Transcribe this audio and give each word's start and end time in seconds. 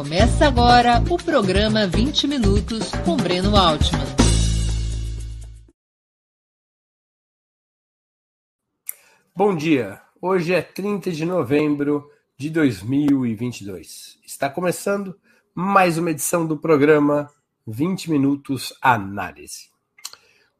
Começa 0.00 0.46
agora 0.46 1.04
o 1.10 1.18
programa 1.18 1.86
20 1.86 2.26
Minutos 2.26 2.90
com 3.04 3.18
Breno 3.18 3.54
Altman. 3.54 4.00
Bom 9.36 9.54
dia, 9.54 10.00
hoje 10.18 10.54
é 10.54 10.62
30 10.62 11.12
de 11.12 11.26
novembro 11.26 12.10
de 12.34 12.48
2022. 12.48 14.18
Está 14.24 14.48
começando 14.48 15.14
mais 15.54 15.98
uma 15.98 16.12
edição 16.12 16.46
do 16.46 16.56
programa 16.56 17.30
20 17.66 18.10
Minutos 18.10 18.72
Análise. 18.80 19.68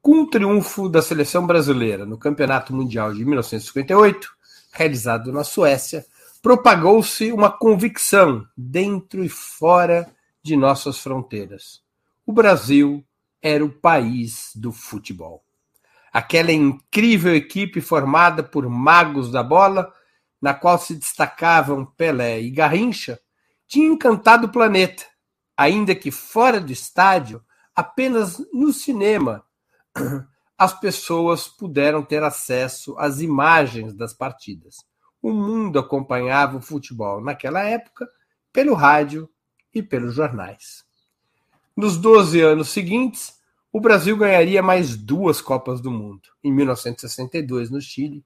Com 0.02 0.20
o 0.20 0.26
triunfo 0.26 0.86
da 0.86 1.00
seleção 1.00 1.46
brasileira 1.46 2.04
no 2.04 2.18
Campeonato 2.18 2.74
Mundial 2.74 3.14
de 3.14 3.24
1958, 3.24 4.30
realizado 4.70 5.32
na 5.32 5.44
Suécia, 5.44 6.04
propagou-se 6.42 7.30
uma 7.32 7.50
convicção 7.50 8.46
dentro 8.56 9.22
e 9.22 9.28
fora 9.28 10.10
de 10.42 10.56
nossas 10.56 10.98
fronteiras. 10.98 11.82
O 12.24 12.32
Brasil 12.32 13.04
era 13.42 13.64
o 13.64 13.70
país 13.70 14.50
do 14.54 14.72
futebol. 14.72 15.44
Aquela 16.12 16.50
incrível 16.50 17.34
equipe 17.34 17.80
formada 17.80 18.42
por 18.42 18.68
magos 18.68 19.30
da 19.30 19.42
bola, 19.42 19.92
na 20.40 20.54
qual 20.54 20.78
se 20.78 20.94
destacavam 20.94 21.84
Pelé 21.84 22.40
e 22.40 22.50
Garrincha, 22.50 23.20
tinha 23.66 23.86
encantado 23.86 24.46
o 24.46 24.50
planeta, 24.50 25.04
ainda 25.56 25.94
que 25.94 26.10
fora 26.10 26.58
do 26.58 26.72
estádio, 26.72 27.44
apenas 27.76 28.38
no 28.52 28.72
cinema, 28.72 29.44
as 30.58 30.78
pessoas 30.78 31.46
puderam 31.46 32.02
ter 32.02 32.22
acesso 32.22 32.96
às 32.98 33.20
imagens 33.20 33.94
das 33.94 34.12
partidas 34.12 34.89
o 35.22 35.32
mundo 35.32 35.78
acompanhava 35.78 36.56
o 36.56 36.62
futebol 36.62 37.20
naquela 37.20 37.62
época 37.62 38.08
pelo 38.52 38.74
rádio 38.74 39.28
e 39.74 39.82
pelos 39.82 40.14
jornais. 40.14 40.84
Nos 41.76 41.96
12 41.96 42.40
anos 42.40 42.68
seguintes, 42.70 43.38
o 43.72 43.80
Brasil 43.80 44.16
ganharia 44.16 44.62
mais 44.62 44.96
duas 44.96 45.40
Copas 45.40 45.80
do 45.80 45.90
Mundo, 45.90 46.28
em 46.42 46.52
1962 46.52 47.70
no 47.70 47.80
Chile 47.80 48.24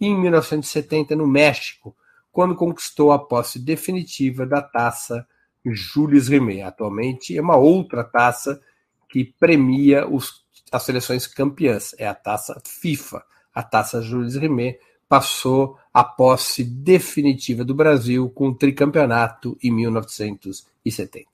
e 0.00 0.06
em 0.06 0.18
1970 0.18 1.16
no 1.16 1.26
México, 1.26 1.96
quando 2.30 2.54
conquistou 2.54 3.12
a 3.12 3.18
posse 3.18 3.58
definitiva 3.58 4.46
da 4.46 4.62
taça 4.62 5.26
Jules 5.64 6.28
Rimet. 6.28 6.62
Atualmente 6.62 7.36
é 7.36 7.40
uma 7.40 7.56
outra 7.56 8.04
taça 8.04 8.60
que 9.08 9.24
premia 9.24 10.06
os, 10.08 10.44
as 10.70 10.82
seleções 10.82 11.26
campeãs, 11.26 11.94
é 11.98 12.06
a 12.06 12.14
taça 12.14 12.60
FIFA, 12.64 13.24
a 13.54 13.62
taça 13.62 14.02
Jules 14.02 14.36
Rimet, 14.36 14.78
passou 15.14 15.78
a 15.92 16.02
posse 16.02 16.64
definitiva 16.64 17.64
do 17.64 17.72
Brasil 17.72 18.28
com 18.30 18.48
o 18.48 18.54
tricampeonato 18.54 19.56
em 19.62 19.70
1970. 19.70 21.28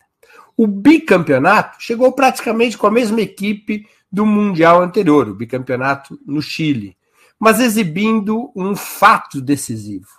O 0.54 0.66
bicampeonato 0.66 1.78
chegou 1.80 2.12
praticamente 2.12 2.76
com 2.76 2.86
a 2.86 2.90
mesma 2.90 3.22
equipe 3.22 3.88
do 4.12 4.26
Mundial 4.26 4.82
anterior, 4.82 5.30
o 5.30 5.34
bicampeonato 5.34 6.20
no 6.26 6.42
Chile, 6.42 6.94
mas 7.38 7.58
exibindo 7.58 8.52
um 8.54 8.76
fato 8.76 9.40
decisivo. 9.40 10.10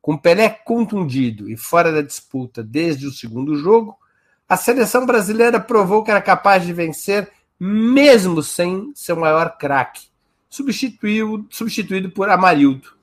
Com 0.00 0.16
Pelé 0.16 0.48
contundido 0.48 1.50
e 1.50 1.56
fora 1.58 1.92
da 1.92 2.00
disputa 2.00 2.62
desde 2.62 3.06
o 3.06 3.12
segundo 3.12 3.56
jogo, 3.56 3.94
a 4.48 4.56
seleção 4.56 5.04
brasileira 5.04 5.60
provou 5.60 6.02
que 6.02 6.10
era 6.10 6.22
capaz 6.22 6.64
de 6.64 6.72
vencer 6.72 7.30
mesmo 7.60 8.42
sem 8.42 8.90
seu 8.94 9.16
maior 9.16 9.58
craque, 9.58 10.06
substituído 10.48 12.10
por 12.10 12.30
Amarildo. 12.30 13.01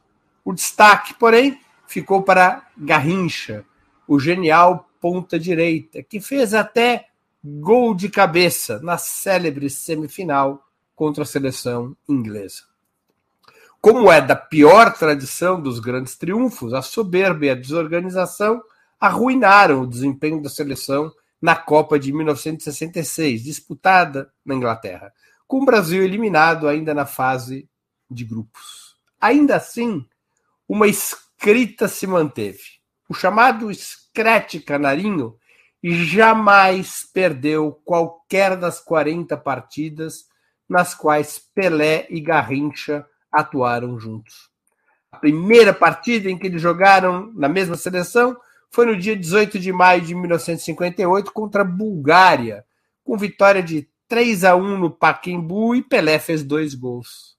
O 0.50 0.54
destaque, 0.54 1.14
porém, 1.14 1.62
ficou 1.86 2.24
para 2.24 2.68
Garrincha, 2.76 3.64
o 4.08 4.20
genial 4.20 4.90
ponta-direita, 5.00 6.02
que 6.02 6.20
fez 6.20 6.56
até 6.56 7.06
gol 7.44 7.94
de 7.94 8.10
cabeça 8.10 8.80
na 8.80 8.98
célebre 8.98 9.70
semifinal 9.70 10.66
contra 10.96 11.22
a 11.22 11.28
seleção 11.28 11.96
inglesa. 12.10 12.64
Como 13.80 14.12
é 14.12 14.20
da 14.20 14.36
pior 14.36 14.92
tradição 14.92 15.62
dos 15.62 15.80
grandes 15.80 16.16
triunfos, 16.16 16.74
a 16.74 16.82
soberba 16.82 17.46
e 17.46 17.52
a 17.52 17.56
desorganização 17.56 18.60
arruinaram 19.00 19.84
o 19.84 19.88
desempenho 19.88 20.42
da 20.42 20.50
seleção 20.50 21.12
na 21.40 21.56
Copa 21.56 22.00
de 22.00 22.12
1966, 22.12 23.44
disputada 23.44 24.32
na 24.44 24.56
Inglaterra, 24.56 25.14
com 25.48 25.62
o 25.62 25.66
Brasil 25.66 26.02
eliminado 26.02 26.68
ainda 26.68 26.92
na 26.92 27.06
fase 27.06 27.70
de 28.10 28.26
grupos. 28.26 28.98
Ainda 29.22 29.56
assim, 29.58 30.04
uma 30.70 30.88
escrita 30.88 31.88
se 31.88 32.06
manteve. 32.06 32.62
O 33.10 33.14
chamado 33.16 33.74
Screte 33.74 34.60
Canarinho 34.60 35.36
jamais 35.84 37.10
perdeu 37.12 37.72
qualquer 37.84 38.56
das 38.56 38.80
40 38.80 39.36
partidas 39.36 40.26
nas 40.70 40.94
quais 40.94 41.40
Pelé 41.56 42.06
e 42.12 42.22
Garrincha 42.22 43.04
atuaram 43.32 44.00
juntos. 44.00 44.50
A 45.12 45.18
primeira 45.18 45.74
partida 45.74 46.30
em 46.30 46.38
que 46.38 46.46
eles 46.46 46.62
jogaram 46.62 47.34
na 47.34 47.50
mesma 47.50 47.76
seleção 47.76 48.38
foi 48.70 48.86
no 48.86 48.96
dia 48.96 49.16
18 49.16 49.58
de 49.58 49.72
maio 49.74 50.02
de 50.02 50.14
1958 50.14 51.32
contra 51.32 51.64
a 51.64 51.66
Bulgária, 51.66 52.64
com 53.04 53.18
vitória 53.18 53.64
de 53.64 53.90
3 54.08 54.44
a 54.44 54.56
1 54.56 54.78
no 54.78 54.92
Pacaembu 54.92 55.74
e 55.74 55.82
Pelé 55.82 56.20
fez 56.20 56.44
dois 56.44 56.76
gols. 56.76 57.39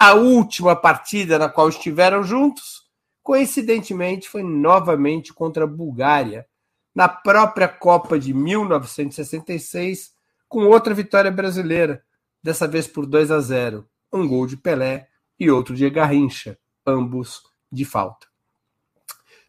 A 0.00 0.14
última 0.14 0.76
partida 0.76 1.40
na 1.40 1.48
qual 1.48 1.68
estiveram 1.68 2.22
juntos, 2.22 2.84
coincidentemente, 3.20 4.28
foi 4.28 4.44
novamente 4.44 5.34
contra 5.34 5.64
a 5.64 5.66
Bulgária, 5.66 6.46
na 6.94 7.08
própria 7.08 7.66
Copa 7.66 8.16
de 8.16 8.32
1966, 8.32 10.14
com 10.48 10.66
outra 10.66 10.94
vitória 10.94 11.32
brasileira, 11.32 12.04
dessa 12.40 12.68
vez 12.68 12.86
por 12.86 13.06
2 13.06 13.32
a 13.32 13.40
0, 13.40 13.88
um 14.12 14.28
gol 14.28 14.46
de 14.46 14.56
Pelé 14.56 15.08
e 15.36 15.50
outro 15.50 15.74
de 15.74 15.90
Garrincha, 15.90 16.56
ambos 16.86 17.42
de 17.70 17.84
falta. 17.84 18.28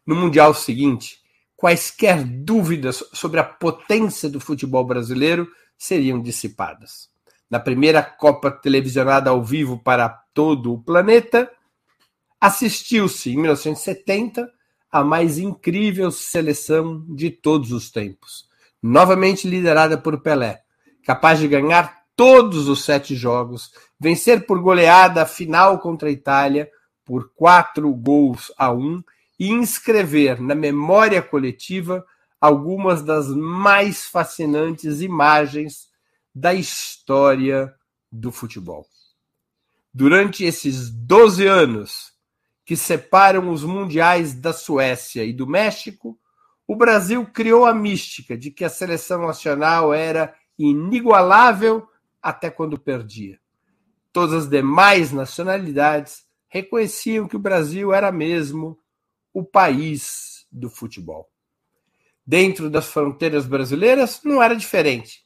No 0.04 0.16
Mundial 0.16 0.52
seguinte, 0.52 1.20
quaisquer 1.56 2.24
dúvidas 2.24 3.04
sobre 3.12 3.38
a 3.38 3.44
potência 3.44 4.28
do 4.28 4.40
futebol 4.40 4.84
brasileiro 4.84 5.48
seriam 5.78 6.20
dissipadas 6.20 7.08
na 7.50 7.58
primeira 7.58 8.02
Copa 8.02 8.50
televisionada 8.50 9.30
ao 9.30 9.42
vivo 9.42 9.78
para 9.78 10.08
todo 10.08 10.72
o 10.72 10.82
planeta, 10.82 11.50
assistiu-se 12.40 13.32
em 13.32 13.36
1970 13.36 14.48
a 14.90 15.04
mais 15.04 15.38
incrível 15.38 16.10
seleção 16.10 17.04
de 17.08 17.30
todos 17.30 17.72
os 17.72 17.90
tempos, 17.90 18.48
novamente 18.82 19.48
liderada 19.48 19.98
por 19.98 20.20
Pelé, 20.20 20.62
capaz 21.04 21.38
de 21.38 21.48
ganhar 21.48 22.00
todos 22.16 22.68
os 22.68 22.84
sete 22.84 23.14
jogos, 23.14 23.72
vencer 23.98 24.46
por 24.46 24.60
goleada 24.60 25.22
a 25.22 25.26
final 25.26 25.78
contra 25.78 26.08
a 26.08 26.12
Itália 26.12 26.70
por 27.04 27.32
quatro 27.34 27.92
gols 27.92 28.52
a 28.56 28.70
um 28.70 29.02
e 29.38 29.50
inscrever 29.50 30.40
na 30.40 30.54
memória 30.54 31.22
coletiva 31.22 32.04
algumas 32.40 33.02
das 33.02 33.28
mais 33.28 34.06
fascinantes 34.06 35.00
imagens 35.00 35.89
da 36.34 36.54
história 36.54 37.74
do 38.10 38.30
futebol. 38.30 38.86
Durante 39.92 40.44
esses 40.44 40.90
12 40.90 41.46
anos 41.46 42.12
que 42.64 42.76
separam 42.76 43.50
os 43.50 43.64
mundiais 43.64 44.32
da 44.32 44.52
Suécia 44.52 45.24
e 45.24 45.32
do 45.32 45.46
México, 45.46 46.18
o 46.66 46.76
Brasil 46.76 47.26
criou 47.26 47.66
a 47.66 47.74
mística 47.74 48.38
de 48.38 48.50
que 48.50 48.64
a 48.64 48.68
seleção 48.68 49.26
nacional 49.26 49.92
era 49.92 50.34
inigualável 50.56 51.88
até 52.22 52.48
quando 52.48 52.78
perdia. 52.78 53.40
Todas 54.12 54.44
as 54.44 54.48
demais 54.48 55.10
nacionalidades 55.10 56.24
reconheciam 56.48 57.26
que 57.26 57.36
o 57.36 57.40
Brasil 57.40 57.92
era 57.92 58.12
mesmo 58.12 58.78
o 59.32 59.42
país 59.44 60.46
do 60.50 60.70
futebol. 60.70 61.28
Dentro 62.24 62.70
das 62.70 62.86
fronteiras 62.86 63.46
brasileiras 63.46 64.20
não 64.22 64.40
era 64.40 64.54
diferente 64.54 65.24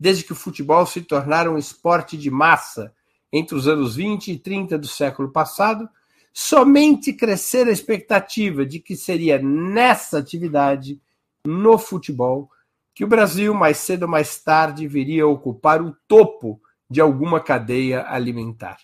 desde 0.00 0.24
que 0.24 0.32
o 0.32 0.36
futebol 0.36 0.86
se 0.86 1.02
tornara 1.02 1.50
um 1.50 1.58
esporte 1.58 2.16
de 2.16 2.30
massa 2.30 2.94
entre 3.30 3.54
os 3.54 3.68
anos 3.68 3.96
20 3.96 4.32
e 4.32 4.38
30 4.38 4.78
do 4.78 4.88
século 4.88 5.30
passado, 5.30 5.86
somente 6.32 7.12
crescer 7.12 7.68
a 7.68 7.70
expectativa 7.70 8.64
de 8.64 8.80
que 8.80 8.96
seria 8.96 9.38
nessa 9.38 10.18
atividade, 10.18 10.98
no 11.44 11.78
futebol, 11.78 12.50
que 12.94 13.04
o 13.04 13.08
Brasil, 13.08 13.54
mais 13.54 13.76
cedo 13.76 14.04
ou 14.04 14.08
mais 14.08 14.42
tarde, 14.42 14.88
viria 14.88 15.24
a 15.24 15.28
ocupar 15.28 15.82
o 15.82 15.94
topo 16.08 16.60
de 16.88 17.00
alguma 17.00 17.38
cadeia 17.38 18.04
alimentar. 18.08 18.78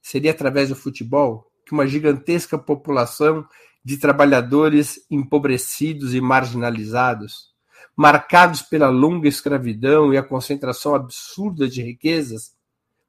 Seria 0.00 0.30
através 0.30 0.70
do 0.70 0.76
futebol 0.76 1.46
que 1.64 1.72
uma 1.72 1.86
gigantesca 1.86 2.58
população 2.58 3.46
de 3.84 3.98
trabalhadores 3.98 5.06
empobrecidos 5.10 6.14
e 6.14 6.20
marginalizados 6.20 7.47
marcados 7.98 8.62
pela 8.62 8.88
longa 8.88 9.26
escravidão 9.26 10.14
e 10.14 10.16
a 10.16 10.22
concentração 10.22 10.94
absurda 10.94 11.68
de 11.68 11.82
riquezas, 11.82 12.52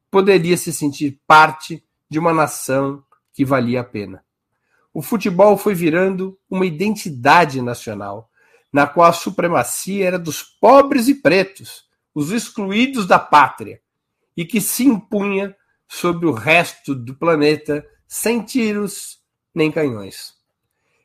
poderia 0.09 0.57
se 0.57 0.73
sentir 0.73 1.21
parte 1.27 1.85
de 2.09 2.17
uma 2.17 2.33
nação 2.33 3.03
que 3.31 3.45
valia 3.45 3.81
a 3.81 3.83
pena. 3.83 4.25
O 4.91 5.03
futebol 5.03 5.55
foi 5.57 5.75
virando 5.75 6.35
uma 6.49 6.65
identidade 6.65 7.61
nacional, 7.61 8.31
na 8.73 8.87
qual 8.87 9.07
a 9.07 9.13
supremacia 9.13 10.07
era 10.07 10.17
dos 10.17 10.41
pobres 10.41 11.07
e 11.07 11.13
pretos, 11.13 11.83
os 12.11 12.31
excluídos 12.31 13.05
da 13.05 13.19
pátria, 13.19 13.79
e 14.35 14.43
que 14.43 14.59
se 14.59 14.85
impunha 14.85 15.55
sobre 15.87 16.25
o 16.25 16.31
resto 16.31 16.95
do 16.95 17.13
planeta 17.13 17.85
sem 18.07 18.41
tiros 18.41 19.19
nem 19.53 19.71
canhões. 19.71 20.33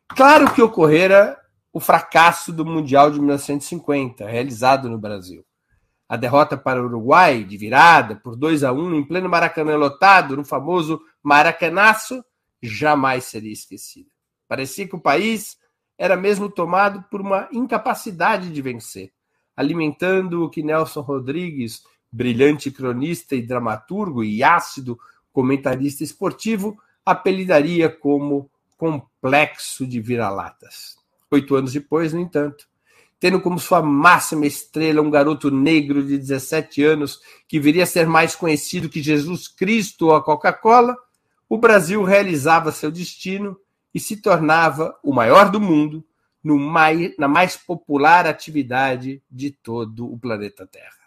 Claro 0.08 0.54
que 0.54 0.62
ocorrera 0.62 1.38
o 1.74 1.80
fracasso 1.80 2.52
do 2.52 2.64
Mundial 2.64 3.10
de 3.10 3.18
1950, 3.18 4.24
realizado 4.28 4.88
no 4.88 4.96
Brasil. 4.96 5.44
A 6.08 6.16
derrota 6.16 6.56
para 6.56 6.80
o 6.80 6.84
Uruguai, 6.84 7.42
de 7.42 7.56
virada, 7.56 8.14
por 8.14 8.36
2 8.36 8.62
a 8.62 8.72
1 8.72 8.94
em 8.94 9.04
pleno 9.04 9.28
Maracanã 9.28 9.76
lotado, 9.76 10.36
no 10.36 10.44
famoso 10.44 11.02
Maracanaço, 11.20 12.24
jamais 12.62 13.24
seria 13.24 13.52
esquecida. 13.52 14.08
Parecia 14.46 14.86
que 14.86 14.94
o 14.94 15.00
país 15.00 15.58
era 15.98 16.16
mesmo 16.16 16.48
tomado 16.48 17.02
por 17.10 17.20
uma 17.20 17.48
incapacidade 17.50 18.52
de 18.52 18.62
vencer, 18.62 19.12
alimentando 19.56 20.44
o 20.44 20.50
que 20.50 20.62
Nelson 20.62 21.00
Rodrigues, 21.00 21.82
brilhante 22.10 22.70
cronista 22.70 23.34
e 23.34 23.42
dramaturgo 23.42 24.22
e 24.22 24.44
ácido 24.44 24.96
comentarista 25.32 26.04
esportivo, 26.04 26.80
apelidaria 27.04 27.88
como 27.90 28.48
complexo 28.76 29.84
de 29.84 30.00
vira-latas. 30.00 31.02
Oito 31.34 31.56
anos 31.56 31.72
depois, 31.72 32.12
no 32.12 32.20
entanto, 32.20 32.64
tendo 33.18 33.40
como 33.40 33.58
sua 33.58 33.82
máxima 33.82 34.46
estrela 34.46 35.02
um 35.02 35.10
garoto 35.10 35.50
negro 35.50 36.00
de 36.00 36.16
17 36.16 36.84
anos 36.84 37.18
que 37.48 37.58
viria 37.58 37.82
a 37.82 37.86
ser 37.86 38.06
mais 38.06 38.36
conhecido 38.36 38.88
que 38.88 39.02
Jesus 39.02 39.48
Cristo 39.48 40.06
ou 40.06 40.14
a 40.14 40.22
Coca-Cola, 40.22 40.96
o 41.48 41.58
Brasil 41.58 42.04
realizava 42.04 42.70
seu 42.70 42.88
destino 42.88 43.58
e 43.92 43.98
se 43.98 44.16
tornava 44.16 44.96
o 45.02 45.12
maior 45.12 45.50
do 45.50 45.60
mundo 45.60 46.04
na 47.18 47.26
mais 47.26 47.56
popular 47.56 48.28
atividade 48.28 49.20
de 49.28 49.50
todo 49.50 50.12
o 50.12 50.16
planeta 50.16 50.64
Terra. 50.66 51.04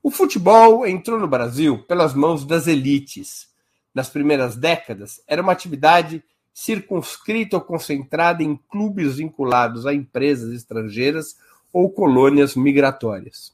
O 0.00 0.12
futebol 0.12 0.86
entrou 0.86 1.18
no 1.18 1.26
Brasil 1.26 1.82
pelas 1.88 2.14
mãos 2.14 2.44
das 2.44 2.68
elites. 2.68 3.48
Nas 3.92 4.08
primeiras 4.08 4.54
décadas, 4.54 5.20
era 5.26 5.42
uma 5.42 5.52
atividade 5.52 6.22
circunscrita 6.54 7.56
ou 7.56 7.62
concentrada 7.62 8.42
em 8.42 8.56
clubes 8.70 9.16
vinculados 9.16 9.84
a 9.84 9.92
empresas 9.92 10.54
estrangeiras 10.54 11.36
ou 11.72 11.90
colônias 11.90 12.54
migratórias. 12.54 13.52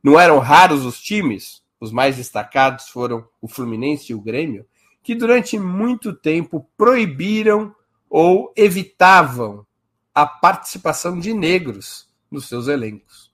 Não 0.00 0.18
eram 0.18 0.38
raros 0.38 0.86
os 0.86 1.00
times, 1.02 1.64
os 1.80 1.90
mais 1.90 2.16
destacados 2.16 2.88
foram 2.88 3.26
o 3.42 3.48
Fluminense 3.48 4.12
e 4.12 4.14
o 4.14 4.20
Grêmio, 4.20 4.64
que 5.02 5.16
durante 5.16 5.58
muito 5.58 6.12
tempo 6.12 6.68
proibiram 6.76 7.74
ou 8.08 8.52
evitavam 8.56 9.66
a 10.14 10.24
participação 10.24 11.18
de 11.18 11.34
negros 11.34 12.08
nos 12.30 12.48
seus 12.48 12.68
elencos. 12.68 13.32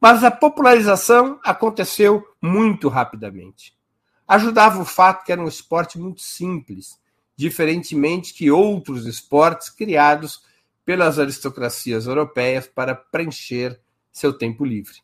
Mas 0.00 0.24
a 0.24 0.30
popularização 0.30 1.38
aconteceu 1.44 2.26
muito 2.40 2.88
rapidamente. 2.88 3.76
Ajudava 4.26 4.80
o 4.80 4.84
fato 4.84 5.24
que 5.24 5.32
era 5.32 5.40
um 5.40 5.48
esporte 5.48 5.98
muito 5.98 6.22
simples, 6.22 6.98
diferentemente 7.38 8.34
que 8.34 8.50
outros 8.50 9.06
esportes 9.06 9.70
criados 9.70 10.42
pelas 10.84 11.20
aristocracias 11.20 12.06
europeias 12.08 12.66
para 12.66 12.96
preencher 12.96 13.80
seu 14.10 14.32
tempo 14.32 14.64
livre. 14.64 14.96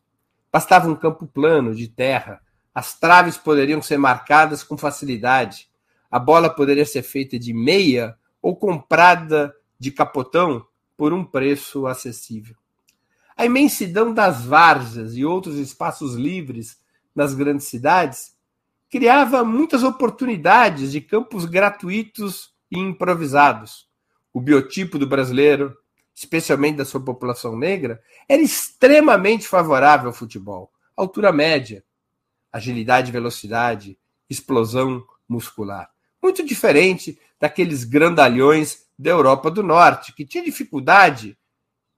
Bastava 0.53 0.89
um 0.89 0.97
campo 0.97 1.29
plano 1.29 1.73
de 1.73 1.87
terra, 1.87 2.43
as 2.75 2.99
traves 2.99 3.37
poderiam 3.37 3.81
ser 3.81 3.99
marcadas 3.99 4.65
com 4.65 4.77
facilidade, 4.77 5.69
a 6.11 6.19
bola 6.19 6.51
poderia 6.51 6.85
ser 6.85 7.03
feita 7.03 7.39
de 7.39 7.55
meia 7.55 8.19
ou 8.43 8.57
comprada 8.57 9.55
de 9.79 9.93
capotão 9.93 10.67
por 10.97 11.13
um 11.13 11.25
preço 11.25 11.87
acessível. 11.87 12.57
A 13.37 13.47
imensidão 13.47 14.13
das 14.13 14.45
várzeas 14.45 15.15
e 15.15 15.25
outros 15.25 15.57
espaços 15.57 16.17
livres 16.17 16.81
nas 17.15 17.33
grandes 17.33 17.69
cidades 17.69 18.34
criava 18.95 19.43
muitas 19.43 19.83
oportunidades 19.83 20.93
de 20.93 21.01
campos 21.01 21.45
gratuitos 21.47 22.53
e 22.71 22.79
improvisados. 22.79 23.89
O 24.33 24.41
biotipo 24.41 24.99
do 24.99 25.07
brasileiro, 25.07 25.77
especialmente 26.15 26.77
da 26.77 26.85
sua 26.85 27.01
população 27.01 27.59
negra, 27.59 28.01
era 28.29 28.41
extremamente 28.41 29.49
favorável 29.49 30.11
ao 30.11 30.15
futebol. 30.15 30.71
Altura 30.97 31.33
média, 31.33 31.83
agilidade 32.53 33.09
e 33.09 33.13
velocidade, 33.13 33.99
explosão 34.31 35.05
muscular 35.29 35.91
muito 36.25 36.43
diferente 36.43 37.19
daqueles 37.39 37.85
grandalhões 37.85 38.87
da 38.99 39.11
Europa 39.11 39.51
do 39.51 39.63
Norte, 39.63 40.15
que 40.15 40.25
tinha 40.25 40.43
dificuldade 40.43 41.37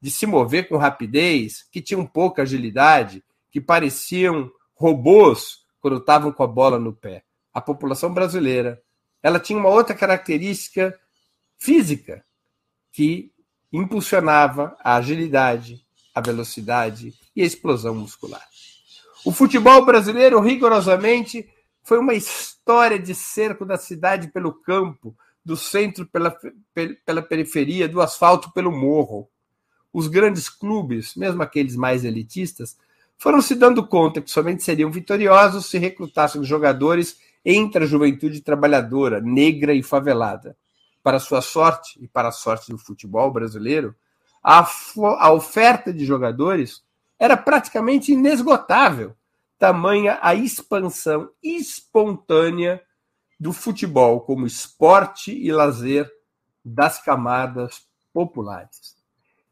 de 0.00 0.10
se 0.10 0.26
mover 0.26 0.69
com 0.69 0.76
rapidez, 0.76 1.62
que 1.70 1.81
tinham 1.81 2.04
pouca 2.04 2.43
agilidade, 2.43 3.22
que 3.52 3.60
pareciam 3.60 4.50
robôs 4.75 5.66
quando 5.87 5.99
estavam 5.99 6.33
com 6.33 6.43
a 6.43 6.49
bola 6.49 6.81
no 6.81 6.93
pé. 6.93 7.23
A 7.55 7.61
população 7.61 8.12
brasileira, 8.12 8.83
ela 9.23 9.38
tinha 9.38 9.56
uma 9.56 9.69
outra 9.69 9.94
característica 9.94 10.99
física 11.56 12.25
que 12.91 13.31
impulsionava 13.73 14.77
a 14.81 14.97
agilidade, 14.97 15.87
a 16.12 16.21
velocidade 16.21 17.15
e 17.37 17.41
a 17.41 17.47
explosão 17.47 17.94
muscular. 17.94 18.44
O 19.25 19.31
futebol 19.31 19.87
brasileiro 19.87 20.41
rigorosamente 20.41 21.49
foi 21.85 22.00
uma 22.00 22.15
história 22.15 22.99
de 22.99 23.15
cerco 23.15 23.65
da 23.65 23.79
cidade 23.79 24.27
pelo 24.32 24.53
campo, 24.53 25.17
do 25.44 25.56
centro 25.56 26.05
pela, 26.05 26.37
pela 27.05 27.23
periferia, 27.23 27.89
do 27.89 28.00
asfalto 28.00 28.50
pelo 28.50 28.73
morro. 28.73 29.31
Os 29.93 30.09
grandes 30.09 30.49
clubes, 30.49 31.15
mesmo 31.15 31.44
aqueles 31.44 31.77
mais 31.77 32.05
elitistas, 32.05 32.77
foram 33.19 33.41
se 33.41 33.55
dando 33.55 33.87
conta 33.87 34.21
que 34.21 34.31
somente 34.31 34.63
seriam 34.63 34.91
vitoriosos 34.91 35.67
se 35.67 35.79
recrutassem 35.79 36.45
jogadores 36.45 37.19
entre 37.45 37.85
a 37.85 37.87
juventude 37.87 38.41
trabalhadora, 38.41 39.21
negra 39.21 39.73
e 39.73 39.83
favelada. 39.83 40.57
Para 41.03 41.21
sua 41.21 41.41
sorte 41.41 41.99
e 42.03 42.09
para 42.09 42.29
a 42.29 42.33
sorte 42.33 42.71
do 42.71 42.79
futebol 42.79 43.31
brasileiro, 43.31 43.95
a, 44.43 44.67
a 45.19 45.33
oferta 45.33 45.93
de 45.93 46.05
jogadores 46.05 46.83
era 47.19 47.37
praticamente 47.37 48.13
inesgotável 48.13 49.15
tamanha 49.59 50.19
a 50.21 50.35
expansão 50.35 51.31
espontânea 51.43 52.83
do 53.39 53.53
futebol 53.53 54.21
como 54.21 54.47
esporte 54.47 55.33
e 55.33 55.51
lazer 55.53 56.11
das 56.65 57.03
camadas 57.03 57.87
populares. 58.13 58.97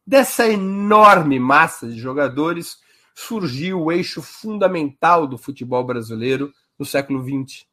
Dessa 0.07 0.47
enorme 0.49 1.39
massa 1.39 1.87
de 1.87 1.99
jogadores 1.99 2.79
surgiu 3.15 3.83
o 3.83 3.93
eixo 3.93 4.21
fundamental 4.21 5.27
do 5.27 5.39
futebol 5.39 5.85
brasileiro 5.85 6.53
no 6.79 6.85
século 6.85 7.23
XX, 7.23 7.65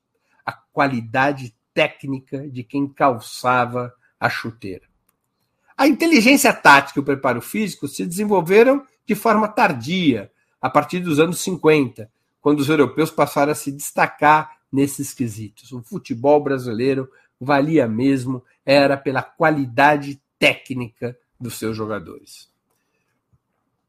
a 0.46 0.52
qualidade 0.52 1.56
técnica 1.74 2.48
de 2.50 2.64
quem 2.64 2.88
calçava 2.88 3.94
a 4.20 4.30
chuteira. 4.30 4.86
A 5.76 5.88
inteligência 5.88 6.54
tática 6.54 7.00
e 7.00 7.02
o 7.02 7.06
preparo 7.06 7.42
físico 7.42 7.88
se 7.88 8.06
desenvolveram 8.06 8.86
de 9.06 9.16
forma 9.16 9.48
tardia, 9.48 10.32
a 10.62 10.70
partir 10.70 11.00
dos 11.00 11.20
anos 11.20 11.40
50, 11.40 12.08
quando 12.40 12.60
os 12.60 12.70
europeus 12.70 13.10
passaram 13.10 13.52
a 13.52 13.56
se 13.56 13.72
destacar 13.72 14.60
nesses 14.72 15.14
quesitos. 15.14 15.72
O 15.72 15.82
futebol 15.82 16.42
brasileiro 16.44 17.10
valia 17.40 17.88
mesmo, 17.88 18.44
era 18.64 18.96
pela 18.96 19.24
qualidade 19.24 20.22
técnica 20.38 21.18
dos 21.40 21.58
seus 21.58 21.76
jogadores. 21.76 22.51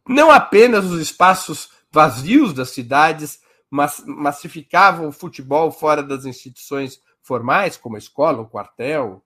Não 0.09 0.31
apenas 0.31 0.85
os 0.87 1.01
espaços 1.01 1.71
vazios 1.91 2.53
das 2.53 2.71
cidades 2.71 3.41
massificavam 3.71 5.09
o 5.09 5.13
futebol 5.13 5.71
fora 5.71 6.03
das 6.03 6.25
instituições 6.25 7.01
formais, 7.23 7.77
como 7.77 7.97
a 7.97 7.99
escola, 7.99 8.43
o 8.43 8.49
quartel, 8.49 9.25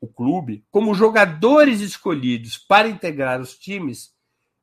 o 0.00 0.06
clube, 0.06 0.64
como 0.70 0.94
jogadores 0.94 1.80
escolhidos 1.80 2.56
para 2.56 2.88
integrar 2.88 3.40
os 3.40 3.56
times 3.56 4.16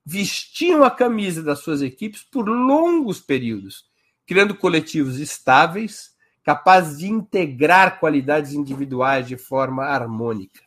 vestiam 0.05 0.83
a 0.83 0.91
camisa 0.91 1.41
das 1.41 1.59
suas 1.59 1.81
equipes 1.81 2.23
por 2.23 2.47
longos 2.47 3.19
períodos, 3.19 3.85
criando 4.25 4.55
coletivos 4.55 5.19
estáveis, 5.19 6.15
capazes 6.43 6.99
de 6.99 7.07
integrar 7.07 7.99
qualidades 7.99 8.53
individuais 8.53 9.27
de 9.27 9.35
forma 9.35 9.83
harmônica. 9.83 10.61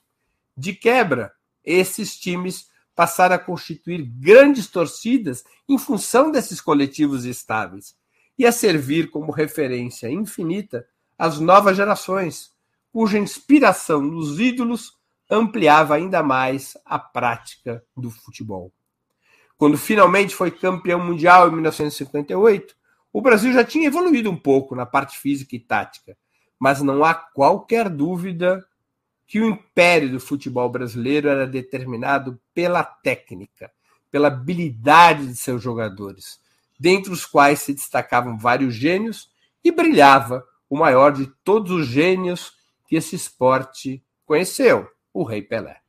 De 0.56 0.72
quebra, 0.72 1.32
esses 1.64 2.18
times 2.18 2.68
passaram 2.98 3.36
a 3.36 3.38
constituir 3.38 4.02
grandes 4.02 4.66
torcidas 4.66 5.44
em 5.68 5.78
função 5.78 6.32
desses 6.32 6.60
coletivos 6.60 7.24
estáveis 7.24 7.94
e 8.36 8.44
a 8.44 8.50
servir 8.50 9.08
como 9.08 9.30
referência 9.30 10.10
infinita 10.10 10.84
às 11.16 11.38
novas 11.38 11.76
gerações, 11.76 12.50
cuja 12.92 13.16
inspiração 13.16 14.02
nos 14.02 14.40
ídolos 14.40 14.98
ampliava 15.30 15.94
ainda 15.94 16.24
mais 16.24 16.76
a 16.84 16.98
prática 16.98 17.84
do 17.96 18.10
futebol. 18.10 18.72
Quando 19.56 19.78
finalmente 19.78 20.34
foi 20.34 20.50
campeão 20.50 20.98
mundial 20.98 21.48
em 21.48 21.52
1958, 21.52 22.74
o 23.12 23.22
Brasil 23.22 23.52
já 23.52 23.62
tinha 23.62 23.86
evoluído 23.86 24.28
um 24.28 24.36
pouco 24.36 24.74
na 24.74 24.84
parte 24.84 25.16
física 25.20 25.54
e 25.54 25.60
tática, 25.60 26.18
mas 26.58 26.82
não 26.82 27.04
há 27.04 27.14
qualquer 27.14 27.88
dúvida 27.88 28.66
que 29.28 29.38
o 29.38 29.50
império 29.50 30.10
do 30.10 30.18
futebol 30.18 30.70
brasileiro 30.70 31.28
era 31.28 31.46
determinado 31.46 32.40
pela 32.54 32.82
técnica, 32.82 33.70
pela 34.10 34.28
habilidade 34.28 35.26
de 35.26 35.36
seus 35.36 35.62
jogadores, 35.62 36.40
dentre 36.80 37.12
os 37.12 37.26
quais 37.26 37.60
se 37.60 37.74
destacavam 37.74 38.38
vários 38.38 38.74
gênios 38.74 39.30
e 39.62 39.70
brilhava 39.70 40.42
o 40.68 40.78
maior 40.78 41.12
de 41.12 41.26
todos 41.44 41.70
os 41.70 41.86
gênios 41.86 42.54
que 42.88 42.96
esse 42.96 43.14
esporte 43.14 44.02
conheceu, 44.24 44.88
o 45.12 45.22
Rei 45.22 45.42
Pelé. 45.42 45.82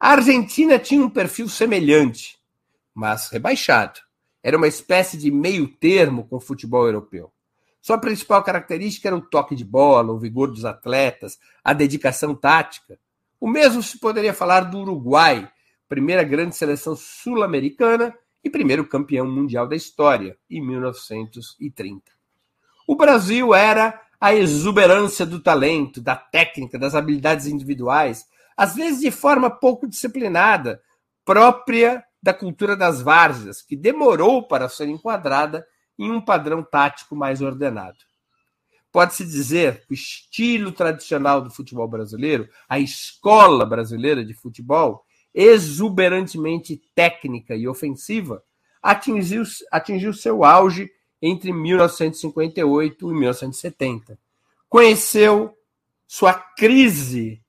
A 0.00 0.10
Argentina 0.10 0.80
tinha 0.80 1.04
um 1.04 1.10
perfil 1.10 1.48
semelhante, 1.48 2.40
mas 2.92 3.28
rebaixado. 3.28 4.00
Era 4.42 4.56
uma 4.56 4.68
espécie 4.68 5.16
de 5.16 5.30
meio 5.30 5.68
termo 5.68 6.26
com 6.26 6.36
o 6.36 6.40
futebol 6.40 6.86
europeu. 6.86 7.32
Sua 7.80 7.98
principal 7.98 8.42
característica 8.42 9.08
era 9.08 9.16
o 9.16 9.20
toque 9.20 9.54
de 9.54 9.64
bola, 9.64 10.12
o 10.12 10.18
vigor 10.18 10.50
dos 10.50 10.64
atletas, 10.64 11.38
a 11.62 11.72
dedicação 11.72 12.34
tática. 12.34 12.98
O 13.40 13.48
mesmo 13.48 13.82
se 13.82 13.98
poderia 13.98 14.34
falar 14.34 14.62
do 14.62 14.78
Uruguai, 14.80 15.50
primeira 15.88 16.22
grande 16.22 16.56
seleção 16.56 16.94
sul-americana 16.96 18.14
e 18.42 18.50
primeiro 18.50 18.86
campeão 18.86 19.26
mundial 19.26 19.66
da 19.66 19.76
história, 19.76 20.36
em 20.50 20.60
1930. 20.60 22.02
O 22.86 22.96
Brasil 22.96 23.54
era 23.54 24.00
a 24.20 24.34
exuberância 24.34 25.24
do 25.24 25.40
talento, 25.40 26.00
da 26.00 26.16
técnica, 26.16 26.78
das 26.78 26.94
habilidades 26.94 27.46
individuais, 27.46 28.26
às 28.56 28.74
vezes 28.74 29.00
de 29.00 29.10
forma 29.10 29.48
pouco 29.48 29.86
disciplinada, 29.86 30.82
própria 31.24 32.04
da 32.20 32.34
cultura 32.34 32.76
das 32.76 33.00
várzeas, 33.00 33.62
que 33.62 33.76
demorou 33.76 34.48
para 34.48 34.68
ser 34.68 34.88
enquadrada 34.88 35.64
em 35.98 36.10
um 36.10 36.20
padrão 36.20 36.62
tático 36.62 37.16
mais 37.16 37.42
ordenado. 37.42 37.98
Pode-se 38.92 39.24
dizer 39.24 39.84
que 39.86 39.92
o 39.92 39.94
estilo 39.94 40.72
tradicional 40.72 41.42
do 41.42 41.50
futebol 41.50 41.86
brasileiro, 41.86 42.48
a 42.68 42.78
escola 42.78 43.66
brasileira 43.66 44.24
de 44.24 44.32
futebol, 44.32 45.04
exuberantemente 45.34 46.80
técnica 46.94 47.54
e 47.54 47.68
ofensiva, 47.68 48.42
atingiu, 48.82 49.42
atingiu 49.70 50.12
seu 50.14 50.42
auge 50.42 50.90
entre 51.20 51.52
1958 51.52 53.10
e 53.10 53.14
1970. 53.14 54.18
Conheceu 54.68 55.54
sua 56.06 56.32
crise 56.32 57.42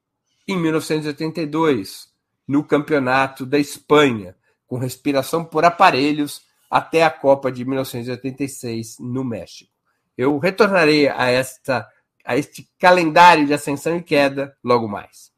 em 0.47 0.57
1982, 0.57 2.09
no 2.47 2.63
Campeonato 2.63 3.45
da 3.45 3.59
Espanha, 3.59 4.35
com 4.67 4.77
respiração 4.77 5.45
por 5.45 5.63
aparelhos 5.63 6.41
até 6.69 7.03
a 7.03 7.09
Copa 7.09 7.51
de 7.51 7.65
1986 7.65 8.97
no 8.99 9.23
México. 9.23 9.71
Eu 10.17 10.37
retornarei 10.37 11.07
a 11.07 11.27
esta 11.27 11.87
a 12.25 12.37
este 12.37 12.69
calendário 12.77 13.47
de 13.47 13.53
ascensão 13.53 13.97
e 13.97 14.03
queda 14.03 14.55
logo 14.63 14.87
mais. 14.87 15.31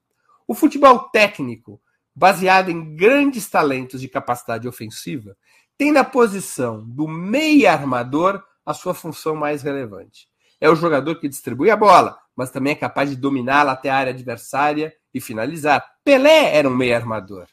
O 0.46 0.54
futebol 0.54 1.00
técnico, 1.10 1.82
baseado 2.14 2.70
em 2.70 2.96
grandes 2.98 3.50
talentos 3.50 4.02
de 4.02 4.10
capacidade 4.10 4.68
ofensiva, 4.68 5.38
tem 5.78 5.90
na 5.90 6.04
posição 6.04 6.84
do 6.86 7.08
meia 7.08 7.72
armador 7.72 8.44
a 8.66 8.74
sua 8.74 8.94
função 8.94 9.36
mais 9.36 9.62
relevante. 9.62 10.28
É 10.60 10.70
o 10.70 10.76
jogador 10.76 11.16
que 11.16 11.30
distribui 11.30 11.72
a 11.72 11.78
bola, 11.78 12.20
mas 12.36 12.52
também 12.52 12.74
é 12.74 12.76
capaz 12.76 13.10
de 13.10 13.16
dominá-la 13.16 13.72
até 13.72 13.90
a 13.90 13.96
área 13.96 14.12
adversária 14.12 14.94
e 15.14 15.22
finalizar. 15.22 15.84
Pelé 16.04 16.56
era 16.58 16.68
um 16.68 16.76
meia 16.76 16.98
armador 16.98 17.48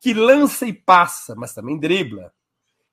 que 0.00 0.14
lança 0.14 0.66
e 0.66 0.72
passa, 0.72 1.34
mas 1.34 1.52
também 1.52 1.78
dribla, 1.78 2.32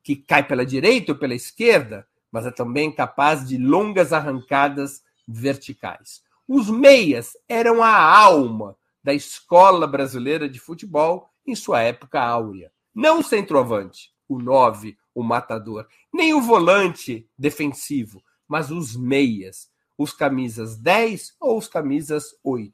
que 0.07 0.15
cai 0.15 0.41
pela 0.41 0.65
direita 0.65 1.11
ou 1.11 1.17
pela 1.17 1.35
esquerda, 1.35 2.07
mas 2.31 2.45
é 2.45 2.51
também 2.51 2.89
capaz 2.89 3.45
de 3.45 3.57
longas 3.57 4.13
arrancadas 4.13 5.03
verticais. 5.27 6.23
Os 6.47 6.69
meias 6.69 7.35
eram 7.45 7.83
a 7.83 7.93
alma 7.93 8.77
da 9.03 9.13
escola 9.13 9.85
brasileira 9.85 10.47
de 10.47 10.61
futebol 10.61 11.29
em 11.45 11.53
sua 11.55 11.81
época 11.81 12.21
áurea. 12.21 12.71
Não 12.95 13.19
o 13.19 13.23
centroavante, 13.23 14.13
o 14.29 14.39
9, 14.39 14.97
o 15.13 15.21
matador, 15.21 15.85
nem 16.13 16.33
o 16.33 16.39
volante 16.39 17.29
defensivo, 17.37 18.23
mas 18.47 18.71
os 18.71 18.95
meias, 18.95 19.69
os 19.97 20.13
camisas 20.13 20.77
10 20.77 21.35
ou 21.37 21.57
os 21.57 21.67
camisas 21.67 22.33
8. 22.41 22.73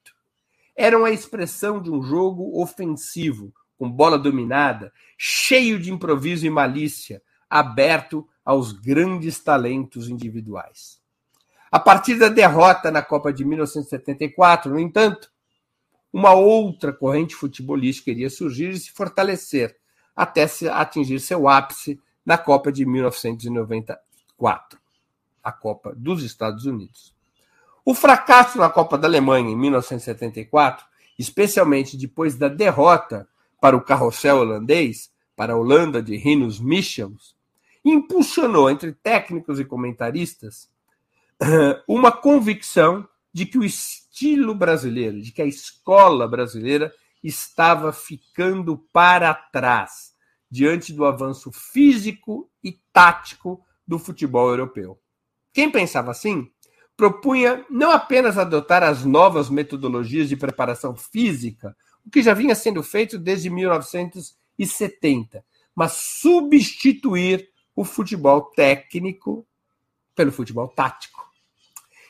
Eram 0.76 1.04
a 1.04 1.10
expressão 1.10 1.82
de 1.82 1.90
um 1.90 2.04
jogo 2.04 2.62
ofensivo, 2.62 3.52
com 3.78 3.90
bola 3.90 4.18
dominada, 4.18 4.92
cheio 5.18 5.80
de 5.80 5.92
improviso 5.92 6.46
e 6.46 6.50
malícia, 6.50 7.22
aberto 7.50 8.28
aos 8.44 8.72
grandes 8.72 9.40
talentos 9.40 10.10
individuais. 10.10 11.02
A 11.72 11.80
partir 11.80 12.16
da 12.16 12.30
derrota 12.30 12.92
na 12.92 13.02
Copa 13.02 13.34
de 13.34 13.44
1974, 13.44 14.72
no 14.72 14.80
entanto, 14.80 15.32
uma 16.12 16.34
outra 16.34 16.94
corrente 16.94 17.34
futebolística 17.34 18.12
iria 18.12 18.30
surgir 18.30 18.70
e 18.70 18.80
se 18.80 18.92
fortalecer, 18.92 19.76
até 20.16 20.48
atingir 20.72 21.20
seu 21.20 21.48
ápice 21.48 22.00
na 22.24 22.38
Copa 22.38 22.72
de 22.72 22.86
1994, 22.86 24.80
a 25.44 25.52
Copa 25.52 25.94
dos 25.96 26.24
Estados 26.24 26.66
Unidos. 26.66 27.14
O 27.84 27.96
fracasso 27.96 28.60
na 28.60 28.70
Copa 28.70 28.98
da 28.98 29.08
Alemanha 29.08 29.50
em 29.50 29.58
1974, 29.58 30.86
especialmente 31.18 31.98
depois 31.98 32.36
da 32.36 32.48
derrota 32.48 33.28
para 33.64 33.78
o 33.78 33.82
carrossel 33.82 34.40
holandês, 34.40 35.10
para 35.38 35.54
a 35.54 35.56
Holanda 35.56 36.04
de 36.04 36.18
Rinus 36.18 36.60
Michels, 36.60 37.34
impulsionou 37.86 38.70
entre 38.70 38.92
técnicos 38.92 39.58
e 39.58 39.64
comentaristas 39.64 40.70
uma 41.88 42.12
convicção 42.12 43.08
de 43.32 43.46
que 43.46 43.58
o 43.58 43.64
estilo 43.64 44.54
brasileiro, 44.54 45.22
de 45.22 45.32
que 45.32 45.42
a 45.42 45.46
escola 45.46 46.28
brasileira 46.28 46.94
estava 47.24 47.94
ficando 47.94 48.78
para 48.92 49.34
trás 49.34 50.14
diante 50.52 50.92
do 50.92 51.06
avanço 51.06 51.50
físico 51.50 52.52
e 52.62 52.78
tático 52.92 53.64
do 53.88 53.98
futebol 53.98 54.50
europeu. 54.50 55.00
Quem 55.54 55.72
pensava 55.72 56.12
assim 56.12 56.52
propunha 56.98 57.66
não 57.70 57.92
apenas 57.92 58.38
adotar 58.38 58.84
as 58.84 59.06
novas 59.06 59.50
metodologias 59.50 60.28
de 60.28 60.36
preparação 60.36 60.98
física, 60.98 61.74
o 62.06 62.10
que 62.10 62.22
já 62.22 62.34
vinha 62.34 62.56
sendo 62.56 62.84
feito 62.84 63.18
desde 63.18 63.50
1970, 63.50 65.44
mas 65.76 65.94
substituir 65.94 67.50
o 67.76 67.84
futebol 67.84 68.42
técnico 68.42 69.46
pelo 70.16 70.32
futebol 70.32 70.68
tático. 70.68 71.24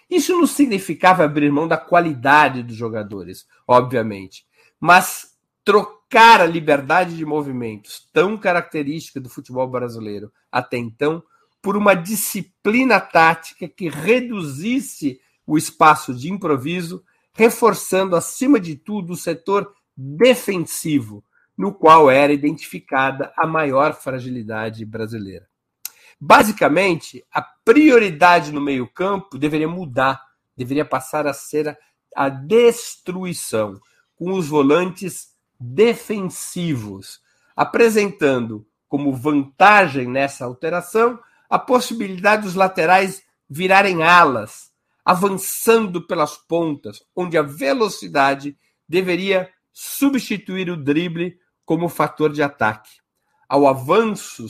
Isso 0.10 0.38
não 0.38 0.46
significava 0.46 1.24
abrir 1.24 1.52
mão 1.52 1.68
da 1.68 1.78
qualidade 1.78 2.62
dos 2.62 2.76
jogadores, 2.76 3.48
obviamente, 3.68 4.46
mas 4.80 5.38
trocar 5.64 6.42
a 6.42 6.46
liberdade 6.46 7.16
de 7.16 7.26
movimentos, 7.26 8.08
tão 8.12 8.38
característica 8.38 9.20
do 9.20 9.30
futebol 9.30 9.68
brasileiro 9.68 10.32
até 10.52 10.78
então, 10.78 11.24
por 11.62 11.78
uma 11.78 11.96
disciplina 11.96 13.00
tática 13.00 13.68
que 13.70 13.88
reduzisse 13.88 15.22
o 15.48 15.58
espaço 15.58 16.14
de 16.14 16.30
improviso, 16.30 17.04
reforçando, 17.34 18.16
acima 18.16 18.60
de 18.60 18.76
tudo, 18.76 19.14
o 19.14 19.18
setor 19.18 19.74
defensivo, 19.96 21.24
no 21.58 21.74
qual 21.74 22.10
era 22.10 22.34
identificada 22.34 23.32
a 23.38 23.46
maior 23.46 23.94
fragilidade 23.94 24.86
brasileira. 24.86 25.48
Basicamente, 26.20 27.24
a 27.32 27.42
prioridade 27.42 28.52
no 28.52 28.62
meio-campo 28.62 29.38
deveria 29.38 29.68
mudar, 29.68 30.22
deveria 30.56 30.86
passar 30.86 31.28
a 31.28 31.34
ser 31.34 31.78
a 32.16 32.30
destruição 32.30 33.80
com 34.16 34.32
os 34.34 34.48
volantes 34.48 35.34
defensivos, 35.60 37.20
apresentando 37.56 38.66
como 38.88 39.14
vantagem 39.14 40.08
nessa 40.08 40.46
alteração 40.46 41.20
a 41.50 41.60
possibilidade 41.60 42.44
dos 42.44 42.56
laterais 42.56 43.22
virarem 43.50 44.04
alas, 44.04 44.72
avançando 45.04 46.06
pelas 46.08 46.38
pontas, 46.38 47.04
onde 47.16 47.38
a 47.38 47.42
velocidade 47.42 48.58
deveria 48.88 49.50
substituir 49.74 50.70
o 50.70 50.78
drible 50.78 51.40
como 51.66 51.90
fator 51.90 52.32
de 52.32 52.44
ataque. 52.44 52.92
Ao 53.50 53.68
avanço, 53.68 54.46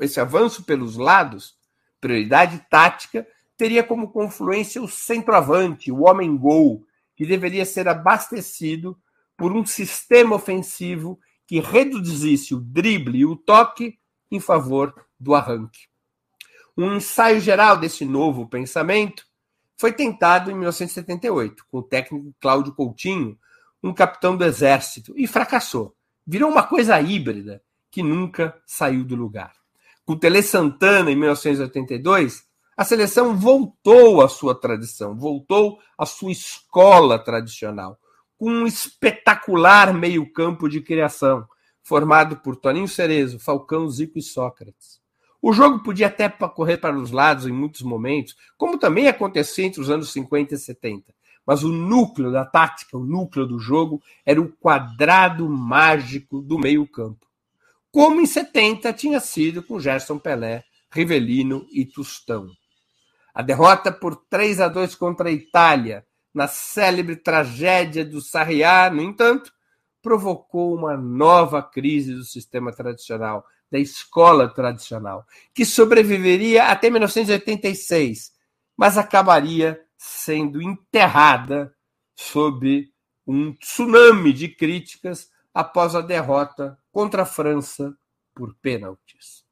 esse 0.00 0.20
avanço 0.20 0.62
pelos 0.64 0.96
lados, 0.96 1.56
prioridade 2.00 2.64
tática, 2.70 3.26
teria 3.56 3.82
como 3.82 4.12
confluência 4.12 4.82
o 4.82 4.88
centroavante, 4.88 5.90
o 5.90 6.02
homem-gol, 6.02 6.86
que 7.16 7.24
deveria 7.24 7.64
ser 7.64 7.88
abastecido 7.88 8.96
por 9.36 9.52
um 9.52 9.64
sistema 9.64 10.36
ofensivo 10.36 11.18
que 11.46 11.60
reduzisse 11.60 12.54
o 12.54 12.60
drible 12.60 13.18
e 13.18 13.26
o 13.26 13.36
toque 13.36 13.98
em 14.30 14.40
favor 14.40 14.94
do 15.18 15.34
arranque. 15.34 15.88
Um 16.76 16.96
ensaio 16.96 17.40
geral 17.40 17.78
desse 17.78 18.04
novo 18.04 18.46
pensamento 18.46 19.24
foi 19.78 19.92
tentado 19.92 20.50
em 20.50 20.54
1978, 20.54 21.64
com 21.70 21.78
o 21.78 21.82
técnico 21.82 22.34
Cláudio 22.40 22.74
Coutinho, 22.74 23.38
um 23.86 23.94
capitão 23.94 24.36
do 24.36 24.44
exército, 24.44 25.14
e 25.16 25.26
fracassou. 25.26 25.94
Virou 26.26 26.50
uma 26.50 26.62
coisa 26.62 27.00
híbrida 27.00 27.62
que 27.90 28.02
nunca 28.02 28.56
saiu 28.66 29.04
do 29.04 29.14
lugar. 29.14 29.52
Com 30.04 30.16
Tele 30.16 30.42
Santana, 30.42 31.10
em 31.10 31.16
1982, 31.16 32.44
a 32.76 32.84
seleção 32.84 33.34
voltou 33.34 34.20
à 34.20 34.28
sua 34.28 34.54
tradição, 34.54 35.16
voltou 35.16 35.78
à 35.96 36.04
sua 36.04 36.30
escola 36.30 37.18
tradicional, 37.18 37.98
com 38.36 38.50
um 38.50 38.66
espetacular 38.66 39.94
meio-campo 39.94 40.68
de 40.68 40.80
criação, 40.80 41.46
formado 41.82 42.36
por 42.36 42.56
Toninho 42.56 42.86
Cerezo, 42.86 43.38
Falcão, 43.38 43.88
Zico 43.88 44.18
e 44.18 44.22
Sócrates. 44.22 45.00
O 45.40 45.52
jogo 45.52 45.82
podia 45.82 46.08
até 46.08 46.28
correr 46.28 46.76
para 46.76 46.98
os 46.98 47.10
lados 47.10 47.46
em 47.46 47.52
muitos 47.52 47.82
momentos, 47.82 48.36
como 48.58 48.78
também 48.78 49.08
acontecia 49.08 49.64
entre 49.64 49.80
os 49.80 49.88
anos 49.88 50.12
50 50.12 50.54
e 50.54 50.58
70. 50.58 51.14
Mas 51.46 51.62
o 51.62 51.68
núcleo 51.68 52.32
da 52.32 52.44
tática, 52.44 52.98
o 52.98 53.06
núcleo 53.06 53.46
do 53.46 53.58
jogo, 53.58 54.02
era 54.24 54.40
o 54.40 54.50
quadrado 54.50 55.48
mágico 55.48 56.42
do 56.42 56.58
meio-campo. 56.58 57.24
Como 57.92 58.20
em 58.20 58.26
70 58.26 58.92
tinha 58.92 59.20
sido 59.20 59.62
com 59.62 59.78
Gerson 59.78 60.18
Pelé, 60.18 60.64
Rivelino 60.90 61.66
e 61.70 61.84
Tostão. 61.84 62.48
A 63.32 63.42
derrota 63.42 63.92
por 63.92 64.16
3 64.28 64.60
a 64.60 64.68
2 64.68 64.94
contra 64.94 65.28
a 65.28 65.32
Itália, 65.32 66.04
na 66.34 66.48
célebre 66.48 67.16
tragédia 67.16 68.04
do 68.04 68.20
Sarriá, 68.20 68.90
no 68.90 69.00
entanto, 69.00 69.52
provocou 70.02 70.74
uma 70.74 70.96
nova 70.96 71.62
crise 71.62 72.14
do 72.14 72.24
sistema 72.24 72.72
tradicional, 72.72 73.44
da 73.70 73.78
escola 73.78 74.48
tradicional, 74.48 75.26
que 75.54 75.64
sobreviveria 75.64 76.64
até 76.64 76.90
1986, 76.90 78.32
mas 78.76 78.98
acabaria 78.98 79.80
sendo 80.06 80.62
enterrada 80.62 81.74
sob 82.14 82.88
um 83.26 83.52
tsunami 83.54 84.32
de 84.32 84.48
críticas 84.48 85.30
após 85.52 85.94
a 85.94 86.00
derrota 86.00 86.78
contra 86.92 87.22
a 87.22 87.26
França 87.26 87.96
por 88.34 88.54
pênaltis. 88.62 89.44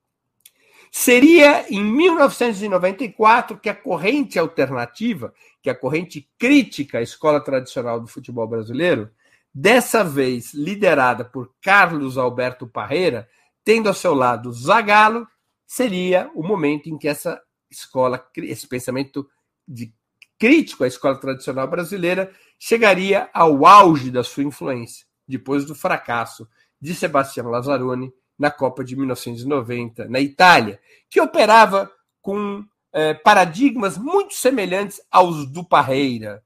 Seria 0.92 1.66
em 1.68 1.82
1994 1.82 3.58
que 3.58 3.68
a 3.68 3.74
corrente 3.74 4.38
alternativa, 4.38 5.34
que 5.60 5.68
a 5.68 5.74
corrente 5.74 6.30
crítica 6.38 6.98
à 6.98 7.02
escola 7.02 7.40
tradicional 7.40 8.00
do 8.00 8.06
futebol 8.06 8.46
brasileiro, 8.46 9.10
dessa 9.52 10.04
vez 10.04 10.54
liderada 10.54 11.24
por 11.24 11.52
Carlos 11.60 12.16
Alberto 12.16 12.66
Parreira, 12.66 13.28
tendo 13.64 13.88
ao 13.88 13.94
seu 13.94 14.14
lado 14.14 14.52
Zagallo, 14.52 15.26
seria 15.66 16.30
o 16.32 16.46
momento 16.46 16.88
em 16.88 16.96
que 16.96 17.08
essa 17.08 17.42
escola, 17.68 18.24
esse 18.36 18.68
pensamento 18.68 19.28
de 19.66 19.92
crítico 20.38 20.84
à 20.84 20.86
escola 20.86 21.16
tradicional 21.16 21.68
brasileira, 21.68 22.32
chegaria 22.58 23.28
ao 23.32 23.66
auge 23.66 24.10
da 24.10 24.22
sua 24.22 24.42
influência, 24.42 25.06
depois 25.26 25.64
do 25.64 25.74
fracasso 25.74 26.48
de 26.80 26.94
Sebastião 26.94 27.48
Lazzaroni 27.48 28.12
na 28.38 28.50
Copa 28.50 28.84
de 28.84 28.96
1990, 28.96 30.08
na 30.08 30.20
Itália, 30.20 30.80
que 31.08 31.20
operava 31.20 31.90
com 32.20 32.64
eh, 32.92 33.14
paradigmas 33.14 33.96
muito 33.96 34.34
semelhantes 34.34 35.00
aos 35.10 35.46
do 35.46 35.64
Parreira, 35.64 36.42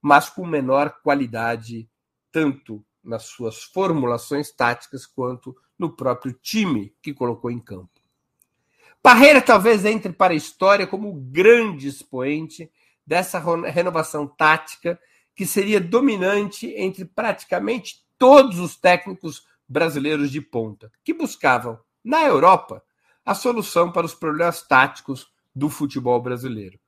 mas 0.00 0.28
com 0.28 0.46
menor 0.46 1.00
qualidade 1.02 1.88
tanto 2.32 2.84
nas 3.02 3.24
suas 3.24 3.62
formulações 3.62 4.52
táticas 4.52 5.06
quanto 5.06 5.56
no 5.78 5.90
próprio 5.90 6.32
time 6.32 6.94
que 7.02 7.14
colocou 7.14 7.50
em 7.50 7.58
campo. 7.58 8.00
Parreira 9.02 9.40
talvez 9.40 9.84
entre 9.84 10.12
para 10.12 10.34
a 10.34 10.36
história 10.36 10.86
como 10.86 11.08
o 11.08 11.14
grande 11.14 11.88
expoente 11.88 12.70
dessa 13.10 13.40
renovação 13.72 14.24
tática 14.24 14.96
que 15.34 15.44
seria 15.44 15.80
dominante 15.80 16.72
entre 16.76 17.04
praticamente 17.04 18.06
todos 18.16 18.60
os 18.60 18.76
técnicos 18.76 19.44
brasileiros 19.68 20.30
de 20.30 20.40
ponta, 20.40 20.92
que 21.02 21.12
buscavam, 21.12 21.76
na 22.04 22.22
Europa, 22.22 22.80
a 23.26 23.34
solução 23.34 23.90
para 23.90 24.06
os 24.06 24.14
problemas 24.14 24.62
táticos 24.62 25.28
do 25.52 25.68
futebol 25.68 26.22
brasileiro, 26.22 26.78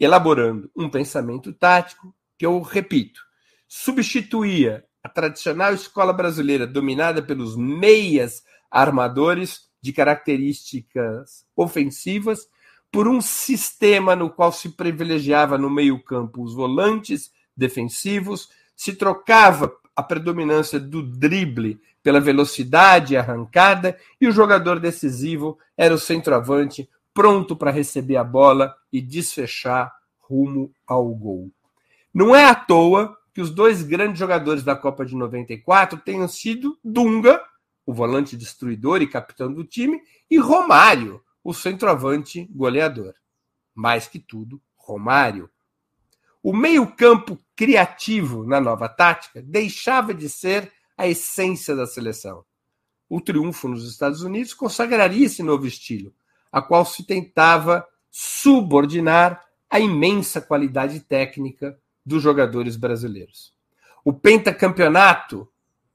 elaborando 0.00 0.70
um 0.74 0.88
pensamento 0.88 1.52
tático 1.52 2.14
que 2.38 2.46
eu 2.46 2.62
repito, 2.62 3.20
substituía 3.68 4.86
a 5.02 5.10
tradicional 5.10 5.74
escola 5.74 6.14
brasileira 6.14 6.66
dominada 6.66 7.22
pelos 7.22 7.54
meias 7.54 8.42
armadores 8.70 9.68
de 9.82 9.92
características 9.92 11.46
ofensivas 11.54 12.48
por 12.90 13.06
um 13.06 13.20
sistema 13.20 14.16
no 14.16 14.30
qual 14.30 14.52
se 14.52 14.70
privilegiava 14.70 15.58
no 15.58 15.70
meio-campo 15.70 16.42
os 16.42 16.54
volantes 16.54 17.30
defensivos, 17.56 18.48
se 18.74 18.94
trocava 18.94 19.74
a 19.94 20.02
predominância 20.02 20.78
do 20.78 21.02
drible 21.02 21.80
pela 22.02 22.20
velocidade 22.20 23.16
arrancada 23.16 23.98
e 24.20 24.26
o 24.26 24.32
jogador 24.32 24.78
decisivo 24.78 25.58
era 25.76 25.94
o 25.94 25.98
centroavante 25.98 26.88
pronto 27.12 27.56
para 27.56 27.72
receber 27.72 28.16
a 28.16 28.24
bola 28.24 28.74
e 28.92 29.00
desfechar 29.00 29.92
rumo 30.20 30.72
ao 30.86 31.08
gol. 31.08 31.50
Não 32.14 32.34
é 32.34 32.44
à 32.44 32.54
toa 32.54 33.16
que 33.34 33.40
os 33.40 33.50
dois 33.50 33.82
grandes 33.82 34.18
jogadores 34.18 34.62
da 34.62 34.76
Copa 34.76 35.04
de 35.04 35.14
94 35.14 35.98
tenham 35.98 36.28
sido 36.28 36.78
Dunga, 36.82 37.42
o 37.84 37.92
volante 37.92 38.36
destruidor 38.36 39.02
e 39.02 39.06
capitão 39.06 39.52
do 39.52 39.64
time, 39.64 40.00
e 40.30 40.38
Romário, 40.38 41.20
o 41.48 41.54
centroavante 41.54 42.46
goleador. 42.54 43.14
Mais 43.74 44.06
que 44.06 44.18
tudo, 44.18 44.60
Romário. 44.76 45.48
O 46.42 46.54
meio-campo 46.54 47.38
criativo 47.56 48.44
na 48.44 48.60
nova 48.60 48.86
tática 48.86 49.40
deixava 49.40 50.12
de 50.12 50.28
ser 50.28 50.70
a 50.94 51.08
essência 51.08 51.74
da 51.74 51.86
seleção. 51.86 52.44
O 53.08 53.18
triunfo 53.18 53.66
nos 53.66 53.90
Estados 53.90 54.20
Unidos 54.20 54.52
consagraria 54.52 55.24
esse 55.24 55.42
novo 55.42 55.66
estilo, 55.66 56.12
a 56.52 56.60
qual 56.60 56.84
se 56.84 57.06
tentava 57.06 57.82
subordinar 58.10 59.42
a 59.70 59.80
imensa 59.80 60.42
qualidade 60.42 61.00
técnica 61.00 61.78
dos 62.04 62.22
jogadores 62.22 62.76
brasileiros. 62.76 63.54
O 64.04 64.12
pentacampeonato 64.12 65.48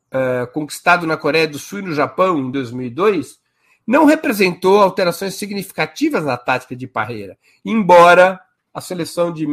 uh, 0.07 0.51
conquistado 0.51 1.05
na 1.05 1.15
Coreia 1.15 1.47
do 1.47 1.59
Sul 1.59 1.77
e 1.77 1.83
no 1.83 1.93
Japão 1.93 2.39
em 2.39 2.49
2002 2.49 3.42
não 3.85 4.05
representou 4.05 4.81
alterações 4.81 5.35
significativas 5.35 6.23
na 6.23 6.37
tática 6.37 6.75
de 6.75 6.87
Parreira, 6.87 7.37
embora 7.63 8.39
a 8.73 8.81
seleção 8.81 9.31
de 9.31 9.45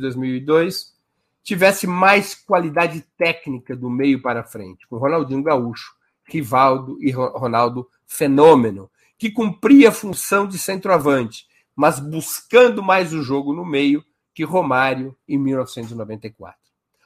2002 0.00 0.94
tivesse 1.42 1.86
mais 1.86 2.34
qualidade 2.34 3.04
técnica 3.16 3.76
do 3.76 3.90
meio 3.90 4.20
para 4.22 4.42
frente, 4.42 4.86
com 4.88 4.96
Ronaldinho 4.96 5.42
Gaúcho, 5.42 5.94
Rivaldo 6.26 6.96
e 7.00 7.10
Ronaldo 7.10 7.86
Fenômeno, 8.06 8.90
que 9.18 9.30
cumpria 9.30 9.90
a 9.90 9.92
função 9.92 10.48
de 10.48 10.58
centroavante, 10.58 11.46
mas 11.76 12.00
buscando 12.00 12.82
mais 12.82 13.12
o 13.12 13.22
jogo 13.22 13.52
no 13.52 13.64
meio 13.64 14.02
que 14.34 14.42
Romário 14.42 15.16
em 15.28 15.38
1994. 15.38 16.58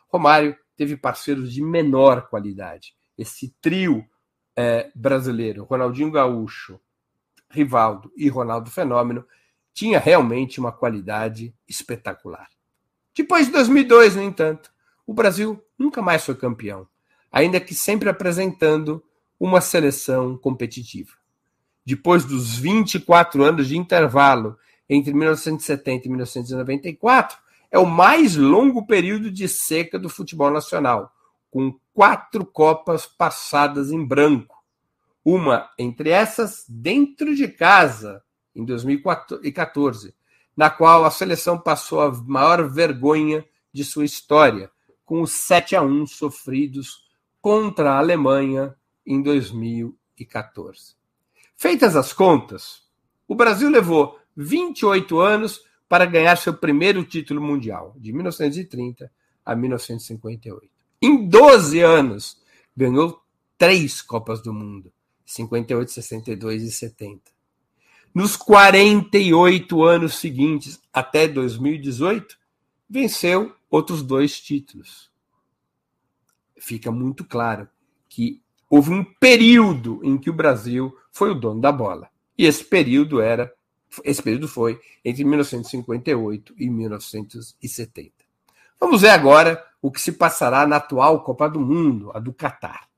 Romário 0.08 0.56
teve 0.76 0.96
parceiros 0.96 1.52
de 1.52 1.60
menor 1.60 2.28
qualidade. 2.28 2.94
Esse 3.16 3.52
trio 3.60 4.06
é, 4.60 4.90
brasileiro, 4.92 5.62
Ronaldinho 5.62 6.10
Gaúcho, 6.10 6.80
Rivaldo 7.48 8.10
e 8.16 8.28
Ronaldo 8.28 8.68
Fenômeno, 8.68 9.24
tinha 9.72 10.00
realmente 10.00 10.58
uma 10.58 10.72
qualidade 10.72 11.54
espetacular. 11.68 12.48
Depois 13.16 13.46
de 13.46 13.52
2002, 13.52 14.16
no 14.16 14.22
entanto, 14.24 14.72
o 15.06 15.14
Brasil 15.14 15.64
nunca 15.78 16.02
mais 16.02 16.24
foi 16.24 16.34
campeão, 16.34 16.88
ainda 17.30 17.60
que 17.60 17.72
sempre 17.72 18.08
apresentando 18.08 19.00
uma 19.38 19.60
seleção 19.60 20.36
competitiva. 20.36 21.12
Depois 21.86 22.24
dos 22.24 22.58
24 22.58 23.44
anos 23.44 23.68
de 23.68 23.78
intervalo 23.78 24.58
entre 24.88 25.14
1970 25.14 26.06
e 26.06 26.08
1994 26.08 27.38
é 27.70 27.78
o 27.78 27.86
mais 27.86 28.34
longo 28.34 28.84
período 28.84 29.30
de 29.30 29.46
seca 29.46 30.00
do 30.00 30.08
futebol 30.08 30.50
nacional, 30.50 31.12
com 31.50 31.78
quatro 31.92 32.44
Copas 32.44 33.06
passadas 33.06 33.90
em 33.90 34.04
branco. 34.04 34.56
Uma 35.24 35.70
entre 35.78 36.10
essas 36.10 36.64
dentro 36.68 37.34
de 37.34 37.48
casa, 37.48 38.22
em 38.54 38.64
2014, 38.64 40.14
na 40.56 40.70
qual 40.70 41.04
a 41.04 41.10
seleção 41.10 41.58
passou 41.58 42.00
a 42.00 42.12
maior 42.12 42.68
vergonha 42.68 43.44
de 43.72 43.84
sua 43.84 44.04
história, 44.04 44.70
com 45.04 45.22
os 45.22 45.32
7 45.32 45.76
a 45.76 45.82
1 45.82 46.06
sofridos 46.06 47.06
contra 47.40 47.92
a 47.92 47.98
Alemanha 47.98 48.74
em 49.06 49.22
2014. 49.22 50.96
Feitas 51.56 51.96
as 51.96 52.12
contas, 52.12 52.82
o 53.26 53.34
Brasil 53.34 53.70
levou 53.70 54.18
28 54.36 55.18
anos 55.18 55.60
para 55.88 56.06
ganhar 56.06 56.36
seu 56.36 56.54
primeiro 56.54 57.02
título 57.04 57.40
mundial, 57.40 57.94
de 57.96 58.12
1930 58.12 59.10
a 59.44 59.56
1958. 59.56 60.77
Em 61.00 61.28
12 61.28 61.80
anos, 61.80 62.42
ganhou 62.76 63.22
três 63.56 64.02
Copas 64.02 64.42
do 64.42 64.52
Mundo, 64.52 64.92
58, 65.24 65.92
62 65.92 66.62
e 66.62 66.72
70. 66.72 67.20
Nos 68.14 68.36
48 68.36 69.84
anos 69.84 70.16
seguintes, 70.16 70.80
até 70.92 71.28
2018, 71.28 72.36
venceu 72.88 73.54
outros 73.70 74.02
dois 74.02 74.40
títulos. 74.40 75.10
Fica 76.56 76.90
muito 76.90 77.24
claro 77.24 77.68
que 78.08 78.42
houve 78.68 78.90
um 78.90 79.04
período 79.04 80.00
em 80.02 80.18
que 80.18 80.30
o 80.30 80.34
Brasil 80.34 80.96
foi 81.12 81.30
o 81.30 81.34
dono 81.34 81.60
da 81.60 81.70
bola. 81.70 82.10
E 82.36 82.44
esse 82.44 82.64
período 82.64 83.20
era 83.20 83.52
esse 84.04 84.22
período 84.22 84.46
foi 84.46 84.80
entre 85.04 85.24
1958 85.24 86.54
e 86.58 86.68
1970. 86.68 88.12
Vamos 88.78 89.00
ver 89.00 89.10
agora 89.10 89.64
o 89.80 89.90
que 89.90 90.00
se 90.00 90.12
passará 90.12 90.66
na 90.66 90.76
atual 90.76 91.22
Copa 91.22 91.48
do 91.48 91.60
Mundo, 91.60 92.10
a 92.14 92.18
do 92.18 92.32
Catar. 92.32 92.88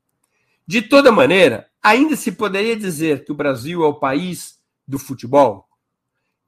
De 0.67 0.83
toda 0.83 1.13
maneira, 1.13 1.69
ainda 1.83 2.17
se 2.17 2.33
poderia 2.33 2.77
dizer 2.77 3.25
que 3.25 3.33
o 3.33 3.35
Brasil 3.35 3.83
é 3.83 3.87
o 3.87 3.95
país 3.95 4.59
do 4.87 4.99
futebol? 4.99 5.69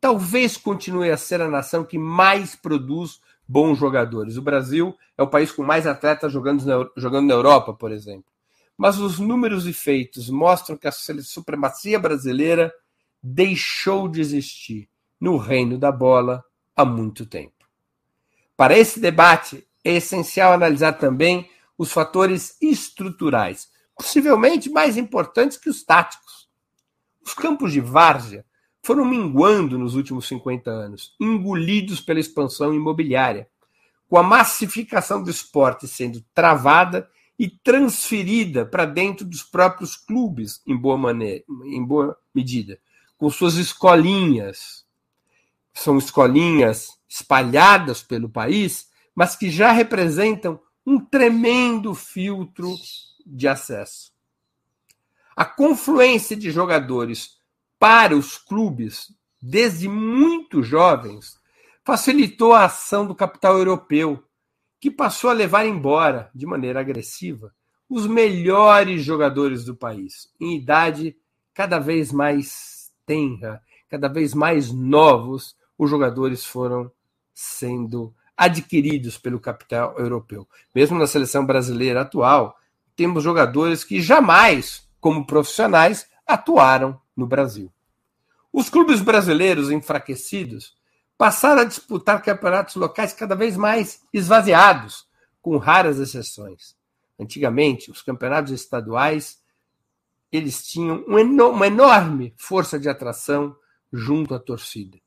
Talvez 0.01 0.57
continue 0.57 1.11
a 1.11 1.17
ser 1.17 1.41
a 1.41 1.49
nação 1.49 1.85
que 1.85 1.99
mais 1.99 2.57
produz 2.57 3.21
bons 3.47 3.79
jogadores. 3.79 4.37
O 4.37 4.43
Brasil 4.43 4.97
é 5.17 5.23
o 5.23 5.29
país 5.29 5.53
com 5.53 5.63
mais 5.63 5.87
atletas 5.87 6.33
jogando 6.33 6.65
na, 6.65 6.89
jogando 6.97 7.27
na 7.27 7.35
Europa, 7.35 7.75
por 7.75 7.93
exemplo. 7.93 8.33
Mas 8.77 8.99
os 8.99 9.19
números 9.19 9.67
e 9.67 9.73
feitos 9.73 10.31
mostram 10.31 10.77
que 10.77 10.89
a 10.89 10.93
supremacia 10.93 11.99
brasileira 11.99 12.73
deixou 13.23 14.09
de 14.09 14.21
existir 14.21 14.89
no 15.21 15.37
reino 15.37 15.79
da 15.79 15.93
bola 15.93 16.45
há 16.75 16.85
muito 16.85 17.27
tempo. 17.27 17.67
Para 18.57 18.77
esse 18.77 18.99
debate, 18.99 19.67
é 19.85 19.93
essencial 19.95 20.53
analisar 20.53 20.93
também 20.95 21.49
os 21.77 21.93
fatores 21.93 22.57
estruturais, 22.61 23.69
possivelmente 23.97 24.71
mais 24.71 24.97
importantes 24.97 25.57
que 25.57 25.69
os 25.69 25.83
táticos. 25.83 26.49
Os 27.25 27.35
campos 27.35 27.73
de 27.73 27.81
várzea 27.81 28.45
foram 28.83 29.05
minguando 29.05 29.79
nos 29.79 29.95
últimos 29.95 30.27
50 30.27 30.71
anos, 30.71 31.15
engolidos 31.21 32.01
pela 32.01 32.21
expansão 32.21 32.75
imobiliária, 32.75 33.49
com 34.09 34.19
a 34.19 34.23
massificação 34.23 35.23
do 35.23 35.31
esporte 35.31 35.87
sendo 35.89 36.23
travada 36.35 37.09
e 37.39 37.49
transferida 37.49 38.67
para 38.67 38.85
dentro 38.85 39.25
dos 39.25 39.43
próprios 39.43 39.97
clubes, 39.97 40.61
em 40.67 40.77
boa, 40.77 40.99
maneira, 40.99 41.43
em 41.65 41.85
boa 41.85 42.17
medida, 42.35 42.79
com 43.17 43.31
suas 43.31 43.55
escolinhas. 43.55 44.85
São 45.73 45.97
escolinhas 45.97 46.89
espalhadas 47.09 48.03
pelo 48.03 48.29
país, 48.29 48.89
mas 49.15 49.37
que 49.37 49.51
já 49.51 49.73
representam 49.73 50.61
um 50.87 50.99
tremendo 50.99 51.95
filtro 51.95 52.75
de 53.25 53.47
acesso. 53.47 54.13
A 55.35 55.45
confluência 55.45 56.37
de 56.37 56.51
jogadores 56.51 57.39
para 57.79 58.17
os 58.17 58.37
clubes, 58.37 59.13
desde 59.41 59.89
muito 59.89 60.63
jovens, 60.63 61.41
facilitou 61.85 62.53
a 62.53 62.67
ação 62.67 63.07
do 63.07 63.15
capital 63.15 63.59
europeu, 63.59 64.23
que 64.81 64.91
passou 64.91 65.31
a 65.31 65.33
levar 65.33 65.65
embora, 65.65 66.31
de 66.35 66.47
maneira 66.47 66.81
agressiva, 66.81 67.55
os 67.89 68.07
melhores 68.07 69.03
jogadores 69.05 69.65
do 69.65 69.77
país, 69.77 70.33
em 70.41 70.57
idade 70.57 71.17
cada 71.55 71.79
vez 71.79 72.11
mais 72.11 72.91
tenra, 73.05 73.63
cada 73.89 74.09
vez 74.09 74.33
mais 74.33 74.73
novos, 74.73 75.57
os 75.77 75.91
jogadores 75.91 76.45
foram 76.45 76.91
sendo 77.35 78.15
adquiridos 78.37 79.19
pelo 79.19 79.41
capital 79.41 79.99
europeu. 79.99 80.49
Mesmo 80.75 80.99
na 80.99 81.07
seleção 81.07 81.45
brasileira 81.45 82.03
atual, 82.03 82.57
temos 82.97 83.23
jogadores 83.23 83.85
que 83.85 84.01
jamais, 84.01 84.89
como 85.01 85.27
profissionais, 85.27 86.07
atuaram 86.27 87.01
no 87.17 87.27
Brasil. 87.27 87.73
Os 88.53 88.69
clubes 88.69 89.01
brasileiros 89.01 89.71
enfraquecidos 89.71 90.77
passaram 91.17 91.63
a 91.63 91.65
disputar 91.65 92.23
campeonatos 92.23 92.75
locais 92.75 93.13
cada 93.13 93.35
vez 93.35 93.57
mais 93.57 94.03
esvaziados, 94.13 95.07
com 95.41 95.57
raras 95.57 95.99
exceções. 95.99 96.77
Antigamente, 97.19 97.91
os 97.91 98.03
campeonatos 98.03 98.53
estaduais 98.53 99.43
eles 100.33 100.67
tinham 100.67 101.05
uma 101.07 101.67
enorme 101.67 102.35
força 102.39 102.79
de 102.79 102.89
atração 102.89 103.55
junto 103.93 104.35
à 104.35 104.39
torcida. 104.39 104.99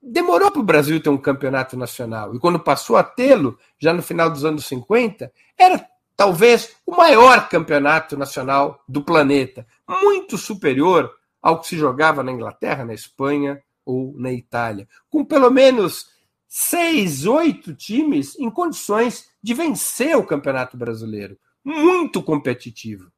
Demorou 0.00 0.50
para 0.50 0.60
o 0.60 0.64
Brasil 0.64 1.02
ter 1.02 1.10
um 1.10 1.18
campeonato 1.18 1.76
nacional, 1.76 2.34
e 2.34 2.38
quando 2.38 2.60
passou 2.60 2.96
a 2.96 3.02
tê-lo, 3.02 3.58
já 3.78 3.92
no 3.92 4.02
final 4.02 4.30
dos 4.30 4.44
anos 4.44 4.66
50, 4.66 5.32
era 5.58 5.84
talvez 6.16 6.76
o 6.86 6.96
maior 6.96 7.48
campeonato 7.48 8.16
nacional 8.16 8.82
do 8.88 9.02
planeta, 9.02 9.66
muito 9.88 10.38
superior 10.38 11.12
ao 11.40 11.60
que 11.60 11.68
se 11.68 11.76
jogava 11.76 12.22
na 12.22 12.32
Inglaterra, 12.32 12.84
na 12.84 12.94
Espanha 12.94 13.62
ou 13.84 14.14
na 14.16 14.32
Itália, 14.32 14.88
com 15.08 15.24
pelo 15.24 15.50
menos 15.50 16.06
seis, 16.48 17.26
oito 17.26 17.74
times 17.74 18.38
em 18.38 18.50
condições 18.50 19.28
de 19.42 19.54
vencer 19.54 20.16
o 20.16 20.26
Campeonato 20.26 20.76
Brasileiro. 20.76 21.38
Muito 21.62 22.22
competitivo. 22.22 23.12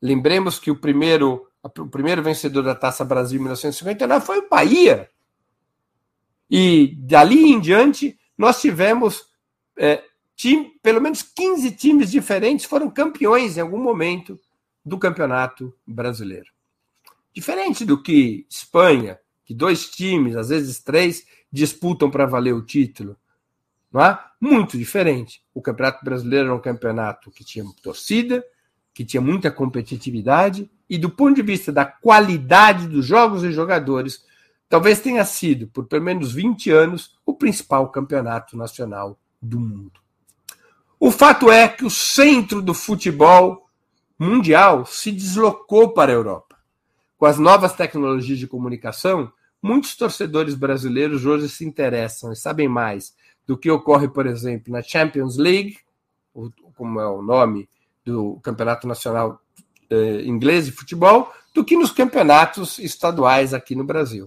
Lembremos 0.00 0.58
que 0.58 0.70
o 0.70 0.80
primeiro, 0.80 1.46
o 1.62 1.88
primeiro 1.88 2.22
vencedor 2.22 2.62
da 2.62 2.74
Taça 2.74 3.04
Brasil 3.04 3.38
em 3.38 3.42
1959 3.42 4.24
foi 4.24 4.38
o 4.38 4.48
Bahia. 4.48 5.10
E 6.50 6.94
dali 6.98 7.52
em 7.52 7.60
diante, 7.60 8.18
nós 8.36 8.60
tivemos 8.60 9.24
é, 9.76 10.02
time, 10.36 10.72
pelo 10.82 11.00
menos 11.00 11.22
15 11.22 11.72
times 11.72 12.10
diferentes 12.10 12.66
foram 12.66 12.90
campeões 12.90 13.56
em 13.56 13.60
algum 13.60 13.82
momento 13.82 14.38
do 14.84 14.98
Campeonato 14.98 15.74
Brasileiro. 15.86 16.50
Diferente 17.34 17.84
do 17.84 18.00
que 18.00 18.46
Espanha, 18.48 19.18
que 19.44 19.52
dois 19.52 19.90
times, 19.90 20.36
às 20.36 20.48
vezes 20.50 20.80
três, 20.80 21.26
disputam 21.50 22.10
para 22.10 22.26
valer 22.26 22.54
o 22.54 22.64
título. 22.64 23.16
Não 23.92 24.04
é? 24.04 24.18
Muito 24.40 24.76
diferente. 24.76 25.42
O 25.54 25.62
Campeonato 25.62 26.04
Brasileiro 26.04 26.46
era 26.46 26.54
um 26.54 26.60
campeonato 26.60 27.30
que 27.30 27.44
tinha 27.44 27.64
torcida, 27.82 28.44
que 28.92 29.04
tinha 29.04 29.20
muita 29.20 29.50
competitividade, 29.50 30.70
e 30.88 30.96
do 30.96 31.10
ponto 31.10 31.36
de 31.36 31.42
vista 31.42 31.72
da 31.72 31.84
qualidade 31.84 32.86
dos 32.86 33.04
jogos 33.04 33.42
e 33.42 33.52
jogadores, 33.52 34.24
talvez 34.68 35.00
tenha 35.00 35.24
sido, 35.24 35.68
por 35.68 35.86
pelo 35.86 36.04
menos 36.04 36.32
20 36.32 36.70
anos, 36.70 37.16
o 37.24 37.34
principal 37.34 37.90
campeonato 37.90 38.56
nacional 38.56 39.18
do 39.40 39.60
mundo. 39.60 40.00
O 40.98 41.10
fato 41.10 41.50
é 41.50 41.68
que 41.68 41.84
o 41.84 41.90
centro 41.90 42.62
do 42.62 42.72
futebol 42.72 43.68
mundial 44.18 44.86
se 44.86 45.12
deslocou 45.12 45.92
para 45.92 46.10
a 46.10 46.14
Europa. 46.14 46.56
Com 47.18 47.26
as 47.26 47.38
novas 47.38 47.74
tecnologias 47.74 48.38
de 48.38 48.46
comunicação, 48.46 49.30
muitos 49.62 49.96
torcedores 49.96 50.54
brasileiros 50.54 51.26
hoje 51.26 51.48
se 51.48 51.64
interessam 51.64 52.32
e 52.32 52.36
sabem 52.36 52.68
mais 52.68 53.14
do 53.46 53.56
que 53.56 53.70
ocorre, 53.70 54.08
por 54.08 54.26
exemplo, 54.26 54.72
na 54.72 54.82
Champions 54.82 55.36
League, 55.36 55.78
como 56.74 57.00
é 57.00 57.08
o 57.08 57.22
nome 57.22 57.68
do 58.04 58.38
Campeonato 58.42 58.86
Nacional 58.86 59.40
eh, 59.88 60.22
Inglês 60.24 60.66
de 60.66 60.72
Futebol, 60.72 61.32
do 61.54 61.64
que 61.64 61.76
nos 61.76 61.90
campeonatos 61.90 62.78
estaduais 62.78 63.54
aqui 63.54 63.74
no 63.74 63.84
Brasil. 63.84 64.26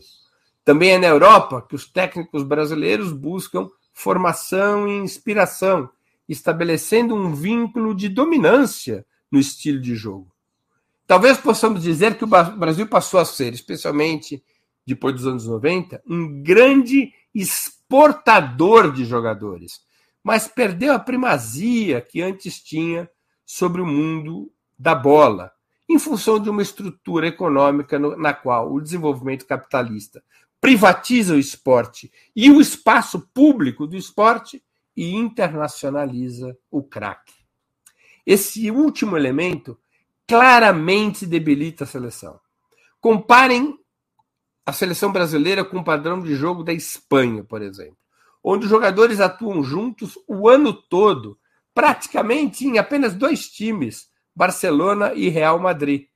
Também 0.63 0.91
é 0.91 0.97
na 0.97 1.07
Europa 1.07 1.65
que 1.67 1.75
os 1.75 1.87
técnicos 1.87 2.43
brasileiros 2.43 3.11
buscam 3.11 3.69
formação 3.93 4.87
e 4.87 4.97
inspiração 4.97 5.89
estabelecendo 6.27 7.15
um 7.15 7.33
vínculo 7.33 7.95
de 7.95 8.07
dominância 8.07 9.05
no 9.31 9.39
estilo 9.39 9.81
de 9.81 9.95
jogo. 9.95 10.31
Talvez 11.07 11.37
possamos 11.39 11.81
dizer 11.81 12.17
que 12.17 12.23
o 12.23 12.27
Brasil 12.27 12.87
passou 12.87 13.19
a 13.19 13.25
ser, 13.25 13.53
especialmente 13.53 14.43
depois 14.85 15.15
dos 15.15 15.25
anos 15.25 15.47
90, 15.47 16.01
um 16.07 16.41
grande 16.43 17.11
exportador 17.33 18.91
de 18.91 19.05
jogadores, 19.05 19.81
mas 20.23 20.47
perdeu 20.47 20.93
a 20.93 20.99
primazia 20.99 21.99
que 21.99 22.21
antes 22.21 22.61
tinha 22.61 23.09
sobre 23.45 23.81
o 23.81 23.85
mundo 23.85 24.51
da 24.77 24.93
bola, 24.93 25.51
em 25.89 25.97
função 25.97 26.39
de 26.39 26.49
uma 26.49 26.61
estrutura 26.61 27.27
econômica 27.27 27.97
na 27.97 28.33
qual 28.33 28.71
o 28.71 28.79
desenvolvimento 28.79 29.45
capitalista 29.45 30.23
privatiza 30.61 31.35
o 31.35 31.39
esporte 31.39 32.11
e 32.35 32.51
o 32.51 32.59
espaço 32.59 33.29
público 33.33 33.87
do 33.87 33.95
esporte 33.95 34.63
e 34.95 35.15
internacionaliza 35.15 36.57
o 36.69 36.83
craque. 36.83 37.33
Esse 38.25 38.69
último 38.69 39.17
elemento 39.17 39.79
claramente 40.27 41.25
debilita 41.25 41.85
a 41.85 41.87
seleção. 41.87 42.39
Comparem 42.99 43.79
a 44.65 44.73
seleção 44.73 45.11
brasileira 45.11 45.65
com 45.65 45.77
o 45.77 45.83
padrão 45.83 46.21
de 46.21 46.35
jogo 46.35 46.63
da 46.63 46.73
Espanha, 46.73 47.43
por 47.43 47.61
exemplo, 47.61 47.97
onde 48.43 48.65
os 48.65 48.69
jogadores 48.69 49.19
atuam 49.19 49.63
juntos 49.63 50.17
o 50.27 50.47
ano 50.47 50.73
todo, 50.73 51.39
praticamente 51.73 52.67
em 52.67 52.77
apenas 52.77 53.15
dois 53.15 53.49
times, 53.49 54.09
Barcelona 54.35 55.13
e 55.13 55.29
Real 55.29 55.57
Madrid. 55.59 56.07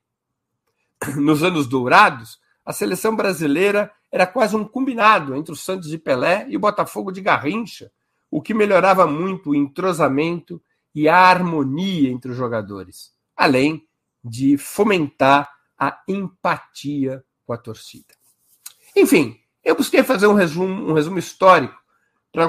Nos 1.16 1.42
anos 1.42 1.66
dourados, 1.66 2.38
a 2.64 2.72
seleção 2.72 3.16
brasileira 3.16 3.90
era 4.14 4.28
quase 4.28 4.54
um 4.54 4.64
combinado 4.64 5.34
entre 5.34 5.52
o 5.52 5.56
Santos 5.56 5.90
de 5.90 5.98
Pelé 5.98 6.46
e 6.48 6.56
o 6.56 6.60
Botafogo 6.60 7.10
de 7.10 7.20
Garrincha, 7.20 7.90
o 8.30 8.40
que 8.40 8.54
melhorava 8.54 9.08
muito 9.08 9.50
o 9.50 9.54
entrosamento 9.56 10.62
e 10.94 11.08
a 11.08 11.16
harmonia 11.16 12.10
entre 12.10 12.30
os 12.30 12.36
jogadores, 12.36 13.12
além 13.36 13.84
de 14.22 14.56
fomentar 14.56 15.50
a 15.76 16.00
empatia 16.06 17.24
com 17.44 17.52
a 17.52 17.58
torcida. 17.58 18.14
Enfim, 18.94 19.36
eu 19.64 19.74
busquei 19.74 20.04
fazer 20.04 20.28
um 20.28 20.34
resumo, 20.34 20.92
um 20.92 20.92
resumo 20.92 21.18
histórico 21.18 21.74
para, 22.30 22.48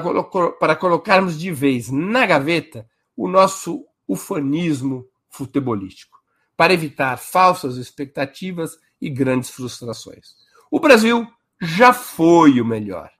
para 0.60 0.76
colocarmos 0.76 1.36
de 1.36 1.50
vez 1.50 1.90
na 1.90 2.24
gaveta 2.26 2.88
o 3.16 3.26
nosso 3.26 3.84
ufanismo 4.06 5.04
futebolístico, 5.28 6.16
para 6.56 6.72
evitar 6.72 7.16
falsas 7.16 7.76
expectativas 7.76 8.78
e 9.00 9.10
grandes 9.10 9.50
frustrações. 9.50 10.36
O 10.70 10.78
Brasil 10.78 11.26
já 11.60 11.92
foi 11.92 12.60
o 12.60 12.64
melhor, 12.64 13.10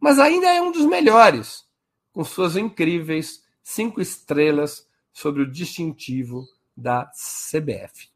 mas 0.00 0.18
ainda 0.18 0.46
é 0.46 0.60
um 0.60 0.72
dos 0.72 0.86
melhores 0.86 1.64
com 2.12 2.24
suas 2.24 2.56
incríveis 2.56 3.42
cinco 3.62 4.00
estrelas 4.00 4.86
sobre 5.12 5.42
o 5.42 5.50
distintivo 5.50 6.44
da 6.76 7.06
CBF. 7.06 8.08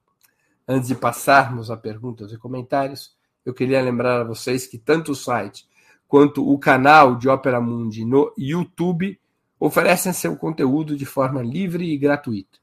Antes 0.66 0.88
de 0.88 0.94
passarmos 0.94 1.70
a 1.70 1.76
perguntas 1.76 2.32
e 2.32 2.36
comentários, 2.36 3.16
eu 3.44 3.54
queria 3.54 3.80
lembrar 3.80 4.20
a 4.20 4.24
vocês 4.24 4.66
que 4.66 4.76
tanto 4.76 5.12
o 5.12 5.16
site 5.16 5.66
quanto 6.06 6.46
o 6.46 6.58
canal 6.58 7.16
de 7.16 7.28
Opera 7.28 7.60
Mundi 7.60 8.04
no 8.04 8.32
YouTube 8.36 9.18
oferecem 9.58 10.12
seu 10.12 10.36
conteúdo 10.36 10.96
de 10.96 11.06
forma 11.06 11.42
livre 11.42 11.90
e 11.90 11.96
gratuita. 11.96 12.58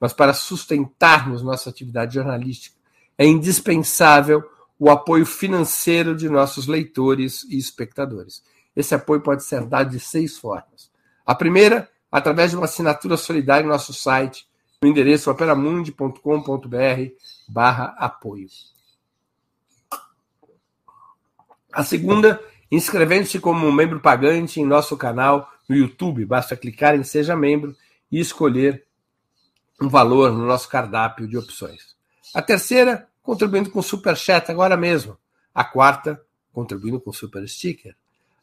Mas 0.00 0.12
para 0.12 0.32
sustentarmos 0.32 1.42
nossa 1.42 1.68
atividade 1.68 2.14
jornalística, 2.14 2.76
é 3.16 3.26
indispensável 3.26 4.48
o 4.78 4.90
apoio 4.90 5.26
financeiro 5.26 6.14
de 6.14 6.28
nossos 6.28 6.66
leitores 6.66 7.44
e 7.44 7.58
espectadores. 7.58 8.42
Esse 8.76 8.94
apoio 8.94 9.20
pode 9.20 9.42
ser 9.42 9.64
dado 9.64 9.90
de 9.90 9.98
seis 9.98 10.38
formas. 10.38 10.90
A 11.26 11.34
primeira, 11.34 11.90
através 12.10 12.50
de 12.50 12.56
uma 12.56 12.66
assinatura 12.66 13.16
solidária 13.16 13.64
em 13.64 13.68
nosso 13.68 13.92
site, 13.92 14.46
no 14.80 14.88
endereço 14.88 15.30
operamundi.com.br 15.30 17.12
barra 17.48 17.96
apoio. 17.98 18.46
A 21.72 21.82
segunda, 21.82 22.40
inscrevendo-se 22.70 23.40
como 23.40 23.70
membro 23.72 24.00
pagante 24.00 24.60
em 24.60 24.64
nosso 24.64 24.96
canal 24.96 25.50
no 25.68 25.76
YouTube. 25.76 26.24
Basta 26.24 26.56
clicar 26.56 26.94
em 26.94 27.02
Seja 27.02 27.36
Membro 27.36 27.76
e 28.10 28.20
escolher 28.20 28.84
um 29.80 29.88
valor 29.88 30.32
no 30.32 30.46
nosso 30.46 30.68
cardápio 30.68 31.26
de 31.26 31.36
opções. 31.36 31.96
A 32.34 32.42
terceira, 32.42 33.07
contribuindo 33.28 33.70
com 33.70 33.82
Super 33.82 34.16
Chat 34.16 34.50
agora 34.50 34.74
mesmo. 34.74 35.18
A 35.54 35.62
quarta, 35.62 36.18
contribuindo 36.50 36.98
com 36.98 37.12
Super 37.12 37.46
Sticker. 37.46 37.94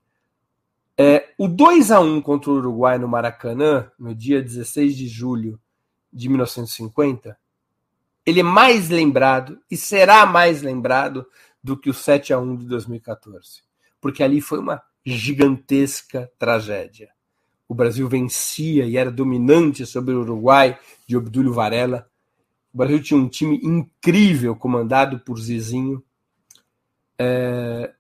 É, 0.97 1.33
o 1.37 1.49
2 1.49 1.91
a 1.91 2.01
1 2.01 2.23
contra 2.23 2.51
o 2.51 2.55
Uruguai 2.55 2.99
no 2.99 3.09
Maracanã, 3.09 3.91
no 3.99 4.15
dia 4.15 4.43
16 4.43 4.97
de 4.97 5.09
julho 5.09 5.61
de 6.13 6.29
1950, 6.29 7.37
ele 8.27 8.41
é 8.41 8.43
mais 8.45 8.89
lembrado 8.89 9.59
e 9.71 9.77
será 9.77 10.25
mais 10.25 10.63
lembrado 10.63 11.27
do 11.63 11.77
que 11.77 11.91
o 11.91 11.95
7 11.95 12.33
a 12.33 12.39
1 12.39 12.57
de 12.57 12.67
2014, 12.67 13.63
porque 14.01 14.23
ali 14.23 14.41
foi 14.41 14.59
uma 14.59 14.83
gigantesca 15.05 16.31
tragédia. 16.39 17.11
O 17.69 17.75
Brasil 17.75 18.09
vencia 18.09 18.85
e 18.85 18.97
era 18.97 19.11
dominante 19.11 19.87
sobre 19.87 20.15
o 20.15 20.21
Uruguai 20.21 20.79
de 21.07 21.17
Obdúlio 21.17 21.53
Varela. 21.53 22.09
O 22.73 22.79
Brasil 22.79 23.03
tinha 23.03 23.19
um 23.19 23.29
time 23.29 23.59
incrível 23.63 24.55
comandado 24.55 25.19
por 25.21 25.39
Zizinho. 25.41 26.03
É, 27.19 27.93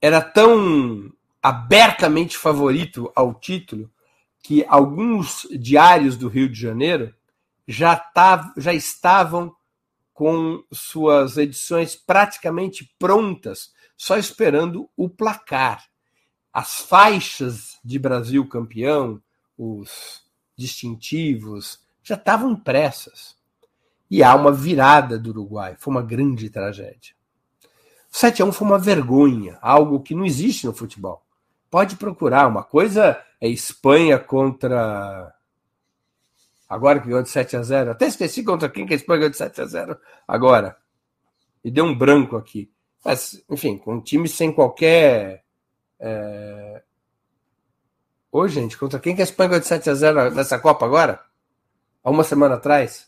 era 0.00 0.20
tão 0.20 1.12
abertamente 1.42 2.36
favorito 2.36 3.10
ao 3.14 3.34
título 3.34 3.90
que 4.42 4.64
alguns 4.68 5.46
diários 5.52 6.16
do 6.16 6.28
Rio 6.28 6.48
de 6.48 6.58
Janeiro 6.58 7.14
já, 7.66 7.96
tav, 7.96 8.52
já 8.56 8.74
estavam 8.74 9.54
com 10.12 10.62
suas 10.72 11.36
edições 11.36 11.96
praticamente 11.96 12.94
prontas, 12.98 13.72
só 13.96 14.16
esperando 14.16 14.88
o 14.96 15.08
placar. 15.08 15.84
As 16.52 16.80
faixas 16.80 17.78
de 17.84 17.98
Brasil 17.98 18.46
campeão, 18.46 19.22
os 19.56 20.22
distintivos, 20.56 21.80
já 22.02 22.14
estavam 22.14 22.50
impressas. 22.50 23.36
E 24.10 24.22
há 24.22 24.34
uma 24.34 24.52
virada 24.52 25.18
do 25.18 25.30
Uruguai. 25.30 25.76
Foi 25.78 25.92
uma 25.92 26.02
grande 26.02 26.50
tragédia. 26.50 27.14
O 28.12 28.16
7 28.16 28.42
a 28.42 28.44
1 28.44 28.52
foi 28.52 28.66
uma 28.66 28.78
vergonha, 28.78 29.58
algo 29.62 30.02
que 30.02 30.14
não 30.14 30.26
existe 30.26 30.66
no 30.66 30.74
futebol. 30.74 31.24
Pode 31.70 31.96
procurar. 31.96 32.46
Uma 32.46 32.62
coisa 32.62 33.18
é 33.40 33.48
Espanha 33.48 34.18
contra 34.18 35.34
Agora 36.72 37.00
que 37.00 37.08
ganhou 37.08 37.22
de 37.22 37.28
7 37.28 37.54
a 37.54 37.62
0 37.62 37.90
Até 37.90 38.06
esqueci 38.06 38.42
contra 38.42 38.66
quem 38.66 38.86
que 38.86 38.94
a 38.94 38.96
Espanha 38.96 39.18
ganhou 39.18 39.30
de 39.30 39.36
7 39.36 39.60
a 39.60 39.66
0 39.66 39.98
agora. 40.26 40.74
E 41.62 41.70
deu 41.70 41.84
um 41.84 41.94
branco 41.94 42.34
aqui. 42.34 42.72
Mas, 43.04 43.44
enfim, 43.50 43.76
com 43.76 43.96
um 43.96 44.00
time 44.00 44.26
sem 44.26 44.50
qualquer. 44.50 45.44
É... 46.00 46.82
Ô, 48.30 48.48
gente, 48.48 48.78
contra 48.78 48.98
quem 48.98 49.14
que 49.14 49.20
a 49.20 49.24
Espanha 49.24 49.50
ganhou 49.50 49.60
de 49.60 49.66
7 49.66 49.90
a 49.90 49.94
0 49.94 50.30
nessa 50.30 50.58
Copa 50.58 50.86
agora? 50.86 51.22
Há 52.02 52.10
uma 52.10 52.24
semana 52.24 52.54
atrás? 52.54 53.06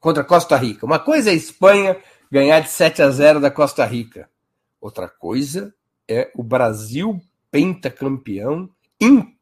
Contra 0.00 0.24
Costa 0.24 0.56
Rica. 0.56 0.84
Uma 0.84 0.98
coisa 0.98 1.30
é 1.30 1.32
a 1.32 1.36
Espanha 1.36 1.96
ganhar 2.28 2.58
de 2.58 2.70
7 2.70 3.02
a 3.02 3.08
0 3.08 3.38
da 3.38 3.52
Costa 3.52 3.84
Rica. 3.84 4.28
Outra 4.80 5.08
coisa 5.08 5.72
é 6.08 6.28
o 6.34 6.42
Brasil 6.42 7.20
pentacampeão 7.52 8.68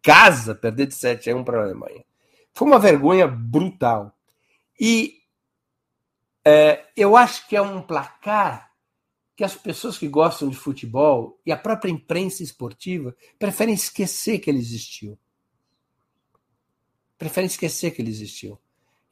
casa, 0.08 0.54
perder 0.54 0.86
de 0.86 0.94
7 0.94 1.30
a 1.30 1.36
1 1.36 1.44
para 1.44 1.60
a 1.60 1.64
Alemanha. 1.64 2.02
Foi 2.54 2.66
uma 2.66 2.78
vergonha 2.78 3.28
brutal. 3.28 4.16
E 4.80 5.18
é, 6.42 6.86
eu 6.96 7.14
acho 7.14 7.46
que 7.46 7.54
é 7.54 7.60
um 7.60 7.82
placar 7.82 8.72
que 9.36 9.44
as 9.44 9.54
pessoas 9.54 9.98
que 9.98 10.08
gostam 10.08 10.48
de 10.48 10.56
futebol 10.56 11.38
e 11.44 11.52
a 11.52 11.58
própria 11.58 11.90
imprensa 11.90 12.42
esportiva 12.42 13.14
preferem 13.38 13.74
esquecer 13.74 14.38
que 14.38 14.48
ele 14.48 14.58
existiu. 14.58 15.18
Preferem 17.18 17.46
esquecer 17.46 17.90
que 17.90 18.00
ele 18.00 18.10
existiu. 18.10 18.58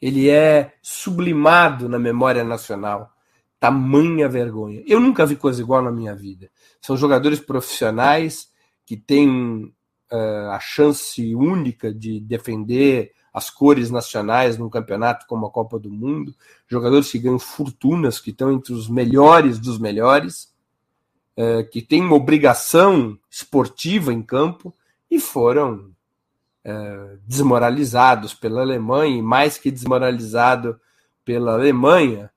Ele 0.01 0.31
é 0.31 0.77
sublimado 0.81 1.91
na 1.91 1.99
memória 1.99 2.43
nacional. 2.43 3.13
Tamanha 3.61 4.31
vergonha. 4.31 4.83
Eu 4.87 4.99
nunca 4.99 5.27
vi 5.27 5.37
coisa 5.37 5.61
igual 5.61 5.83
na 5.83 5.93
minha 5.93 6.15
vida. 6.15 6.51
São 6.81 6.97
jogadores 6.97 7.39
profissionais 7.39 8.51
que 8.87 8.97
têm 8.97 9.77
uh, 10.13 10.51
a 10.51 10.61
chance 10.61 11.35
única 11.35 11.93
de 11.93 12.21
defender 12.21 13.13
as 13.33 13.51
cores 13.51 13.91
nacionais 13.91 14.57
num 14.57 14.71
campeonato 14.71 15.27
como 15.27 15.47
a 15.47 15.51
Copa 15.51 15.79
do 15.79 15.91
Mundo, 15.91 16.35
jogadores 16.67 17.11
que 17.11 17.19
ganham 17.19 17.39
fortunas, 17.39 18.19
que 18.19 18.31
estão 18.31 18.51
entre 18.53 18.73
os 18.73 18.89
melhores 18.89 19.59
dos 19.59 19.79
melhores, 19.79 20.55
uh, 21.37 21.69
que 21.71 21.83
têm 21.83 22.03
uma 22.03 22.17
obrigação 22.17 23.19
esportiva 23.31 24.13
em 24.13 24.23
campo 24.23 24.75
e 25.11 25.21
foram 25.21 25.93
uh, 26.65 27.19
desmoralizados 27.27 28.33
pela 28.33 28.63
Alemanha, 28.63 29.19
e 29.19 29.23
mais 29.23 29.59
que 29.59 29.71
desmoralizado 29.71 30.81
pela 31.25 31.55
Alemanha, 31.55 32.31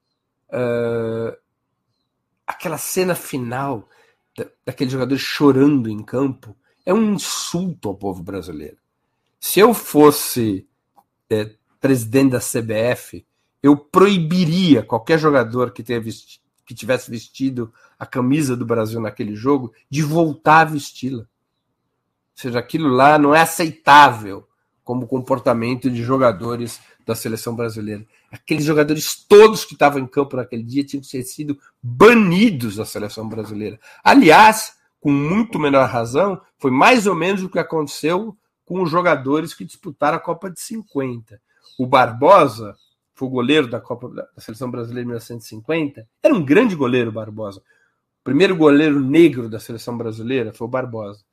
aquela 2.48 2.80
cena 2.80 3.14
final 3.14 3.88
daqueles 4.66 4.92
jogadores 4.92 5.22
chorando 5.22 5.88
em 5.88 6.02
campo 6.02 6.56
é 6.90 6.94
um 6.94 7.14
insulto 7.14 7.88
ao 7.88 7.94
povo 7.94 8.24
brasileiro. 8.24 8.78
Se 9.40 9.60
eu 9.60 9.76
fosse 9.76 10.68
é, 11.30 11.52
presidente 11.80 12.32
da 12.32 12.40
CBF, 12.40 13.24
eu 13.62 13.78
proibiria 13.78 14.82
qualquer 14.82 15.20
jogador 15.20 15.70
que, 15.72 15.84
vestido, 15.84 16.44
que 16.66 16.74
tivesse 16.74 17.12
vestido 17.12 17.72
a 18.00 18.08
camisa 18.08 18.58
do 18.58 18.66
Brasil 18.66 19.00
naquele 19.00 19.36
jogo 19.36 19.72
de 19.88 20.02
voltar 20.02 20.62
a 20.62 20.66
vesti-la. 20.66 21.22
Ou 21.22 21.28
seja, 22.34 22.58
aquilo 22.58 22.90
lá 22.90 23.20
não 23.20 23.36
é 23.36 23.42
aceitável 23.42 24.48
como 24.84 25.06
comportamento 25.06 25.92
de 25.92 26.02
jogadores 26.02 26.80
da 27.06 27.14
seleção 27.14 27.56
brasileira. 27.56 28.04
Aqueles 28.32 28.66
jogadores 28.66 29.16
todos 29.16 29.64
que 29.64 29.74
estavam 29.74 30.02
em 30.02 30.08
campo 30.08 30.38
naquele 30.38 30.64
dia 30.64 30.84
tinham 30.84 31.04
sido 31.04 31.56
banidos 31.84 32.78
da 32.78 32.86
seleção 32.86 33.30
brasileira. 33.30 33.80
Aliás, 34.04 34.79
com 35.00 35.12
muito 35.12 35.60
menor 35.60 35.88
razão, 35.88 36.42
foi 36.58 36.72
mais 36.72 37.08
ou 37.08 37.16
menos 37.16 37.44
o 37.44 37.50
que 37.50 37.60
aconteceu 37.60 38.36
com 38.66 38.82
os 38.84 38.90
jogadores 38.90 39.54
que 39.54 39.66
disputaram 39.66 40.18
a 40.18 40.22
Copa 40.22 40.50
de 40.50 40.60
50. 40.60 41.42
O 41.78 41.88
Barbosa, 41.88 42.76
foi 43.16 43.28
o 43.28 43.32
goleiro 43.32 43.68
da 43.68 43.82
Copa 43.82 44.10
da 44.10 44.28
Seleção 44.38 44.70
Brasileira 44.70 45.04
em 45.04 45.08
1950, 45.08 46.08
era 46.22 46.34
um 46.34 46.44
grande 46.44 46.76
goleiro, 46.76 47.12
Barbosa. 47.12 47.60
O 47.60 48.24
primeiro 48.24 48.56
goleiro 48.56 49.00
negro 49.00 49.50
da 49.50 49.60
seleção 49.60 49.98
brasileira 49.98 50.54
foi 50.54 50.68
o 50.68 50.70
Barbosa. 50.70 51.24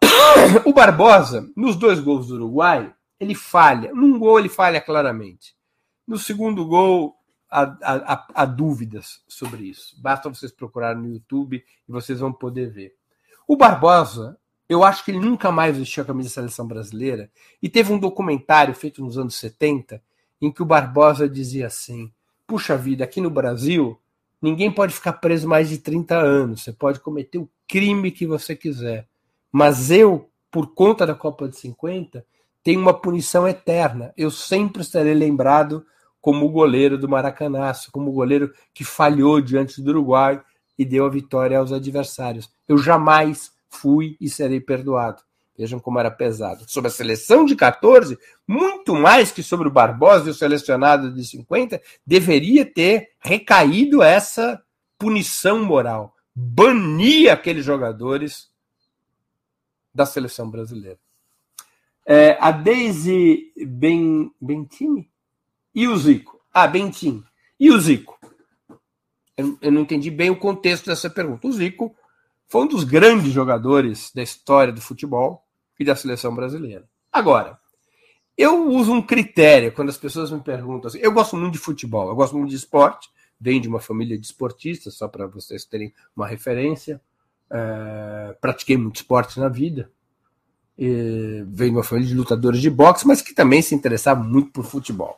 O 0.64 0.72
Barbosa, 0.72 1.48
nos 1.56 1.76
dois 1.76 1.98
gols 2.00 2.28
do 2.28 2.34
Uruguai, 2.34 2.92
ele 3.18 3.34
falha. 3.34 3.92
Num 3.92 4.18
gol 4.18 4.38
ele 4.38 4.48
falha 4.48 4.80
claramente. 4.80 5.54
No 6.06 6.18
segundo 6.18 6.64
gol, 6.66 7.14
há, 7.54 8.14
há, 8.14 8.26
há 8.34 8.44
dúvidas 8.44 9.22
sobre 9.28 9.64
isso. 9.64 9.94
Basta 10.00 10.28
vocês 10.28 10.50
procurarem 10.50 11.00
no 11.00 11.08
YouTube 11.08 11.64
e 11.88 11.92
vocês 11.92 12.18
vão 12.18 12.32
poder 12.32 12.70
ver. 12.70 12.94
O 13.46 13.56
Barbosa, 13.56 14.36
eu 14.68 14.82
acho 14.82 15.04
que 15.04 15.12
ele 15.12 15.20
nunca 15.20 15.52
mais 15.52 15.76
vestiu 15.76 16.02
a 16.02 16.06
camisa 16.06 16.30
da 16.30 16.34
seleção 16.34 16.66
brasileira. 16.66 17.30
E 17.62 17.68
teve 17.68 17.92
um 17.92 17.98
documentário 17.98 18.74
feito 18.74 19.04
nos 19.04 19.16
anos 19.16 19.36
70 19.36 20.02
em 20.40 20.50
que 20.50 20.62
o 20.62 20.66
Barbosa 20.66 21.28
dizia 21.28 21.68
assim: 21.68 22.12
Puxa 22.46 22.76
vida, 22.76 23.04
aqui 23.04 23.20
no 23.20 23.30
Brasil, 23.30 24.00
ninguém 24.42 24.70
pode 24.70 24.92
ficar 24.92 25.14
preso 25.14 25.48
mais 25.48 25.68
de 25.68 25.78
30 25.78 26.16
anos. 26.16 26.64
Você 26.64 26.72
pode 26.72 26.98
cometer 26.98 27.38
o 27.38 27.48
crime 27.68 28.10
que 28.10 28.26
você 28.26 28.56
quiser. 28.56 29.06
Mas 29.52 29.90
eu, 29.92 30.28
por 30.50 30.74
conta 30.74 31.06
da 31.06 31.14
Copa 31.14 31.48
de 31.48 31.56
50, 31.56 32.26
tenho 32.64 32.80
uma 32.80 32.94
punição 32.94 33.46
eterna. 33.46 34.12
Eu 34.16 34.30
sempre 34.30 34.82
estarei 34.82 35.14
lembrado 35.14 35.86
como 36.24 36.46
o 36.46 36.48
goleiro 36.48 36.96
do 36.96 37.06
Maracanaço, 37.06 37.92
como 37.92 38.08
o 38.08 38.14
goleiro 38.14 38.50
que 38.72 38.82
falhou 38.82 39.42
diante 39.42 39.82
do 39.82 39.90
Uruguai 39.90 40.42
e 40.78 40.82
deu 40.82 41.04
a 41.04 41.10
vitória 41.10 41.58
aos 41.58 41.70
adversários. 41.70 42.50
Eu 42.66 42.78
jamais 42.78 43.52
fui 43.68 44.16
e 44.18 44.30
serei 44.30 44.58
perdoado. 44.58 45.22
Vejam 45.54 45.78
como 45.78 46.00
era 46.00 46.10
pesado. 46.10 46.64
Sobre 46.66 46.88
a 46.88 46.90
seleção 46.90 47.44
de 47.44 47.54
14, 47.54 48.18
muito 48.48 48.94
mais 48.94 49.30
que 49.30 49.42
sobre 49.42 49.68
o 49.68 49.70
Barbosa 49.70 50.28
e 50.28 50.30
o 50.30 50.34
selecionado 50.34 51.12
de 51.12 51.22
50, 51.26 51.78
deveria 52.06 52.64
ter 52.64 53.10
recaído 53.20 54.02
essa 54.02 54.62
punição 54.98 55.62
moral. 55.62 56.14
Banir 56.34 57.30
aqueles 57.30 57.66
jogadores 57.66 58.48
da 59.94 60.06
seleção 60.06 60.50
brasileira. 60.50 60.98
É, 62.06 62.38
a 62.40 62.50
Daisy 62.50 63.52
ben, 63.66 64.32
Bentini 64.40 65.12
e 65.74 65.88
o 65.88 65.96
Zico. 65.96 66.40
Ah, 66.52 66.66
Bentini. 66.66 67.24
E 67.58 67.70
o 67.70 67.80
Zico? 67.80 68.18
Eu, 69.36 69.58
eu 69.60 69.72
não 69.72 69.82
entendi 69.82 70.10
bem 70.10 70.30
o 70.30 70.36
contexto 70.36 70.86
dessa 70.86 71.10
pergunta. 71.10 71.48
O 71.48 71.52
Zico 71.52 71.94
foi 72.46 72.62
um 72.62 72.68
dos 72.68 72.84
grandes 72.84 73.32
jogadores 73.32 74.12
da 74.14 74.22
história 74.22 74.72
do 74.72 74.80
futebol 74.80 75.44
e 75.78 75.84
da 75.84 75.96
seleção 75.96 76.34
brasileira. 76.34 76.88
Agora, 77.12 77.58
eu 78.36 78.68
uso 78.68 78.92
um 78.92 79.02
critério 79.02 79.72
quando 79.72 79.88
as 79.88 79.98
pessoas 79.98 80.30
me 80.30 80.40
perguntam 80.40 80.88
assim. 80.88 80.98
Eu 80.98 81.12
gosto 81.12 81.36
muito 81.36 81.52
de 81.52 81.58
futebol, 81.58 82.08
eu 82.08 82.14
gosto 82.14 82.36
muito 82.36 82.50
de 82.50 82.56
esporte, 82.56 83.08
venho 83.40 83.60
de 83.60 83.68
uma 83.68 83.80
família 83.80 84.18
de 84.18 84.26
esportistas, 84.26 84.94
só 84.94 85.08
para 85.08 85.26
vocês 85.26 85.64
terem 85.64 85.92
uma 86.16 86.26
referência. 86.26 87.00
É, 87.50 88.36
pratiquei 88.40 88.76
muito 88.76 88.96
esporte 88.96 89.38
na 89.38 89.48
vida. 89.48 89.90
E 90.76 91.44
de 91.46 91.70
uma 91.70 91.84
família 91.84 92.08
de 92.08 92.14
lutadores 92.14 92.60
de 92.60 92.68
boxe, 92.68 93.06
mas 93.06 93.22
que 93.22 93.32
também 93.32 93.62
se 93.62 93.74
interessava 93.74 94.22
muito 94.22 94.50
por 94.50 94.64
futebol. 94.64 95.16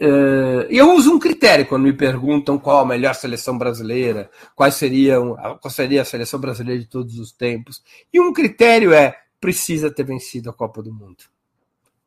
Uh, 0.00 0.66
eu 0.68 0.94
uso 0.96 1.14
um 1.14 1.18
critério 1.18 1.64
quando 1.64 1.84
me 1.84 1.92
perguntam 1.92 2.58
qual 2.58 2.80
a 2.80 2.84
melhor 2.84 3.14
seleção 3.14 3.56
brasileira, 3.56 4.28
quais 4.56 4.74
seriam, 4.74 5.36
qual 5.60 5.70
seria 5.70 6.02
a 6.02 6.04
seleção 6.04 6.40
brasileira 6.40 6.80
de 6.80 6.88
todos 6.88 7.20
os 7.20 7.30
tempos. 7.30 7.80
E 8.12 8.20
um 8.20 8.32
critério 8.32 8.92
é 8.92 9.16
precisa 9.40 9.92
ter 9.92 10.02
vencido 10.02 10.50
a 10.50 10.52
Copa 10.52 10.82
do 10.82 10.92
Mundo. 10.92 11.22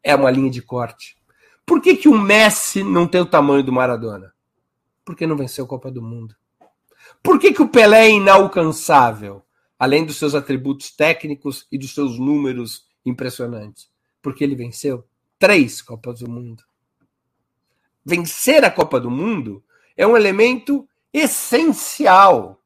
É 0.03 0.13
uma 0.13 0.29
linha 0.29 0.51
de 0.51 0.61
corte. 0.61 1.15
Por 1.65 1.81
que, 1.81 1.95
que 1.95 2.09
o 2.09 2.19
Messi 2.19 2.83
não 2.83 3.07
tem 3.07 3.21
o 3.21 3.25
tamanho 3.25 3.63
do 3.63 3.71
Maradona? 3.71 4.33
Porque 5.05 5.25
não 5.25 5.37
venceu 5.37 5.63
a 5.63 5.67
Copa 5.67 5.89
do 5.89 6.01
Mundo. 6.01 6.35
Por 7.23 7.39
que, 7.39 7.53
que 7.53 7.61
o 7.61 7.69
Pelé 7.69 8.07
é 8.07 8.11
inalcançável, 8.11 9.41
além 9.79 10.05
dos 10.05 10.17
seus 10.17 10.35
atributos 10.35 10.91
técnicos 10.91 11.65
e 11.71 11.77
dos 11.77 11.93
seus 11.93 12.19
números 12.19 12.85
impressionantes? 13.05 13.89
Porque 14.21 14.43
ele 14.43 14.55
venceu 14.55 15.05
três 15.39 15.81
Copas 15.81 16.19
do 16.19 16.29
Mundo 16.29 16.61
vencer 18.05 18.63
a 18.63 18.69
Copa 18.69 18.99
do 18.99 19.09
Mundo 19.09 19.63
é 19.97 20.05
um 20.05 20.15
elemento 20.15 20.87
essencial 21.11 22.61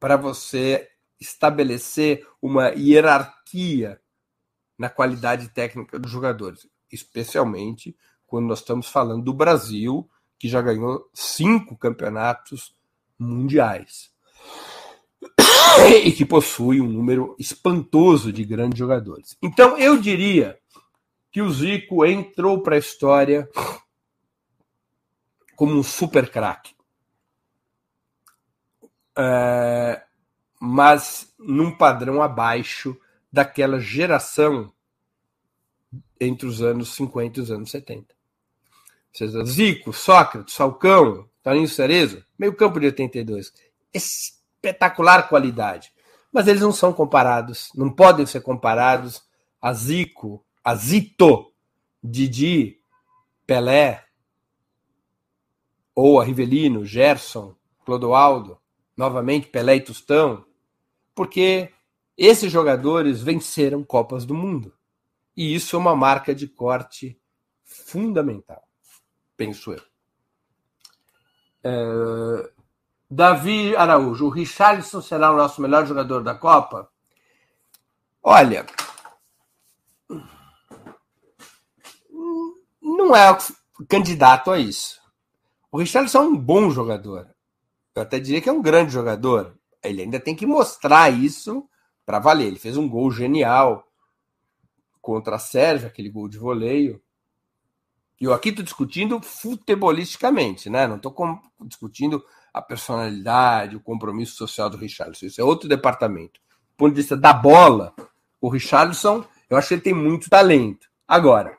para 0.00 0.16
você 0.16 0.88
estabelecer 1.20 2.26
uma 2.40 2.68
hierarquia 2.70 4.00
na 4.78 4.88
qualidade 4.88 5.48
técnica 5.48 5.98
dos 5.98 6.10
jogadores, 6.10 6.66
especialmente 6.90 7.96
quando 8.26 8.46
nós 8.46 8.60
estamos 8.60 8.88
falando 8.88 9.24
do 9.24 9.32
Brasil, 9.32 10.08
que 10.38 10.48
já 10.48 10.60
ganhou 10.60 11.08
cinco 11.12 11.76
campeonatos 11.76 12.74
mundiais 13.18 14.10
e 16.04 16.12
que 16.12 16.24
possui 16.24 16.80
um 16.80 16.88
número 16.88 17.34
espantoso 17.38 18.32
de 18.32 18.44
grandes 18.44 18.78
jogadores. 18.78 19.36
Então, 19.42 19.78
eu 19.78 19.98
diria 19.98 20.58
que 21.34 21.42
o 21.42 21.50
Zico 21.50 22.06
entrou 22.06 22.62
para 22.62 22.76
a 22.76 22.78
história 22.78 23.50
como 25.56 25.76
um 25.76 25.82
super 25.82 26.30
craque. 26.30 26.76
É, 29.18 30.00
mas 30.60 31.34
num 31.36 31.76
padrão 31.76 32.22
abaixo 32.22 32.96
daquela 33.32 33.80
geração 33.80 34.72
entre 36.20 36.46
os 36.46 36.62
anos 36.62 36.94
50 36.94 37.40
e 37.40 37.42
os 37.42 37.50
anos 37.50 37.72
70. 37.72 38.14
Ou 38.14 38.14
seja, 39.12 39.44
Zico, 39.44 39.92
Sócrates, 39.92 40.54
Falcão, 40.54 41.28
Toninho 41.42 41.66
Cerezo, 41.66 42.24
meio 42.38 42.54
campo 42.54 42.78
de 42.78 42.86
82. 42.86 43.52
Espetacular 43.92 45.28
qualidade. 45.28 45.92
Mas 46.32 46.46
eles 46.46 46.62
não 46.62 46.70
são 46.70 46.92
comparados, 46.92 47.72
não 47.74 47.90
podem 47.90 48.24
ser 48.24 48.40
comparados 48.40 49.24
a 49.60 49.72
Zico, 49.72 50.43
Azito, 50.64 51.52
Didi, 52.02 52.80
Pelé, 53.46 54.02
ou 55.94 56.18
a 56.18 56.24
Rivelino, 56.24 56.86
Gerson, 56.86 57.54
Clodoaldo, 57.84 58.58
novamente 58.96 59.48
Pelé 59.48 59.76
e 59.76 59.80
Tostão, 59.82 60.44
porque 61.14 61.70
esses 62.16 62.50
jogadores 62.50 63.22
venceram 63.22 63.84
Copas 63.84 64.24
do 64.24 64.34
Mundo. 64.34 64.72
E 65.36 65.54
isso 65.54 65.76
é 65.76 65.78
uma 65.78 65.94
marca 65.94 66.34
de 66.34 66.48
corte 66.48 67.20
fundamental, 67.62 68.66
penso 69.36 69.72
eu. 69.72 69.82
É... 71.62 72.50
Davi 73.10 73.76
Araújo, 73.76 74.26
o 74.26 74.30
Richarlison 74.30 75.00
será 75.00 75.30
o 75.30 75.36
nosso 75.36 75.60
melhor 75.60 75.86
jogador 75.86 76.22
da 76.22 76.34
Copa? 76.34 76.90
Olha, 78.22 78.64
não 83.04 83.16
é 83.16 83.36
candidato 83.88 84.50
a 84.50 84.58
isso. 84.58 85.00
O 85.70 85.78
Richarlison 85.78 86.18
é 86.18 86.26
um 86.26 86.36
bom 86.36 86.70
jogador. 86.70 87.28
Eu 87.94 88.02
até 88.02 88.18
diria 88.18 88.40
que 88.40 88.48
é 88.48 88.52
um 88.52 88.62
grande 88.62 88.92
jogador. 88.92 89.56
Ele 89.82 90.02
ainda 90.02 90.18
tem 90.18 90.34
que 90.34 90.46
mostrar 90.46 91.10
isso 91.10 91.68
para 92.06 92.18
valer. 92.18 92.46
Ele 92.46 92.58
fez 92.58 92.76
um 92.76 92.88
gol 92.88 93.10
genial 93.10 93.86
contra 95.00 95.36
a 95.36 95.38
Sérvia, 95.38 95.88
aquele 95.88 96.08
gol 96.08 96.28
de 96.28 96.38
voleio. 96.38 97.00
E 98.20 98.24
eu 98.24 98.32
aqui 98.32 98.50
estou 98.50 98.64
discutindo 98.64 99.20
futebolisticamente, 99.20 100.70
né? 100.70 100.86
Não 100.86 100.96
estou 100.96 101.14
discutindo 101.62 102.24
a 102.52 102.62
personalidade, 102.62 103.76
o 103.76 103.80
compromisso 103.80 104.36
social 104.36 104.70
do 104.70 104.76
Richarlison. 104.76 105.26
Isso 105.26 105.40
é 105.40 105.44
outro 105.44 105.68
departamento. 105.68 106.40
Do 106.70 106.76
ponto 106.76 106.94
de 106.94 107.00
vista 107.00 107.16
da 107.16 107.32
bola, 107.32 107.94
o 108.40 108.48
Richarlison, 108.48 109.24
eu 109.50 109.56
acho 109.56 109.68
que 109.68 109.74
ele 109.74 109.80
tem 109.82 109.94
muito 109.94 110.30
talento. 110.30 110.88
Agora, 111.06 111.56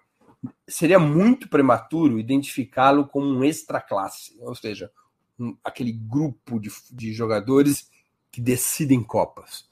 seria 0.68 1.00
muito 1.00 1.48
prematuro 1.48 2.20
identificá-lo 2.20 3.08
como 3.08 3.28
um 3.28 3.44
extra 3.44 3.82
classe, 3.82 4.38
ou 4.40 4.56
seja, 4.56 4.92
um, 5.40 5.56
aquele 5.64 5.92
grupo 5.92 6.60
de, 6.60 6.70
de 6.92 7.14
jogadores 7.14 7.90
que 8.32 8.42
decidem 8.42 9.04
Copas. 9.04 9.68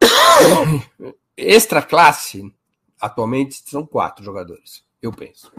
Extra 1.36 1.82
classe, 1.82 2.52
atualmente, 3.00 3.62
são 3.64 3.86
quatro 3.86 4.24
jogadores, 4.24 4.84
eu 5.00 5.12
penso. 5.12 5.52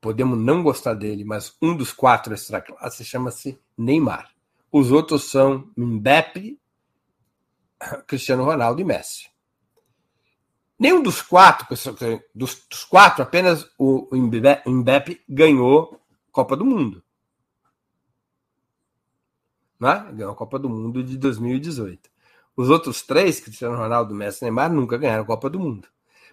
Podemos 0.00 0.38
não 0.38 0.62
gostar 0.62 0.94
dele, 0.94 1.24
mas 1.24 1.54
um 1.60 1.76
dos 1.76 1.92
quatro 1.92 2.32
extra 2.32 2.62
classe 2.62 3.04
chama-se 3.04 3.60
Neymar. 3.76 4.34
Os 4.72 4.90
outros 4.90 5.24
são 5.24 5.70
Mbappé, 5.76 6.56
Cristiano 8.06 8.44
Ronaldo 8.44 8.80
e 8.80 8.84
Messi. 8.84 9.28
Nenhum 10.80 11.02
dos 11.02 11.20
quatro, 11.20 11.66
dos, 12.34 12.66
dos 12.70 12.84
quatro, 12.84 13.22
apenas 13.22 13.70
o 13.78 14.08
Mbappé 14.16 15.18
ganhou 15.28 16.00
Copa 16.32 16.56
do 16.56 16.64
Mundo. 16.64 17.04
Né? 19.78 20.10
Ganhou 20.14 20.32
a 20.32 20.34
Copa 20.34 20.58
do 20.58 20.70
Mundo 20.70 21.04
de 21.04 21.18
2018. 21.18 22.08
Os 22.56 22.70
outros 22.70 23.02
três, 23.02 23.40
Cristiano 23.40 23.76
Ronaldo, 23.76 24.14
Messi 24.14 24.38
e 24.40 24.44
Neymar, 24.44 24.72
nunca 24.72 24.96
ganharam 24.96 25.22
a 25.22 25.26
Copa 25.26 25.50
do 25.50 25.60
Mundo. 25.60 25.86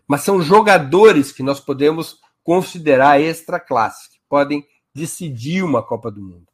Mas 0.08 0.22
são 0.22 0.42
jogadores 0.42 1.34
que 1.34 1.44
nós 1.44 1.60
podemos 1.60 2.22
considerar 2.42 3.20
extra 3.20 3.60
classe, 3.60 4.10
que 4.12 4.20
podem 4.30 4.66
decidir 4.96 5.62
uma 5.62 5.84
Copa 5.84 6.10
do 6.10 6.22
Mundo. 6.22 6.48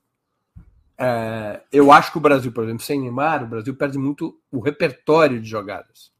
É, 0.97 1.61
eu 1.71 1.91
acho 1.91 2.11
que 2.11 2.17
o 2.17 2.21
Brasil, 2.21 2.51
por 2.51 2.63
exemplo, 2.63 2.83
sem 2.83 2.99
Neymar, 2.99 3.43
o 3.43 3.47
Brasil 3.47 3.75
perde 3.75 3.99
muito 3.99 4.35
o 4.51 4.59
repertório 4.59 5.39
de 5.39 5.47
jogadas. 5.47 6.12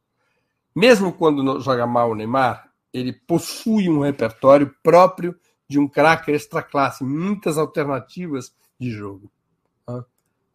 Mesmo 0.76 1.14
quando 1.14 1.60
joga 1.60 1.86
mal 1.86 2.12
o 2.12 2.16
Neymar, 2.16 2.70
ele 2.92 3.14
possui 3.14 3.90
um 3.90 4.02
repertório 4.02 4.74
próprio 4.84 5.36
de 5.68 5.80
um 5.80 5.88
craque 5.88 6.32
extra 6.32 6.62
classe, 6.62 7.04
muitas 7.04 7.58
alternativas 7.58 8.54
de 8.80 8.92
jogo. 8.92 9.32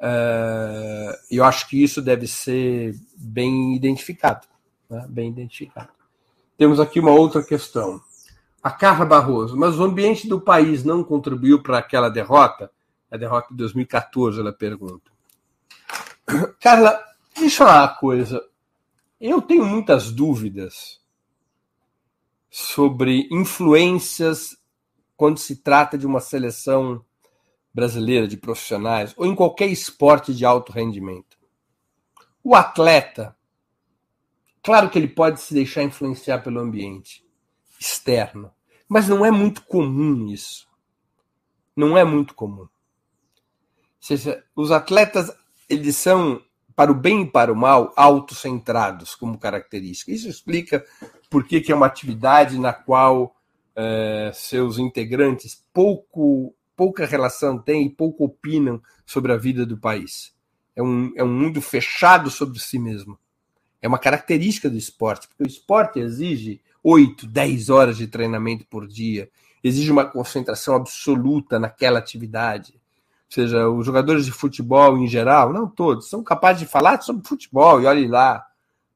É, 0.00 1.18
eu 1.30 1.44
acho 1.44 1.68
que 1.68 1.82
isso 1.82 2.00
deve 2.00 2.26
ser 2.26 2.94
bem 3.16 3.74
identificado. 3.74 4.46
Né? 4.88 5.04
Bem 5.08 5.28
identificado. 5.30 5.90
Temos 6.56 6.78
aqui 6.78 7.00
uma 7.00 7.10
outra 7.10 7.42
questão. 7.42 8.00
A 8.62 8.70
Carla 8.70 9.04
Barroso, 9.04 9.56
mas 9.56 9.78
o 9.78 9.84
ambiente 9.84 10.28
do 10.28 10.40
país 10.40 10.84
não 10.84 11.02
contribuiu 11.02 11.62
para 11.62 11.78
aquela 11.78 12.08
derrota? 12.08 12.70
A 13.10 13.16
derrota 13.16 13.48
de 13.50 13.56
2014, 13.56 14.40
ela 14.40 14.52
pergunta. 14.52 15.10
Carla, 16.60 17.00
deixa 17.34 17.62
eu 17.62 17.66
falar 17.66 17.82
uma 17.82 17.94
coisa. 17.94 18.42
Eu 19.20 19.42
tenho 19.42 19.64
muitas 19.64 20.12
dúvidas 20.12 21.00
sobre 22.50 23.28
influências 23.30 24.56
quando 25.16 25.38
se 25.38 25.56
trata 25.56 25.98
de 25.98 26.06
uma 26.06 26.20
seleção 26.20 27.04
brasileira 27.74 28.26
de 28.26 28.36
profissionais 28.36 29.14
ou 29.16 29.26
em 29.26 29.34
qualquer 29.34 29.68
esporte 29.68 30.34
de 30.34 30.44
alto 30.44 30.72
rendimento. 30.72 31.36
O 32.42 32.54
atleta, 32.54 33.36
claro 34.62 34.88
que 34.88 34.98
ele 34.98 35.08
pode 35.08 35.40
se 35.40 35.52
deixar 35.52 35.82
influenciar 35.82 36.38
pelo 36.38 36.60
ambiente 36.60 37.24
externo, 37.78 38.52
mas 38.88 39.08
não 39.08 39.24
é 39.24 39.30
muito 39.30 39.62
comum 39.64 40.28
isso. 40.28 40.68
Não 41.76 41.96
é 41.96 42.04
muito 42.04 42.34
comum 42.34 42.68
seja, 44.00 44.42
os 44.56 44.70
atletas 44.70 45.30
eles 45.68 45.96
são 45.96 46.42
para 46.78 46.92
o 46.92 46.94
bem 46.94 47.22
e 47.22 47.26
para 47.26 47.52
o 47.52 47.56
mal 47.56 47.92
autocentrados 47.96 49.16
como 49.16 49.36
característica. 49.36 50.12
Isso 50.12 50.28
explica 50.28 50.86
por 51.28 51.44
que, 51.44 51.72
é 51.72 51.74
uma 51.74 51.86
atividade 51.86 52.56
na 52.56 52.72
qual 52.72 53.34
é, 53.74 54.30
seus 54.32 54.78
integrantes 54.78 55.66
pouco 55.72 56.54
pouca 56.76 57.04
relação 57.04 57.58
têm 57.58 57.86
e 57.86 57.90
pouco 57.90 58.26
opinam 58.26 58.80
sobre 59.04 59.32
a 59.32 59.36
vida 59.36 59.66
do 59.66 59.76
país. 59.76 60.32
É 60.76 60.80
um, 60.80 61.12
é 61.16 61.24
um 61.24 61.36
mundo 61.36 61.60
fechado 61.60 62.30
sobre 62.30 62.60
si 62.60 62.78
mesmo. 62.78 63.18
É 63.82 63.88
uma 63.88 63.98
característica 63.98 64.70
do 64.70 64.78
esporte, 64.78 65.26
porque 65.26 65.42
o 65.42 65.48
esporte 65.48 65.98
exige 65.98 66.60
8, 66.80 67.26
10 67.26 67.70
horas 67.70 67.96
de 67.96 68.06
treinamento 68.06 68.64
por 68.68 68.86
dia, 68.86 69.28
exige 69.64 69.90
uma 69.90 70.04
concentração 70.04 70.76
absoluta 70.76 71.58
naquela 71.58 71.98
atividade 71.98 72.77
seja, 73.32 73.68
os 73.68 73.84
jogadores 73.84 74.24
de 74.24 74.32
futebol 74.32 74.96
em 74.98 75.06
geral, 75.06 75.52
não 75.52 75.68
todos, 75.68 76.08
são 76.08 76.22
capazes 76.22 76.60
de 76.60 76.66
falar 76.66 77.00
sobre 77.02 77.26
futebol, 77.26 77.80
e 77.80 77.86
olhe 77.86 78.08
lá. 78.08 78.44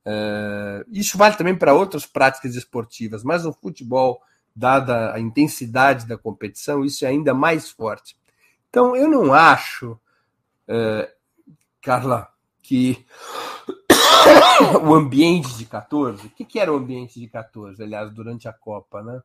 É, 0.05 0.85
isso 0.91 1.17
vale 1.17 1.37
também 1.37 1.55
para 1.55 1.75
outras 1.75 2.07
práticas 2.07 2.55
esportivas, 2.57 3.23
mas 3.23 3.45
no 3.45 3.53
futebol, 3.53 4.21
dada 4.55 5.13
a 5.13 5.21
intensidade 5.21 6.07
da 6.07 6.19
competição, 6.19 6.85
isso 6.85 7.05
é 7.05 7.09
ainda 7.09 7.35
mais 7.35 7.71
forte. 7.71 8.17
Então, 8.69 8.97
eu 8.97 9.09
não 9.09 9.35
acho, 9.35 9.99
é, 10.67 11.13
Carla, 11.81 12.29
que 12.63 13.05
o 14.83 14.95
ambiente 14.95 15.57
de 15.57 15.67
14, 15.67 16.27
o 16.27 16.31
que, 16.31 16.45
que 16.45 16.59
era 16.59 16.73
o 16.73 16.77
ambiente 16.77 17.21
de 17.21 17.29
14, 17.29 17.83
aliás, 17.83 18.11
durante 18.11 18.49
a 18.49 18.53
Copa, 18.53 19.03
né? 19.03 19.21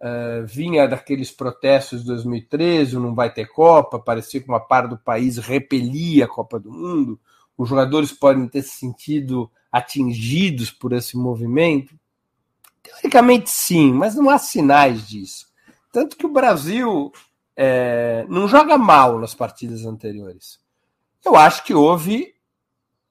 Uh, 0.00 0.46
vinha 0.46 0.88
daqueles 0.88 1.30
protestos 1.30 2.00
de 2.00 2.06
2013, 2.06 2.96
não 2.96 3.14
vai 3.14 3.30
ter 3.30 3.46
Copa, 3.46 3.98
parecia 3.98 4.40
que 4.40 4.48
uma 4.48 4.58
parte 4.58 4.88
do 4.88 4.98
país 4.98 5.36
repelia 5.36 6.24
a 6.24 6.28
Copa 6.28 6.58
do 6.58 6.72
Mundo. 6.72 7.20
Os 7.56 7.68
jogadores 7.68 8.10
podem 8.10 8.48
ter 8.48 8.62
se 8.62 8.78
sentido 8.78 9.50
atingidos 9.70 10.70
por 10.70 10.92
esse 10.94 11.16
movimento. 11.16 11.94
Teoricamente, 12.82 13.50
sim, 13.50 13.92
mas 13.92 14.14
não 14.14 14.30
há 14.30 14.38
sinais 14.38 15.06
disso. 15.06 15.48
Tanto 15.92 16.16
que 16.16 16.24
o 16.24 16.32
Brasil 16.32 17.12
é, 17.54 18.24
não 18.28 18.48
joga 18.48 18.78
mal 18.78 19.18
nas 19.18 19.34
partidas 19.34 19.84
anteriores. 19.84 20.58
Eu 21.22 21.36
acho 21.36 21.62
que 21.64 21.74
houve 21.74 22.34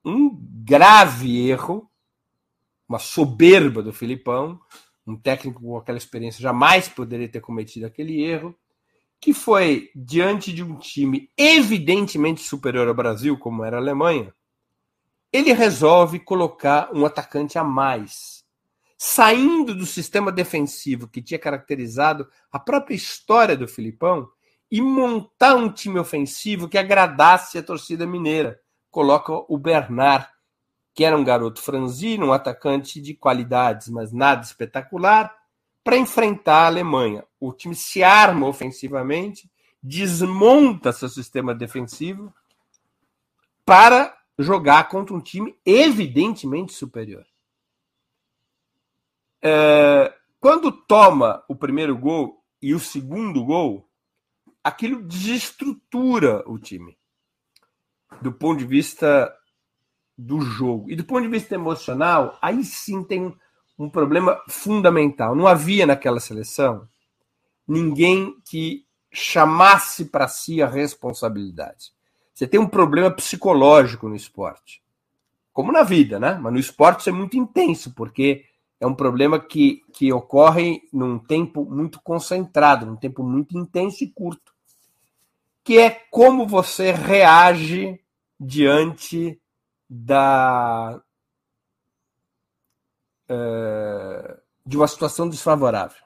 um 0.03 0.35
grave 0.63 1.47
erro, 1.47 1.89
uma 2.87 2.97
soberba 2.97 3.83
do 3.83 3.93
Filipão, 3.93 4.59
um 5.09 5.17
técnico 5.17 5.61
com 5.61 5.77
aquela 5.77 5.97
experiência 5.97 6.41
jamais 6.41 6.87
poderia 6.87 7.27
ter 7.27 7.41
cometido 7.41 7.85
aquele 7.85 8.21
erro, 8.23 8.55
que 9.19 9.33
foi 9.33 9.89
diante 9.95 10.53
de 10.53 10.63
um 10.63 10.77
time 10.77 11.29
evidentemente 11.37 12.41
superior 12.41 12.87
ao 12.87 12.93
Brasil, 12.93 13.37
como 13.37 13.63
era 13.63 13.77
a 13.77 13.79
Alemanha, 13.79 14.33
ele 15.31 15.53
resolve 15.53 16.19
colocar 16.19 16.89
um 16.93 17.05
atacante 17.05 17.57
a 17.57 17.63
mais, 17.63 18.43
saindo 18.97 19.75
do 19.75 19.85
sistema 19.85 20.31
defensivo 20.31 21.07
que 21.07 21.21
tinha 21.21 21.39
caracterizado 21.39 22.27
a 22.51 22.59
própria 22.59 22.95
história 22.95 23.55
do 23.55 23.67
Filipão 23.67 24.27
e 24.71 24.81
montar 24.81 25.55
um 25.55 25.71
time 25.71 25.99
ofensivo 25.99 26.67
que 26.67 26.77
agradasse 26.77 27.57
a 27.57 27.63
torcida 27.63 28.05
mineira. 28.05 28.59
Coloca 28.89 29.33
o 29.47 29.57
Bernard 29.57 30.27
que 30.99 31.05
era 31.05 31.17
um 31.17 31.23
garoto 31.23 31.61
franzino, 31.61 32.25
um 32.25 32.33
atacante 32.33 32.99
de 32.99 33.13
qualidades, 33.13 33.87
mas 33.87 34.11
nada 34.11 34.41
espetacular, 34.41 35.33
para 35.81 35.95
enfrentar 35.95 36.63
a 36.63 36.67
Alemanha. 36.67 37.23
O 37.39 37.53
time 37.53 37.73
se 37.73 38.03
arma 38.03 38.45
ofensivamente, 38.45 39.49
desmonta 39.81 40.91
seu 40.91 41.07
sistema 41.07 41.55
defensivo 41.55 42.35
para 43.63 44.13
jogar 44.37 44.89
contra 44.89 45.15
um 45.15 45.21
time 45.21 45.57
evidentemente 45.65 46.73
superior. 46.73 47.25
É, 49.41 50.13
quando 50.37 50.69
toma 50.69 51.45
o 51.47 51.55
primeiro 51.55 51.97
gol 51.97 52.43
e 52.61 52.75
o 52.75 52.79
segundo 52.79 53.45
gol, 53.45 53.89
aquilo 54.61 55.01
desestrutura 55.01 56.43
o 56.45 56.59
time. 56.59 56.97
Do 58.21 58.33
ponto 58.33 58.59
de 58.59 58.65
vista 58.65 59.33
do 60.19 60.41
jogo. 60.41 60.91
E 60.91 60.95
do 60.97 61.05
ponto 61.05 61.21
de 61.21 61.29
vista 61.29 61.55
emocional, 61.55 62.37
aí 62.41 62.63
sim 62.65 63.03
tem 63.03 63.33
um 63.77 63.89
problema 63.89 64.41
fundamental. 64.49 65.33
Não 65.33 65.47
havia 65.47 65.85
naquela 65.85 66.19
seleção 66.19 66.87
ninguém 67.65 68.35
que 68.45 68.85
chamasse 69.11 70.05
para 70.05 70.27
si 70.27 70.61
a 70.61 70.67
responsabilidade. 70.67 71.91
Você 72.33 72.45
tem 72.45 72.59
um 72.59 72.67
problema 72.67 73.09
psicológico 73.09 74.09
no 74.09 74.15
esporte, 74.15 74.83
como 75.53 75.71
na 75.71 75.83
vida, 75.83 76.19
né? 76.19 76.37
Mas 76.41 76.51
no 76.51 76.59
esporte 76.59 77.01
isso 77.01 77.09
é 77.09 77.13
muito 77.13 77.37
intenso, 77.37 77.93
porque 77.95 78.43
é 78.79 78.85
um 78.85 78.95
problema 78.95 79.39
que, 79.39 79.81
que 79.93 80.11
ocorre 80.11 80.81
num 80.91 81.17
tempo 81.17 81.63
muito 81.63 82.01
concentrado, 82.01 82.85
num 82.85 82.95
tempo 82.95 83.23
muito 83.23 83.57
intenso 83.57 84.03
e 84.03 84.07
curto, 84.07 84.51
que 85.63 85.77
é 85.77 85.89
como 86.11 86.45
você 86.45 86.91
reage 86.91 87.99
diante 88.39 89.39
da 89.89 91.01
uh, 93.29 94.41
de 94.65 94.77
uma 94.77 94.87
situação 94.87 95.27
desfavorável. 95.27 96.03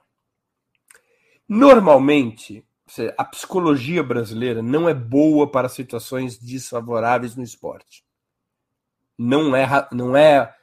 Normalmente, 1.47 2.65
a 3.17 3.25
psicologia 3.25 4.01
brasileira 4.01 4.61
não 4.61 4.87
é 4.87 4.93
boa 4.93 5.49
para 5.49 5.67
situações 5.67 6.37
desfavoráveis 6.37 7.35
no 7.35 7.43
esporte. 7.43 8.05
Não 9.17 9.55
é, 9.55 9.67
não 9.91 10.15
é, 10.15 10.55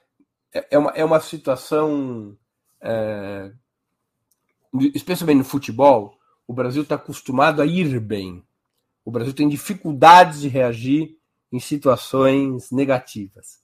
é 0.52 0.78
uma, 0.78 0.90
é 0.92 1.04
uma 1.04 1.20
situação, 1.20 2.36
é, 2.80 3.52
especialmente 4.94 5.38
no 5.38 5.44
futebol, 5.44 6.18
o 6.46 6.54
Brasil 6.54 6.82
está 6.82 6.94
acostumado 6.94 7.60
a 7.60 7.66
ir 7.66 8.00
bem. 8.00 8.42
O 9.04 9.10
Brasil 9.10 9.34
tem 9.34 9.48
dificuldades 9.48 10.40
de 10.40 10.48
reagir 10.48 11.19
em 11.53 11.59
situações 11.59 12.70
negativas. 12.70 13.61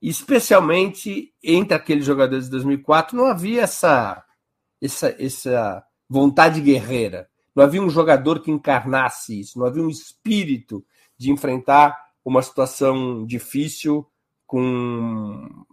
Especialmente 0.00 1.32
entre 1.42 1.74
aqueles 1.74 2.04
jogadores 2.04 2.44
de 2.44 2.50
2004, 2.50 3.16
não 3.16 3.26
havia 3.26 3.62
essa, 3.62 4.22
essa, 4.80 5.16
essa 5.18 5.84
vontade 6.08 6.60
guerreira. 6.60 7.28
Não 7.54 7.64
havia 7.64 7.82
um 7.82 7.88
jogador 7.88 8.40
que 8.40 8.50
encarnasse 8.50 9.40
isso, 9.40 9.58
não 9.58 9.66
havia 9.66 9.82
um 9.82 9.88
espírito 9.88 10.84
de 11.16 11.30
enfrentar 11.30 11.96
uma 12.24 12.42
situação 12.42 13.24
difícil 13.24 14.06
com 14.46 15.64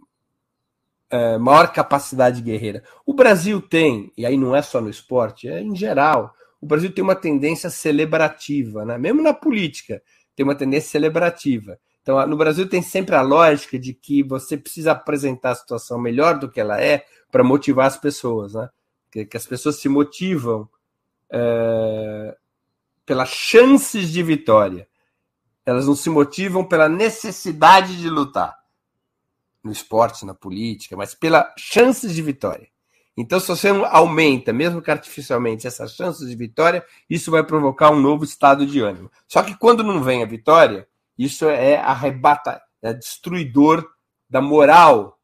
é, 1.10 1.36
maior 1.38 1.72
capacidade 1.72 2.40
guerreira. 2.40 2.82
O 3.04 3.12
Brasil 3.12 3.60
tem, 3.60 4.12
e 4.16 4.24
aí 4.24 4.36
não 4.36 4.54
é 4.54 4.62
só 4.62 4.80
no 4.80 4.88
esporte, 4.88 5.48
é 5.48 5.60
em 5.60 5.76
geral, 5.76 6.34
o 6.60 6.66
Brasil 6.66 6.92
tem 6.92 7.02
uma 7.02 7.16
tendência 7.16 7.68
celebrativa, 7.68 8.84
né? 8.84 8.96
mesmo 8.96 9.20
na 9.20 9.34
política, 9.34 10.02
tem 10.34 10.44
uma 10.44 10.54
tendência 10.54 10.90
celebrativa. 10.90 11.78
Então, 12.02 12.24
no 12.26 12.36
Brasil 12.36 12.68
tem 12.68 12.82
sempre 12.82 13.14
a 13.14 13.22
lógica 13.22 13.78
de 13.78 13.94
que 13.94 14.22
você 14.22 14.56
precisa 14.56 14.92
apresentar 14.92 15.52
a 15.52 15.54
situação 15.54 15.98
melhor 15.98 16.38
do 16.38 16.50
que 16.50 16.60
ela 16.60 16.80
é 16.80 17.04
para 17.30 17.44
motivar 17.44 17.86
as 17.86 17.96
pessoas, 17.96 18.54
né? 18.54 18.68
Que, 19.10 19.24
que, 19.24 19.36
as 19.36 19.46
pessoas 19.46 19.76
se 19.76 19.88
motivam 19.88 20.68
é, 21.30 22.36
pelas 23.06 23.28
chances 23.28 24.10
de 24.10 24.22
vitória. 24.22 24.88
Elas 25.64 25.86
não 25.86 25.94
se 25.94 26.10
motivam 26.10 26.64
pela 26.64 26.88
necessidade 26.88 27.96
de 28.00 28.08
lutar 28.08 28.58
no 29.62 29.70
esporte, 29.70 30.26
na 30.26 30.34
política, 30.34 30.96
mas 30.96 31.14
pela 31.14 31.54
chances 31.56 32.14
de 32.14 32.22
vitória. 32.22 32.71
Então, 33.16 33.38
se 33.38 33.48
você 33.48 33.68
aumenta, 33.68 34.52
mesmo 34.52 34.80
que 34.80 34.90
artificialmente, 34.90 35.66
essas 35.66 35.92
chances 35.92 36.28
de 36.28 36.34
vitória, 36.34 36.84
isso 37.08 37.30
vai 37.30 37.44
provocar 37.44 37.90
um 37.90 38.00
novo 38.00 38.24
estado 38.24 38.66
de 38.66 38.80
ânimo. 38.80 39.10
Só 39.28 39.42
que 39.42 39.56
quando 39.56 39.84
não 39.84 40.02
vem 40.02 40.22
a 40.22 40.26
vitória, 40.26 40.88
isso 41.18 41.46
é 41.46 41.76
arrebata, 41.76 42.62
é 42.80 42.92
destruidor 42.94 43.86
da 44.28 44.40
moral 44.40 45.20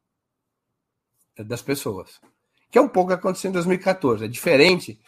das 1.37 1.61
pessoas. 1.61 2.21
Que 2.69 2.77
é 2.77 2.81
um 2.81 2.87
pouco 2.87 3.11
o 3.11 3.15
que 3.15 3.19
aconteceu 3.19 3.49
em 3.49 3.53
2014. 3.53 4.25
É 4.25 4.27
diferente. 4.27 4.99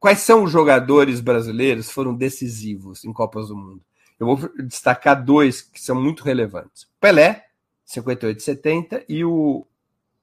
Quais 0.00 0.18
são 0.20 0.42
os 0.44 0.50
jogadores 0.50 1.20
brasileiros 1.20 1.86
que 1.86 1.94
foram 1.94 2.14
decisivos 2.14 3.04
em 3.04 3.12
Copas 3.12 3.48
do 3.48 3.56
Mundo? 3.56 3.82
Eu 4.18 4.26
vou 4.26 4.50
destacar 4.64 5.22
dois 5.22 5.62
que 5.62 5.80
são 5.80 6.00
muito 6.00 6.24
relevantes. 6.24 6.88
Pelé, 7.00 7.46
58 7.84 8.38
e 8.38 8.42
70, 8.42 9.04
e 9.08 9.24
o, 9.24 9.66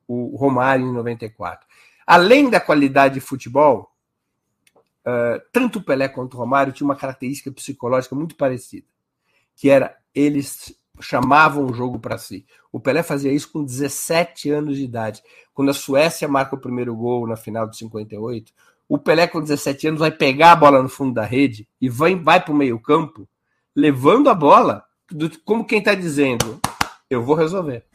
o 0.09 0.35
Romário 0.35 0.87
em 0.87 0.91
94. 0.91 1.67
Além 2.05 2.49
da 2.49 2.59
qualidade 2.59 3.13
de 3.13 3.19
futebol, 3.19 3.91
uh, 5.05 5.39
tanto 5.53 5.77
o 5.77 5.83
Pelé 5.83 6.07
quanto 6.07 6.33
o 6.33 6.37
Romário 6.37 6.73
tinham 6.73 6.89
uma 6.89 6.95
característica 6.95 7.51
psicológica 7.51 8.15
muito 8.15 8.35
parecida, 8.35 8.87
que 9.55 9.69
era 9.69 9.95
eles 10.15 10.75
chamavam 10.99 11.67
o 11.67 11.73
jogo 11.73 11.99
para 11.99 12.17
si. 12.17 12.43
O 12.71 12.79
Pelé 12.79 13.03
fazia 13.03 13.31
isso 13.31 13.51
com 13.51 13.63
17 13.63 14.49
anos 14.49 14.77
de 14.77 14.83
idade. 14.83 15.21
Quando 15.53 15.69
a 15.69 15.73
Suécia 15.73 16.27
marca 16.27 16.55
o 16.55 16.59
primeiro 16.59 16.95
gol 16.95 17.27
na 17.27 17.37
final 17.37 17.67
de 17.67 17.77
58, 17.77 18.51
o 18.87 18.97
Pelé 18.97 19.27
com 19.27 19.39
17 19.39 19.89
anos 19.89 19.99
vai 19.99 20.09
pegar 20.09 20.53
a 20.53 20.55
bola 20.55 20.81
no 20.81 20.89
fundo 20.89 21.13
da 21.13 21.23
rede 21.23 21.67
e 21.79 21.87
vai, 21.87 22.15
vai 22.15 22.43
para 22.43 22.51
o 22.51 22.57
meio 22.57 22.79
campo, 22.79 23.29
levando 23.75 24.27
a 24.27 24.33
bola, 24.33 24.83
como 25.45 25.65
quem 25.65 25.77
está 25.77 25.93
dizendo, 25.93 26.59
eu 27.07 27.23
vou 27.23 27.35
resolver. 27.35 27.85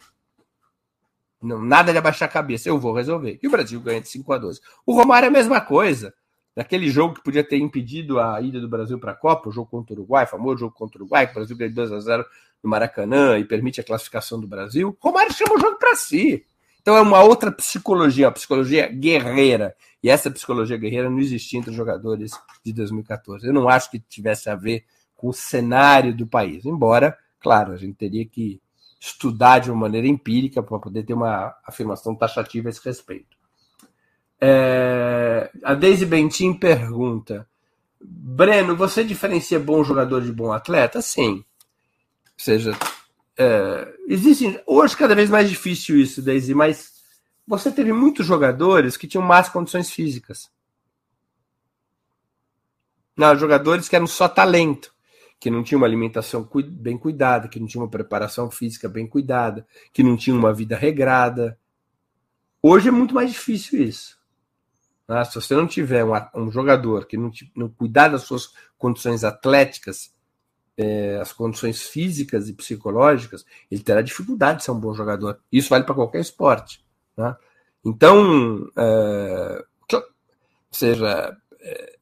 Não, 1.45 1.62
nada 1.62 1.92
de 1.92 1.99
abaixar 1.99 2.28
a 2.28 2.32
cabeça, 2.32 2.68
eu 2.68 2.78
vou 2.78 2.95
resolver. 2.95 3.38
E 3.42 3.47
o 3.47 3.51
Brasil 3.51 3.80
ganha 3.80 4.01
de 4.01 4.09
5 4.09 4.32
a 4.32 4.38
12. 4.38 4.61
O 4.86 4.95
Romário 4.95 5.26
é 5.26 5.28
a 5.28 5.32
mesma 5.32 5.61
coisa. 5.61 6.14
Naquele 6.57 6.88
jogo 6.88 7.14
que 7.14 7.22
podia 7.22 7.42
ter 7.42 7.59
impedido 7.59 8.20
a 8.20 8.40
ida 8.40 8.61
do 8.61 8.68
Brasil 8.68 8.99
para 8.99 9.12
a 9.12 9.14
Copa, 9.14 9.49
o 9.49 9.53
jogo 9.53 9.68
contra 9.68 9.92
o 9.92 9.99
Uruguai, 9.99 10.26
famoso 10.26 10.59
jogo 10.59 10.74
contra 10.74 10.99
o 10.99 11.03
Uruguai, 11.03 11.26
que 11.26 11.32
o 11.32 11.34
Brasil 11.34 11.57
ganha 11.57 11.70
2 11.70 11.92
a 11.92 12.01
0 12.01 12.24
no 12.62 12.70
Maracanã 12.70 13.38
e 13.38 13.45
permite 13.45 13.80
a 13.80 13.84
classificação 13.84 14.40
do 14.40 14.47
Brasil, 14.47 14.97
Romário 15.01 15.32
chama 15.32 15.57
o 15.57 15.61
jogo 15.61 15.76
para 15.78 15.95
si. 15.97 16.47
Então 16.80 16.97
é 16.97 17.01
uma 17.01 17.22
outra 17.22 17.51
psicologia, 17.51 18.26
uma 18.26 18.32
psicologia 18.32 18.86
guerreira. 18.88 19.74
E 20.03 20.09
essa 20.09 20.30
psicologia 20.30 20.76
guerreira 20.76 21.11
não 21.11 21.18
existia 21.18 21.59
entre 21.59 21.70
os 21.70 21.76
jogadores 21.76 22.32
de 22.62 22.72
2014. 22.72 23.47
Eu 23.47 23.53
não 23.53 23.68
acho 23.68 23.90
que 23.90 23.99
tivesse 23.99 24.49
a 24.49 24.55
ver 24.55 24.84
com 25.16 25.28
o 25.28 25.32
cenário 25.32 26.14
do 26.14 26.26
país. 26.26 26.64
Embora, 26.64 27.16
claro, 27.40 27.72
a 27.72 27.76
gente 27.76 27.95
teria 27.95 28.24
que 28.26 28.61
estudar 29.07 29.59
de 29.59 29.70
uma 29.70 29.80
maneira 29.80 30.07
empírica 30.07 30.62
para 30.62 30.78
poder 30.78 31.05
ter 31.05 31.12
uma 31.12 31.55
afirmação 31.66 32.14
taxativa 32.14 32.68
a 32.68 32.70
esse 32.70 32.82
respeito. 32.82 33.36
É, 34.40 35.50
a 35.62 35.74
Daisy 35.74 36.07
Bentin 36.07 36.55
pergunta: 36.55 37.46
Breno, 38.00 38.74
você 38.74 39.05
diferencia 39.05 39.61
bom 39.61 39.84
jogador 39.84 40.22
de 40.22 40.32
bom 40.32 40.52
atleta? 40.52 41.02
Sim. 41.02 41.44
Ou 42.24 42.38
seja, 42.38 42.76
é, 43.36 43.94
existe 44.09 44.59
hoje 44.66 44.96
cada 44.96 45.14
vez 45.14 45.28
mais 45.28 45.50
difícil 45.50 46.00
isso, 46.00 46.22
Daisy, 46.22 46.55
mas 46.55 46.94
você 47.46 47.70
teve 47.70 47.92
muitos 47.92 48.24
jogadores 48.24 48.96
que 48.96 49.07
tinham 49.07 49.24
más 49.24 49.50
condições 49.50 49.90
físicas. 49.90 50.50
Não, 53.14 53.36
jogadores 53.36 53.86
que 53.86 53.94
eram 53.94 54.07
só 54.07 54.28
talento 54.28 54.93
que 55.45 55.51
não 55.51 55.62
tinha 55.62 55.76
uma 55.76 55.86
alimentação 55.86 56.49
bem 56.70 56.97
cuidada, 56.97 57.49
que 57.49 57.61
não 57.61 57.66
tinha 57.66 57.82
uma 57.82 57.90
preparação 57.90 58.51
física 58.51 58.88
bem 58.88 59.07
cuidada, 59.07 59.66
que 59.92 60.03
não 60.03 60.16
tinha 60.16 60.34
uma 60.34 60.55
vida 60.55 60.74
regrada. 60.74 61.59
Hoje 62.62 62.88
é 62.88 62.90
muito 62.90 63.14
mais 63.14 63.30
difícil 63.30 63.82
isso. 63.82 64.18
Né? 65.07 65.22
Se 65.26 65.34
você 65.34 65.55
não 65.55 65.66
tiver 65.66 66.03
um, 66.03 66.12
um 66.34 66.51
jogador 66.51 67.05
que 67.05 67.18
não, 67.18 67.30
não, 67.55 67.68
cuidar 67.68 68.09
das 68.09 68.22
suas 68.22 68.55
condições 68.78 69.22
atléticas, 69.22 70.14
é, 70.78 71.18
as 71.20 71.30
condições 71.30 71.82
físicas 71.82 72.49
e 72.49 72.55
psicológicas, 72.55 73.45
ele 73.70 73.82
terá 73.82 74.01
dificuldade 74.01 74.61
de 74.61 74.64
ser 74.64 74.70
um 74.70 74.80
bom 74.80 74.95
jogador. 74.95 75.38
Isso 75.53 75.68
vale 75.68 75.84
para 75.84 75.95
qualquer 75.95 76.22
esporte. 76.22 76.82
Né? 77.18 77.36
Então, 77.84 78.66
é, 78.78 79.62
seja, 80.70 81.36
é, 81.61 81.93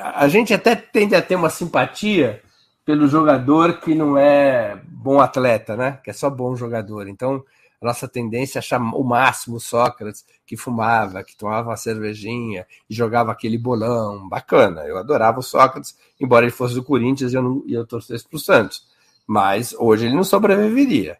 a 0.00 0.28
gente 0.28 0.54
até 0.54 0.74
tende 0.74 1.14
a 1.14 1.22
ter 1.22 1.36
uma 1.36 1.50
simpatia 1.50 2.42
pelo 2.84 3.08
jogador 3.08 3.80
que 3.80 3.94
não 3.94 4.16
é 4.16 4.80
bom 4.86 5.20
atleta, 5.20 5.76
né? 5.76 5.98
Que 6.04 6.10
é 6.10 6.12
só 6.12 6.30
bom 6.30 6.54
jogador. 6.54 7.08
Então, 7.08 7.44
a 7.80 7.86
nossa 7.86 8.08
tendência 8.08 8.58
é 8.58 8.60
achar 8.60 8.80
o 8.80 9.02
máximo 9.02 9.60
Sócrates, 9.60 10.24
que 10.46 10.56
fumava, 10.56 11.22
que 11.22 11.36
tomava 11.36 11.70
uma 11.70 11.76
cervejinha 11.76 12.66
e 12.88 12.94
jogava 12.94 13.32
aquele 13.32 13.58
bolão. 13.58 14.28
Bacana. 14.28 14.82
Eu 14.82 14.96
adorava 14.96 15.40
o 15.40 15.42
Sócrates, 15.42 15.96
embora 16.20 16.44
ele 16.44 16.52
fosse 16.52 16.74
do 16.74 16.82
Corinthians 16.82 17.32
e 17.32 17.36
eu, 17.36 17.64
eu 17.68 17.86
torcesse 17.86 18.26
para 18.26 18.36
o 18.36 18.40
Santos. 18.40 18.86
Mas 19.26 19.74
hoje 19.74 20.06
ele 20.06 20.14
não 20.14 20.24
sobreviveria. 20.24 21.18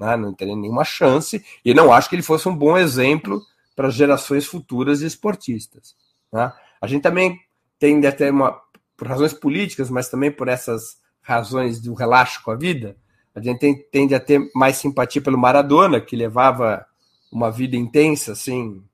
Né? 0.00 0.16
Não 0.16 0.32
teria 0.32 0.56
nenhuma 0.56 0.84
chance. 0.84 1.44
E 1.64 1.74
não 1.74 1.92
acho 1.92 2.08
que 2.08 2.16
ele 2.16 2.22
fosse 2.22 2.48
um 2.48 2.56
bom 2.56 2.76
exemplo 2.76 3.42
para 3.76 3.90
gerações 3.90 4.46
futuras 4.46 5.00
de 5.00 5.06
esportistas. 5.06 5.94
Né? 6.32 6.52
A 6.80 6.86
gente 6.86 7.02
também 7.02 7.38
tende 7.82 8.06
a 8.06 8.12
ter 8.12 8.30
uma, 8.30 8.62
por 8.96 9.08
razões 9.08 9.32
políticas, 9.32 9.90
mas 9.90 10.08
também 10.08 10.30
por 10.30 10.46
essas 10.46 10.98
razões 11.20 11.80
do 11.80 11.94
relaxo 11.94 12.40
com 12.44 12.52
a 12.52 12.54
vida, 12.54 12.96
a 13.34 13.40
gente 13.40 13.74
tende 13.90 14.14
a 14.14 14.20
ter 14.20 14.40
mais 14.54 14.76
simpatia 14.76 15.20
pelo 15.20 15.36
Maradona, 15.36 16.00
que 16.00 16.14
levava 16.14 16.86
uma 17.32 17.50
vida 17.50 17.74
intensa, 17.74 18.32
assim, 18.32 18.84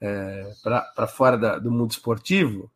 é, 0.00 0.50
para 0.60 1.06
fora 1.06 1.38
da, 1.38 1.56
do 1.56 1.70
mundo 1.70 1.92
esportivo, 1.92 2.68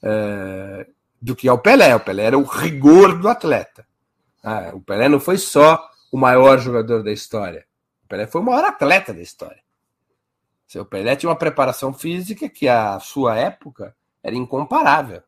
é, 0.00 0.86
do 1.20 1.34
que 1.34 1.48
ao 1.48 1.58
Pelé. 1.58 1.96
O 1.96 2.00
Pelé 2.00 2.22
era 2.22 2.38
o 2.38 2.44
rigor 2.44 3.18
do 3.18 3.28
atleta. 3.28 3.84
Ah, 4.40 4.70
o 4.72 4.80
Pelé 4.80 5.08
não 5.08 5.18
foi 5.18 5.36
só 5.36 5.84
o 6.12 6.16
maior 6.16 6.60
jogador 6.60 7.02
da 7.02 7.10
história. 7.10 7.66
O 8.04 8.06
Pelé 8.06 8.28
foi 8.28 8.40
o 8.40 8.44
maior 8.44 8.64
atleta 8.64 9.12
da 9.12 9.20
história. 9.20 9.62
O 10.76 10.84
Pelé 10.84 11.16
tinha 11.16 11.28
uma 11.28 11.34
preparação 11.34 11.92
física 11.92 12.48
que, 12.48 12.68
à 12.68 13.00
sua 13.00 13.36
época, 13.36 13.96
era 14.22 14.34
incomparável. 14.36 15.22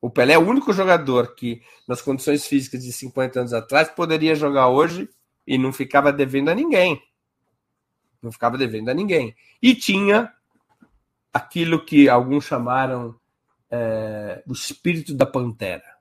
O 0.00 0.10
Pelé 0.10 0.34
é 0.34 0.38
o 0.38 0.46
único 0.46 0.72
jogador 0.72 1.34
que, 1.34 1.62
nas 1.88 2.00
condições 2.00 2.46
físicas 2.46 2.82
de 2.82 2.92
50 2.92 3.40
anos 3.40 3.52
atrás, 3.52 3.88
poderia 3.88 4.34
jogar 4.34 4.68
hoje 4.68 5.08
e 5.46 5.56
não 5.58 5.72
ficava 5.72 6.12
devendo 6.12 6.50
a 6.50 6.54
ninguém. 6.54 7.02
Não 8.22 8.30
ficava 8.30 8.58
devendo 8.58 8.88
a 8.88 8.94
ninguém. 8.94 9.34
E 9.60 9.74
tinha 9.74 10.32
aquilo 11.32 11.84
que 11.84 12.08
alguns 12.08 12.44
chamaram 12.44 13.14
é, 13.70 14.42
o 14.46 14.52
espírito 14.52 15.14
da 15.14 15.26
pantera. 15.26 15.96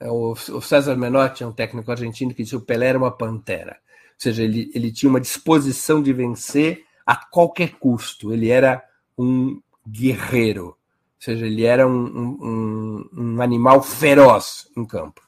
É, 0.00 0.10
o, 0.10 0.34
César 0.34 0.96
Menotti 0.96 1.44
é 1.44 1.46
um 1.46 1.52
técnico 1.52 1.90
argentino 1.90 2.34
que 2.34 2.42
disse 2.42 2.56
que 2.56 2.62
o 2.62 2.66
Pelé 2.66 2.88
era 2.88 2.98
uma 2.98 3.10
pantera. 3.10 3.78
Ou 4.14 4.18
seja, 4.18 4.42
ele, 4.42 4.70
ele 4.74 4.90
tinha 4.90 5.08
uma 5.08 5.20
disposição 5.20 6.02
de 6.02 6.12
vencer 6.12 6.84
a 7.06 7.16
qualquer 7.16 7.78
custo. 7.78 8.32
Ele 8.32 8.48
era 8.48 8.84
um 9.16 9.60
guerreiro. 9.86 10.66
Ou 10.66 10.76
seja, 11.18 11.46
ele 11.46 11.64
era 11.64 11.86
um, 11.86 12.04
um, 12.04 13.08
um 13.12 13.42
animal 13.42 13.82
feroz 13.82 14.68
em 14.76 14.84
campo. 14.84 15.22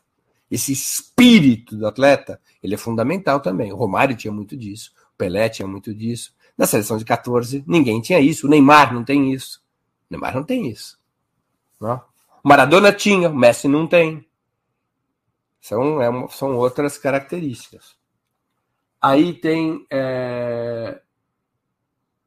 Esse 0.50 0.72
espírito 0.72 1.76
do 1.76 1.86
atleta, 1.86 2.40
ele 2.62 2.74
é 2.74 2.78
fundamental 2.78 3.40
também. 3.40 3.72
O 3.72 3.76
Romário 3.76 4.16
tinha 4.16 4.32
muito 4.32 4.56
disso, 4.56 4.92
o 5.14 5.16
Pelé 5.16 5.48
tinha 5.48 5.66
muito 5.66 5.94
disso. 5.94 6.34
Na 6.56 6.66
seleção 6.66 6.96
de 6.96 7.04
14, 7.04 7.64
ninguém 7.66 8.00
tinha 8.00 8.20
isso. 8.20 8.46
O 8.46 8.50
Neymar 8.50 8.94
não 8.94 9.04
tem 9.04 9.32
isso. 9.32 9.60
O 10.08 10.14
Neymar 10.14 10.34
não 10.34 10.44
tem 10.44 10.68
isso. 10.68 10.98
Não? 11.80 11.96
O 12.42 12.48
Maradona 12.48 12.92
tinha, 12.92 13.28
o 13.28 13.36
Messi 13.36 13.66
não 13.66 13.86
tem. 13.86 14.24
São, 15.60 16.00
é, 16.00 16.28
são 16.28 16.56
outras 16.56 16.98
características. 16.98 17.96
Aí 19.00 19.32
tem 19.34 19.84
é... 19.90 21.00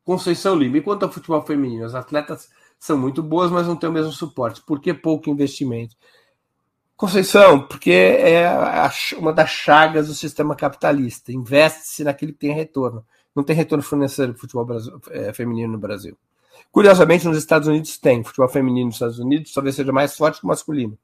Conceição 0.08 0.56
Lima. 0.56 0.78
E 0.78 0.82
quanto 0.82 1.04
ao 1.04 1.12
futebol 1.12 1.42
feminino? 1.42 1.84
As 1.84 1.94
atletas 1.94 2.50
são 2.80 2.98
muito 2.98 3.22
boas, 3.22 3.52
mas 3.52 3.68
não 3.68 3.76
têm 3.76 3.90
o 3.90 3.92
mesmo 3.92 4.14
suporte. 4.14 4.62
Por 4.62 4.80
que 4.80 4.94
pouco 4.94 5.30
investimento? 5.30 5.98
Conceição, 6.96 7.68
porque 7.68 7.92
é 7.92 8.50
uma 9.18 9.34
das 9.34 9.50
chagas 9.50 10.08
do 10.08 10.14
sistema 10.14 10.56
capitalista. 10.56 11.34
Investe-se 11.34 12.06
naquilo 12.06 12.32
que 12.32 12.40
tem 12.40 12.54
retorno. 12.54 13.06
Não 13.36 13.44
tem 13.44 13.54
retorno 13.54 13.84
financeiro 13.84 14.32
do 14.32 14.40
futebol 14.40 14.66
é, 15.10 15.34
feminino 15.34 15.74
no 15.74 15.78
Brasil. 15.78 16.18
Curiosamente, 16.72 17.28
nos 17.28 17.38
Estados 17.38 17.68
Unidos 17.68 17.98
tem. 17.98 18.24
Futebol 18.24 18.48
feminino 18.48 18.86
nos 18.86 18.96
Estados 18.96 19.20
Unidos 19.20 19.52
talvez 19.52 19.76
seja 19.76 19.92
mais 19.92 20.16
forte 20.16 20.40
que 20.40 20.46
o 20.46 20.48
masculino. 20.48 20.98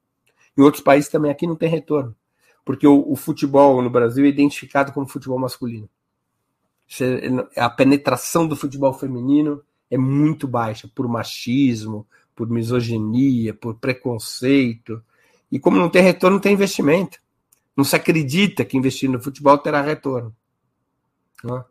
Em 0.56 0.62
outros 0.62 0.82
países 0.82 1.10
também 1.10 1.30
aqui 1.30 1.46
não 1.46 1.56
tem 1.56 1.68
retorno. 1.68 2.16
Porque 2.64 2.86
o, 2.86 3.04
o 3.06 3.16
futebol 3.16 3.82
no 3.82 3.90
Brasil 3.90 4.24
é 4.24 4.28
identificado 4.28 4.92
como 4.92 5.06
futebol 5.06 5.38
masculino. 5.38 5.90
A 7.56 7.70
penetração 7.70 8.46
do 8.46 8.56
futebol 8.56 8.92
feminino 8.92 9.62
é 9.90 9.98
muito 9.98 10.46
baixa 10.46 10.88
por 10.94 11.08
machismo, 11.08 12.06
por 12.34 12.48
misoginia, 12.48 13.54
por 13.54 13.76
preconceito. 13.76 15.02
E 15.50 15.58
como 15.58 15.76
não 15.76 15.88
tem 15.88 16.02
retorno, 16.02 16.40
tem 16.40 16.52
investimento. 16.52 17.18
Não 17.76 17.84
se 17.84 17.96
acredita 17.96 18.64
que 18.64 18.76
investir 18.76 19.10
no 19.10 19.20
futebol 19.20 19.56
terá 19.58 19.80
retorno. 19.80 20.34
Né? 21.42 21.64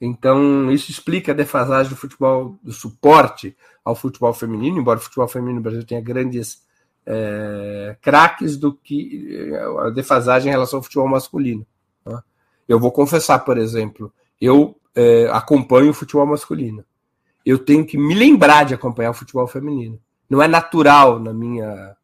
Então, 0.00 0.70
isso 0.70 0.90
explica 0.90 1.32
a 1.32 1.34
defasagem 1.34 1.90
do 1.90 1.96
futebol, 1.96 2.58
do 2.62 2.72
suporte 2.72 3.56
ao 3.84 3.94
futebol 3.94 4.32
feminino, 4.32 4.78
embora 4.78 4.98
o 4.98 5.02
futebol 5.02 5.28
feminino 5.28 5.56
no 5.56 5.62
Brasil 5.62 5.84
tenha 5.84 6.00
grandes 6.00 6.62
é, 7.04 7.96
craques 8.00 8.56
do 8.56 8.72
que 8.72 9.52
a 9.78 9.90
defasagem 9.90 10.48
em 10.48 10.52
relação 10.52 10.78
ao 10.78 10.82
futebol 10.82 11.08
masculino. 11.08 11.66
Né? 12.06 12.18
Eu 12.68 12.78
vou 12.80 12.90
confessar, 12.90 13.40
por 13.40 13.58
exemplo, 13.58 14.12
eu 14.40 14.76
é, 14.94 15.28
acompanho 15.30 15.90
o 15.90 15.94
futebol 15.94 16.26
masculino. 16.26 16.84
Eu 17.44 17.58
tenho 17.58 17.86
que 17.86 17.96
me 17.96 18.14
lembrar 18.14 18.64
de 18.64 18.74
acompanhar 18.74 19.10
o 19.10 19.14
futebol 19.14 19.46
feminino. 19.46 19.98
Não 20.28 20.42
é 20.42 20.48
natural 20.48 21.18
na 21.18 21.32
minha 21.32 21.96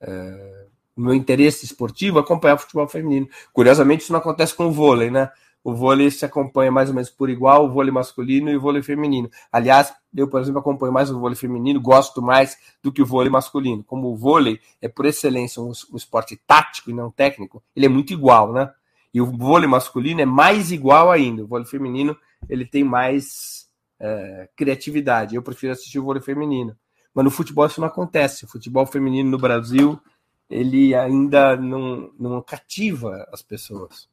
é, 0.00 0.66
no 0.96 1.06
meu 1.06 1.14
interesse 1.14 1.64
esportivo 1.64 2.18
acompanhar 2.18 2.54
o 2.54 2.58
futebol 2.58 2.86
feminino. 2.88 3.28
Curiosamente, 3.52 4.02
isso 4.02 4.12
não 4.12 4.20
acontece 4.20 4.54
com 4.54 4.66
o 4.66 4.72
vôlei, 4.72 5.10
né? 5.10 5.30
O 5.62 5.74
vôlei 5.74 6.10
se 6.10 6.24
acompanha 6.24 6.72
mais 6.72 6.88
ou 6.88 6.94
menos 6.94 7.10
por 7.10 7.28
igual, 7.28 7.66
o 7.66 7.70
vôlei 7.70 7.92
masculino 7.92 8.50
e 8.50 8.56
o 8.56 8.60
vôlei 8.60 8.82
feminino. 8.82 9.30
Aliás, 9.52 9.92
eu, 10.14 10.26
por 10.26 10.40
exemplo, 10.40 10.60
acompanho 10.60 10.92
mais 10.92 11.10
o 11.10 11.20
vôlei 11.20 11.36
feminino, 11.36 11.80
gosto 11.80 12.22
mais 12.22 12.56
do 12.82 12.90
que 12.90 13.02
o 13.02 13.06
vôlei 13.06 13.30
masculino. 13.30 13.84
Como 13.84 14.08
o 14.08 14.16
vôlei 14.16 14.58
é, 14.80 14.88
por 14.88 15.04
excelência, 15.04 15.62
um, 15.62 15.72
um 15.92 15.96
esporte 15.96 16.40
tático 16.46 16.90
e 16.90 16.94
não 16.94 17.10
técnico, 17.10 17.62
ele 17.76 17.86
é 17.86 17.88
muito 17.88 18.12
igual, 18.12 18.52
né? 18.52 18.70
E 19.12 19.20
o 19.20 19.26
vôlei 19.26 19.68
masculino 19.68 20.20
é 20.20 20.26
mais 20.26 20.70
igual 20.70 21.10
ainda. 21.10 21.42
O 21.42 21.46
vôlei 21.46 21.66
feminino 21.66 22.16
ele 22.48 22.64
tem 22.64 22.84
mais 22.84 23.68
é, 23.98 24.48
criatividade. 24.56 25.34
Eu 25.34 25.42
prefiro 25.42 25.72
assistir 25.72 25.98
o 25.98 26.04
vôlei 26.04 26.22
feminino. 26.22 26.76
Mas 27.14 27.24
no 27.24 27.30
futebol 27.30 27.66
isso 27.66 27.80
não 27.80 27.88
acontece. 27.88 28.44
O 28.44 28.48
futebol 28.48 28.86
feminino 28.86 29.30
no 29.30 29.38
Brasil 29.38 30.00
ele 30.48 30.94
ainda 30.94 31.56
não, 31.56 32.12
não 32.18 32.42
cativa 32.42 33.28
as 33.32 33.42
pessoas. 33.42 34.08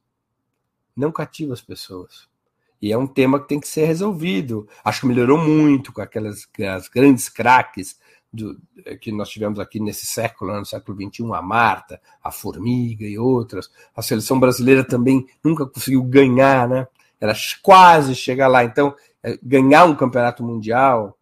Não 0.96 1.10
cativa 1.10 1.52
as 1.52 1.60
pessoas. 1.60 2.28
E 2.80 2.92
é 2.92 2.98
um 2.98 3.06
tema 3.06 3.40
que 3.40 3.48
tem 3.48 3.58
que 3.58 3.66
ser 3.66 3.86
resolvido. 3.86 4.68
Acho 4.84 5.00
que 5.00 5.06
melhorou 5.06 5.36
muito 5.36 5.92
com 5.92 6.00
aquelas 6.00 6.48
as 6.60 6.88
grandes 6.88 7.28
craques 7.28 7.98
do, 8.32 8.60
que 9.00 9.10
nós 9.10 9.28
tivemos 9.28 9.58
aqui 9.58 9.80
nesse 9.80 10.06
século, 10.06 10.52
né, 10.52 10.58
no 10.58 10.66
século 10.66 10.96
XXI, 10.96 11.24
a 11.34 11.42
Marta, 11.42 12.00
a 12.22 12.30
Formiga 12.30 13.04
e 13.04 13.18
outras. 13.18 13.70
A 13.94 14.02
seleção 14.02 14.38
brasileira 14.38 14.84
também 14.84 15.26
nunca 15.42 15.66
conseguiu 15.66 16.02
ganhar, 16.02 16.68
né? 16.68 16.86
Era 17.20 17.34
quase 17.62 18.14
chegar 18.14 18.48
lá. 18.48 18.64
Então, 18.64 18.94
é, 19.22 19.38
ganhar 19.42 19.84
um 19.84 19.96
campeonato 19.96 20.44
mundial 20.44 21.18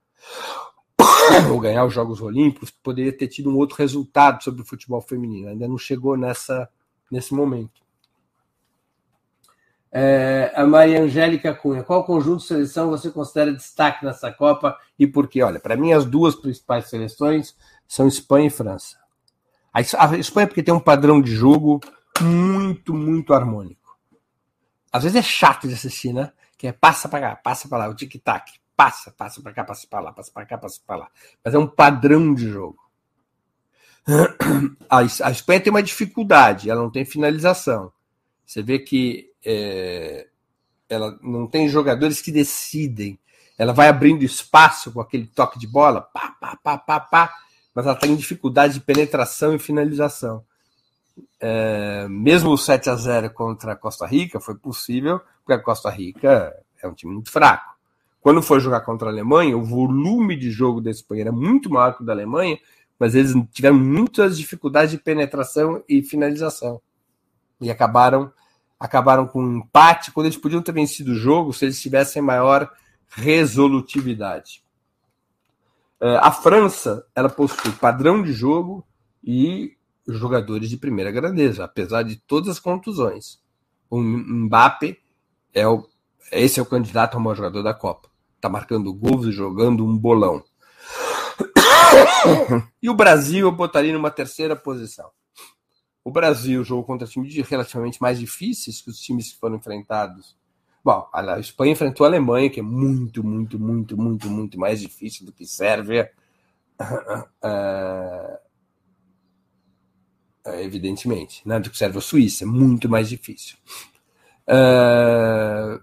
ou 1.51 1.61
ganhar 1.61 1.85
os 1.85 1.95
Jogos 1.95 2.21
Olímpicos, 2.21 2.71
poderia 2.71 3.17
ter 3.17 3.29
tido 3.29 3.51
um 3.51 3.57
outro 3.57 3.77
resultado 3.77 4.43
sobre 4.43 4.63
o 4.63 4.67
futebol 4.67 5.01
feminino. 5.01 5.49
Ainda 5.49 5.67
não 5.67 5.79
chegou 5.79 6.17
nessa, 6.17 6.69
nesse 7.11 7.33
momento. 7.33 7.86
É, 9.93 10.53
a 10.55 10.67
Maria 10.67 11.03
Angélica 11.03 11.55
Cunha, 11.55 11.83
qual 11.83 12.05
conjunto 12.05 12.41
de 12.41 12.49
seleção 12.49 12.91
você 12.91 13.11
considera 13.11 13.53
destaque 13.53 14.05
nessa 14.05 14.33
Copa 14.33 14.77
e 14.99 15.07
por 15.07 15.29
quê? 15.29 15.43
Olha, 15.43 15.61
para 15.61 15.77
mim 15.77 15.93
as 15.93 16.05
duas 16.05 16.35
principais 16.35 16.89
seleções 16.91 17.57
são 17.87 18.07
Espanha 18.07 18.49
e 18.49 18.51
França. 18.51 18.97
A 19.73 19.81
Espanha 20.17 20.47
porque 20.47 20.63
tem 20.63 20.75
um 20.75 20.81
padrão 20.81 21.21
de 21.21 21.35
jogo 21.35 21.81
muito, 22.21 22.95
muito 22.95 23.35
harmônico. 23.35 23.99
Às 24.91 25.03
vezes 25.03 25.19
é 25.19 25.23
chato 25.23 25.69
de 25.69 25.75
assistir, 25.75 26.13
né? 26.13 26.33
Que 26.57 26.69
é 26.69 26.73
passa 26.73 27.09
para 27.09 27.21
cá, 27.21 27.37
passa 27.37 27.69
para 27.69 27.79
lá, 27.79 27.89
o 27.89 27.95
tic-tac, 27.95 28.53
passa, 28.75 29.11
passa 29.11 29.43
para 29.43 29.53
cá, 29.53 29.65
passa 29.65 29.87
para 29.87 30.01
lá, 30.01 30.13
passa 30.13 30.33
para 30.33 30.47
cá, 30.47 30.59
passa 30.59 30.81
para 30.87 30.97
lá. 30.97 31.09
Mas 31.45 31.55
é 31.55 31.59
um 31.59 31.67
padrão 31.67 32.35
de 32.35 32.49
jogo. 32.49 32.79
A, 34.89 34.99
a 35.01 35.31
Espanha 35.33 35.61
tem 35.61 35.71
uma 35.71 35.83
dificuldade, 35.83 36.71
ela 36.71 36.81
não 36.81 36.91
tem 36.91 37.05
finalização. 37.05 37.93
Você 38.47 38.63
vê 38.63 38.79
que 38.79 39.31
é, 39.45 40.29
ela 40.89 41.19
não 41.21 41.47
tem 41.47 41.69
jogadores 41.69 42.23
que 42.23 42.31
decidem. 42.31 43.19
Ela 43.59 43.73
vai 43.73 43.89
abrindo 43.89 44.23
espaço 44.23 44.93
com 44.93 45.01
aquele 45.01 45.27
toque 45.27 45.59
de 45.59 45.67
bola, 45.67 46.01
pá, 46.01 46.37
pá, 46.41 46.57
pá, 46.63 46.79
pá, 46.79 47.01
pá, 47.01 47.35
mas 47.75 47.87
ela 47.87 47.97
tem 47.97 48.15
dificuldade 48.15 48.75
de 48.75 48.81
penetração 48.81 49.55
e 49.55 49.59
finalização. 49.59 50.45
É, 51.41 52.07
mesmo 52.09 52.51
o 52.51 52.59
7 52.59 52.91
a 52.91 52.95
0 52.95 53.31
contra 53.31 53.73
a 53.73 53.77
Costa 53.77 54.07
Rica 54.07 54.39
foi 54.39 54.55
possível, 54.55 55.21
porque 55.39 55.55
a 55.55 55.63
Costa 55.63 55.91
Rica 55.91 56.55
é 56.83 56.87
um 56.87 56.95
time 56.95 57.15
muito 57.15 57.31
fraco. 57.31 57.75
Quando 58.21 58.43
foi 58.43 58.61
jogar 58.61 58.81
contra 58.81 59.09
a 59.09 59.13
Alemanha, 59.13 59.57
o 59.57 59.65
volume 59.65 60.37
de 60.37 60.51
jogo 60.51 60.81
da 60.81 60.91
Espanha 60.91 61.23
era 61.23 61.33
muito 61.33 61.71
maior 61.71 61.97
que 61.97 62.03
o 62.03 62.07
da 62.07 62.13
Alemanha, 62.13 62.59
mas 62.99 63.15
eles 63.15 63.33
tiveram 63.53 63.77
muitas 63.77 64.37
dificuldades 64.37 64.91
de 64.91 64.99
penetração 64.99 65.83
e 65.89 66.03
finalização. 66.03 66.81
E 67.61 67.71
acabaram 67.71 68.33
acabaram 68.79 69.27
com 69.27 69.43
um 69.43 69.59
empate 69.59 70.13
quando 70.13 70.27
eles 70.27 70.37
podiam 70.37 70.61
ter 70.61 70.73
vencido 70.73 71.13
o 71.13 71.15
jogo 71.15 71.53
se 71.53 71.65
eles 71.65 71.81
tivessem 71.81 72.21
maior 72.21 72.71
resolutividade. 73.09 74.63
É, 75.99 76.17
a 76.19 76.31
França, 76.31 77.07
ela 77.15 77.31
possui 77.31 77.73
padrão 77.73 78.23
de 78.23 78.35
jogo 78.35 78.87
e 79.25 79.75
jogadores 80.07 80.69
de 80.69 80.77
primeira 80.77 81.11
grandeza, 81.11 81.65
apesar 81.65 82.03
de 82.03 82.17
todas 82.17 82.51
as 82.51 82.61
contusões. 82.61 83.41
O 83.89 83.99
Mbappé 83.99 84.99
é 85.55 85.67
o, 85.67 85.89
esse 86.31 86.61
é 86.61 86.63
o 86.63 86.67
candidato 86.67 87.15
ao 87.15 87.21
maior 87.21 87.37
jogador 87.37 87.63
da 87.63 87.73
Copa 87.73 88.11
tá 88.47 88.49
marcando 88.49 88.93
gols 88.93 89.27
e 89.27 89.33
jogando 89.33 89.85
um 89.85 89.97
bolão. 89.97 90.43
e 92.81 92.89
o 92.89 92.95
Brasil 92.95 93.47
eu 93.47 93.53
botaria 93.53 93.93
numa 93.93 94.11
terceira 94.11 94.55
posição. 94.55 95.11
O 96.07 96.11
Brasil 96.13 96.63
jogou 96.63 96.85
contra 96.85 97.05
times 97.05 97.35
relativamente 97.49 98.01
mais 98.01 98.21
difíceis 98.21 98.81
que 98.81 98.89
os 98.89 99.01
times 99.01 99.33
que 99.33 99.41
foram 99.41 99.57
enfrentados. 99.57 100.37
Bom, 100.85 101.05
a 101.13 101.41
Espanha 101.41 101.73
enfrentou 101.73 102.07
a 102.07 102.09
Alemanha, 102.09 102.49
que 102.49 102.61
é 102.61 102.63
muito, 102.63 103.25
muito, 103.25 103.59
muito, 103.59 103.97
muito, 104.01 104.31
muito 104.31 104.57
mais 104.57 104.81
difícil 104.81 105.27
do 105.27 105.33
que 105.33 105.45
Sérvia. 105.45 106.09
Uh, 106.81 108.39
evidentemente, 110.63 111.43
né? 111.45 111.59
do 111.59 111.71
que 111.71 111.77
Sérvia 111.77 112.01
Suíça, 112.01 112.45
é 112.45 112.47
muito 112.47 112.89
mais 112.89 113.09
difícil. 113.09 113.57
Uh, 114.47 115.83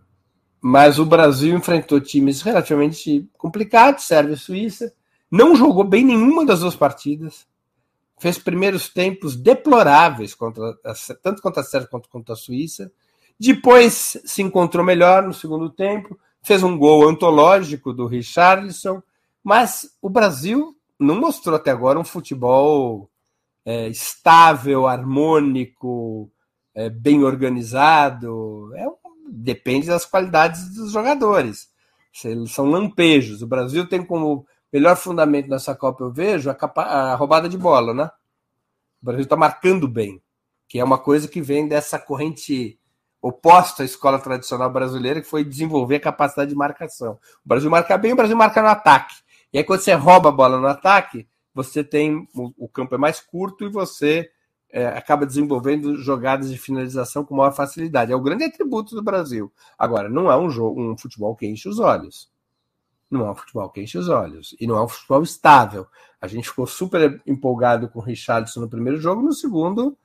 mas 0.61 0.99
o 0.99 1.05
Brasil 1.05 1.53
enfrentou 1.53 1.99
times 1.99 2.41
relativamente 2.41 3.29
complicados, 3.37 4.05
Sérvia 4.05 4.35
e 4.35 4.39
Suíça, 4.39 4.93
não 5.29 5.53
jogou 5.53 5.83
bem 5.83 6.05
nenhuma 6.05 6.45
das 6.45 6.61
duas 6.61 6.77
partidas, 6.77 7.45
fez 8.19 8.37
primeiros 8.37 8.89
tempos 8.89 9.35
deploráveis, 9.35 10.33
contra 10.33 10.77
a, 10.83 10.93
tanto 11.21 11.41
contra 11.41 11.61
a 11.61 11.63
Sérvia 11.65 11.89
quanto 11.89 12.09
contra 12.09 12.33
a 12.33 12.37
Suíça, 12.37 12.91
depois 13.39 14.17
se 14.23 14.41
encontrou 14.41 14.85
melhor 14.85 15.23
no 15.23 15.33
segundo 15.33 15.69
tempo, 15.69 16.17
fez 16.41 16.63
um 16.63 16.77
gol 16.77 17.07
antológico 17.07 17.93
do 17.93 18.05
Richarlison, 18.05 19.01
mas 19.43 19.97
o 20.01 20.09
Brasil 20.09 20.75
não 20.99 21.19
mostrou 21.19 21.55
até 21.55 21.71
agora 21.71 21.99
um 21.99 22.03
futebol 22.03 23.09
é, 23.65 23.87
estável, 23.87 24.87
harmônico, 24.87 26.31
é, 26.73 26.89
bem 26.89 27.23
organizado. 27.23 28.71
É 28.75 28.85
depende 29.33 29.87
das 29.87 30.05
qualidades 30.05 30.73
dos 30.75 30.91
jogadores. 30.91 31.69
São 32.47 32.65
lampejos. 32.65 33.41
O 33.41 33.47
Brasil 33.47 33.87
tem 33.87 34.05
como 34.05 34.45
melhor 34.73 34.97
fundamento 34.97 35.47
nessa 35.47 35.75
Copa, 35.75 36.03
eu 36.03 36.11
vejo, 36.11 36.49
a, 36.49 36.55
capa, 36.55 36.81
a 36.81 37.15
roubada 37.15 37.47
de 37.47 37.57
bola, 37.57 37.93
né? 37.93 38.09
O 38.99 39.05
Brasil 39.05 39.23
está 39.23 39.35
marcando 39.35 39.87
bem, 39.87 40.19
que 40.67 40.79
é 40.79 40.83
uma 40.83 40.97
coisa 40.97 41.27
que 41.27 41.41
vem 41.41 41.67
dessa 41.67 41.99
corrente 41.99 42.79
oposta 43.21 43.83
à 43.83 43.85
escola 43.85 44.17
tradicional 44.17 44.71
brasileira, 44.71 45.21
que 45.21 45.27
foi 45.27 45.43
desenvolver 45.43 45.97
a 45.97 45.99
capacidade 45.99 46.49
de 46.49 46.55
marcação. 46.55 47.19
O 47.45 47.47
Brasil 47.47 47.69
marca 47.69 47.97
bem, 47.97 48.13
o 48.13 48.15
Brasil 48.15 48.35
marca 48.35 48.61
no 48.61 48.67
ataque. 48.67 49.15
E 49.53 49.59
aí, 49.59 49.63
quando 49.63 49.81
você 49.81 49.93
rouba 49.93 50.29
a 50.29 50.31
bola 50.31 50.59
no 50.59 50.67
ataque, 50.67 51.27
você 51.53 51.83
tem 51.83 52.27
o, 52.33 52.51
o 52.57 52.67
campo 52.67 52.95
é 52.95 52.97
mais 52.97 53.21
curto 53.21 53.65
e 53.65 53.69
você 53.69 54.31
é, 54.71 54.87
acaba 54.87 55.23
desenvolvendo 55.23 55.95
jogadas 55.97 56.49
de 56.49 56.57
finalização 56.57 57.23
com 57.23 57.35
maior 57.35 57.53
facilidade. 57.53 58.11
É 58.11 58.15
o 58.15 58.21
grande 58.21 58.43
atributo 58.43 58.95
do 58.95 59.03
Brasil. 59.03 59.53
Agora, 59.77 60.09
não 60.09 60.31
é 60.31 60.35
um 60.35 60.49
jogo, 60.49 60.81
um 60.81 60.97
futebol 60.97 61.35
que 61.35 61.45
enche 61.45 61.69
os 61.69 61.77
olhos. 61.77 62.32
Não 63.13 63.27
é 63.27 63.31
um 63.31 63.35
futebol 63.35 63.69
que 63.69 63.81
enche 63.81 63.97
os 63.97 64.09
olhos. 64.09 64.55
E 64.59 64.65
não 64.65 64.75
é 64.75 64.83
um 64.83 64.87
futebol 64.87 65.21
estável. 65.21 65.87
A 66.19 66.27
gente 66.27 66.49
ficou 66.49 66.65
super 66.65 67.21
empolgado 67.27 67.87
com 67.87 67.99
o 67.99 68.01
Richardson 68.01 68.61
no 68.61 68.69
primeiro 68.69 68.99
jogo, 68.99 69.21
no 69.21 69.33
segundo, 69.33 69.95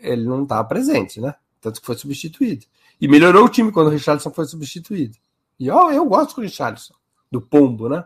ele 0.00 0.24
não 0.24 0.42
estava 0.42 0.66
presente, 0.66 1.20
né? 1.20 1.34
Tanto 1.60 1.80
que 1.80 1.86
foi 1.86 1.96
substituído. 1.96 2.66
E 3.00 3.06
melhorou 3.06 3.44
o 3.44 3.48
time 3.48 3.70
quando 3.70 3.88
o 3.88 3.90
Richardson 3.90 4.30
foi 4.30 4.46
substituído. 4.46 5.16
E 5.58 5.70
ó, 5.70 5.90
eu 5.90 6.04
gosto 6.06 6.36
do 6.36 6.42
Richardson, 6.42 6.94
do 7.30 7.40
Pombo, 7.40 7.88
né? 7.88 8.04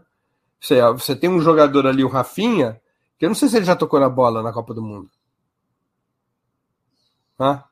Você, 0.60 0.80
você 0.92 1.16
tem 1.16 1.30
um 1.30 1.40
jogador 1.40 1.86
ali, 1.86 2.04
o 2.04 2.08
Rafinha, 2.08 2.80
que 3.18 3.24
eu 3.24 3.30
não 3.30 3.34
sei 3.34 3.48
se 3.48 3.56
ele 3.56 3.64
já 3.64 3.74
tocou 3.74 3.98
na 3.98 4.08
bola 4.08 4.42
na 4.42 4.52
Copa 4.52 4.74
do 4.74 4.82
Mundo. 4.82 5.10
Né? 7.38 7.64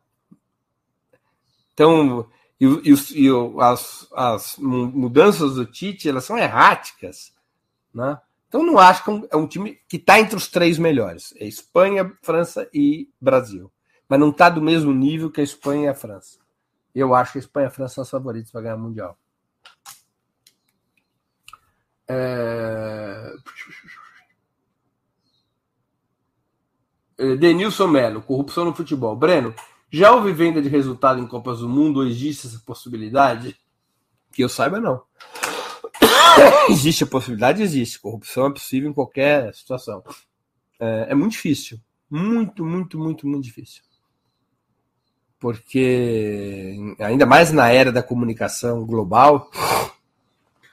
Então, 1.75 2.27
e, 2.61 2.67
e, 2.67 3.27
e 3.27 3.29
as, 3.61 4.09
as, 4.13 4.57
mudanças 4.59 5.55
do 5.55 5.65
Tite 5.65 6.09
elas 6.09 6.25
são 6.25 6.37
erráticas. 6.37 7.33
Né? 7.95 8.19
Então, 8.49 8.63
não 8.63 8.79
acho 8.79 9.05
que 9.05 9.11
é 9.31 9.37
um 9.37 9.45
é 9.45 9.49
time 9.49 9.81
que 9.89 9.97
está 9.97 10.19
entre 10.19 10.37
os 10.37 10.49
três 10.49 10.79
melhores: 10.79 11.35
é 11.37 11.47
Espanha, 11.47 12.13
França 12.23 12.69
e 12.73 13.09
Brasil. 13.21 13.71
Mas 14.09 14.19
não 14.19 14.31
está 14.31 14.49
do 14.49 14.63
mesmo 14.63 14.93
nível 14.93 15.31
que 15.31 15.41
a 15.41 15.45
Espanha 15.45 15.85
e 15.85 15.89
a 15.89 15.95
França. 15.95 16.39
Eu 16.95 17.15
acho 17.15 17.33
que 17.33 17.39
a 17.39 17.41
Espanha 17.41 17.67
e 17.67 17.69
a 17.69 17.71
França 17.71 17.95
são 17.95 18.03
os 18.03 18.11
favoritos 18.11 18.51
para 18.51 18.63
ganhar 18.63 18.77
o 18.77 18.81
Mundial. 18.81 19.19
É... 22.09 23.35
Denilson 27.39 27.89
Melo, 27.89 28.23
corrupção 28.23 28.65
no 28.65 28.75
futebol. 28.75 29.15
Breno, 29.15 29.55
já 29.91 30.13
houve 30.13 30.33
venda 30.33 30.61
de 30.61 30.69
resultado 30.69 31.21
em 31.21 31.27
Copas 31.27 31.61
do 31.61 31.69
Mundo 31.69 32.07
existe 32.07 32.47
essa 32.47 32.61
possibilidade? 32.61 33.57
Que 34.33 34.45
eu 34.45 34.49
saiba, 34.49 34.81
não. 34.81 35.03
existe 36.69 37.05
a 37.05 37.07
possibilidade? 37.07 37.63
Existe. 37.63 37.99
Corrupção 37.99 38.47
é 38.47 38.53
possível 38.53 38.91
em 38.91 38.93
qualquer 38.93 39.55
situação. 39.55 40.03
É, 40.79 41.09
é 41.11 41.15
muito 41.15 41.33
difícil. 41.33 41.81
Muito, 42.11 42.65
muito, 42.65 42.99
muito, 42.99 43.27
muito 43.27 43.45
difícil. 43.45 43.83
Porque, 45.39 46.77
ainda 46.99 47.25
mais 47.25 47.53
na 47.53 47.71
era 47.71 47.93
da 47.93 48.03
comunicação 48.03 48.85
global 48.85 49.51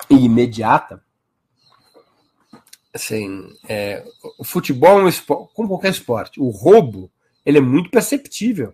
e 0.10 0.16
imediata, 0.16 1.04
assim, 2.94 3.48
é, 3.68 4.04
o 4.40 4.44
futebol 4.44 5.00
é 5.00 5.04
um 5.04 5.08
esporte, 5.08 5.54
como 5.54 5.70
qualquer 5.70 5.92
esporte, 5.92 6.40
o 6.40 6.50
roubo 6.50 7.12
ele 7.46 7.60
é 7.60 7.62
muito 7.62 7.92
perceptível. 7.92 8.74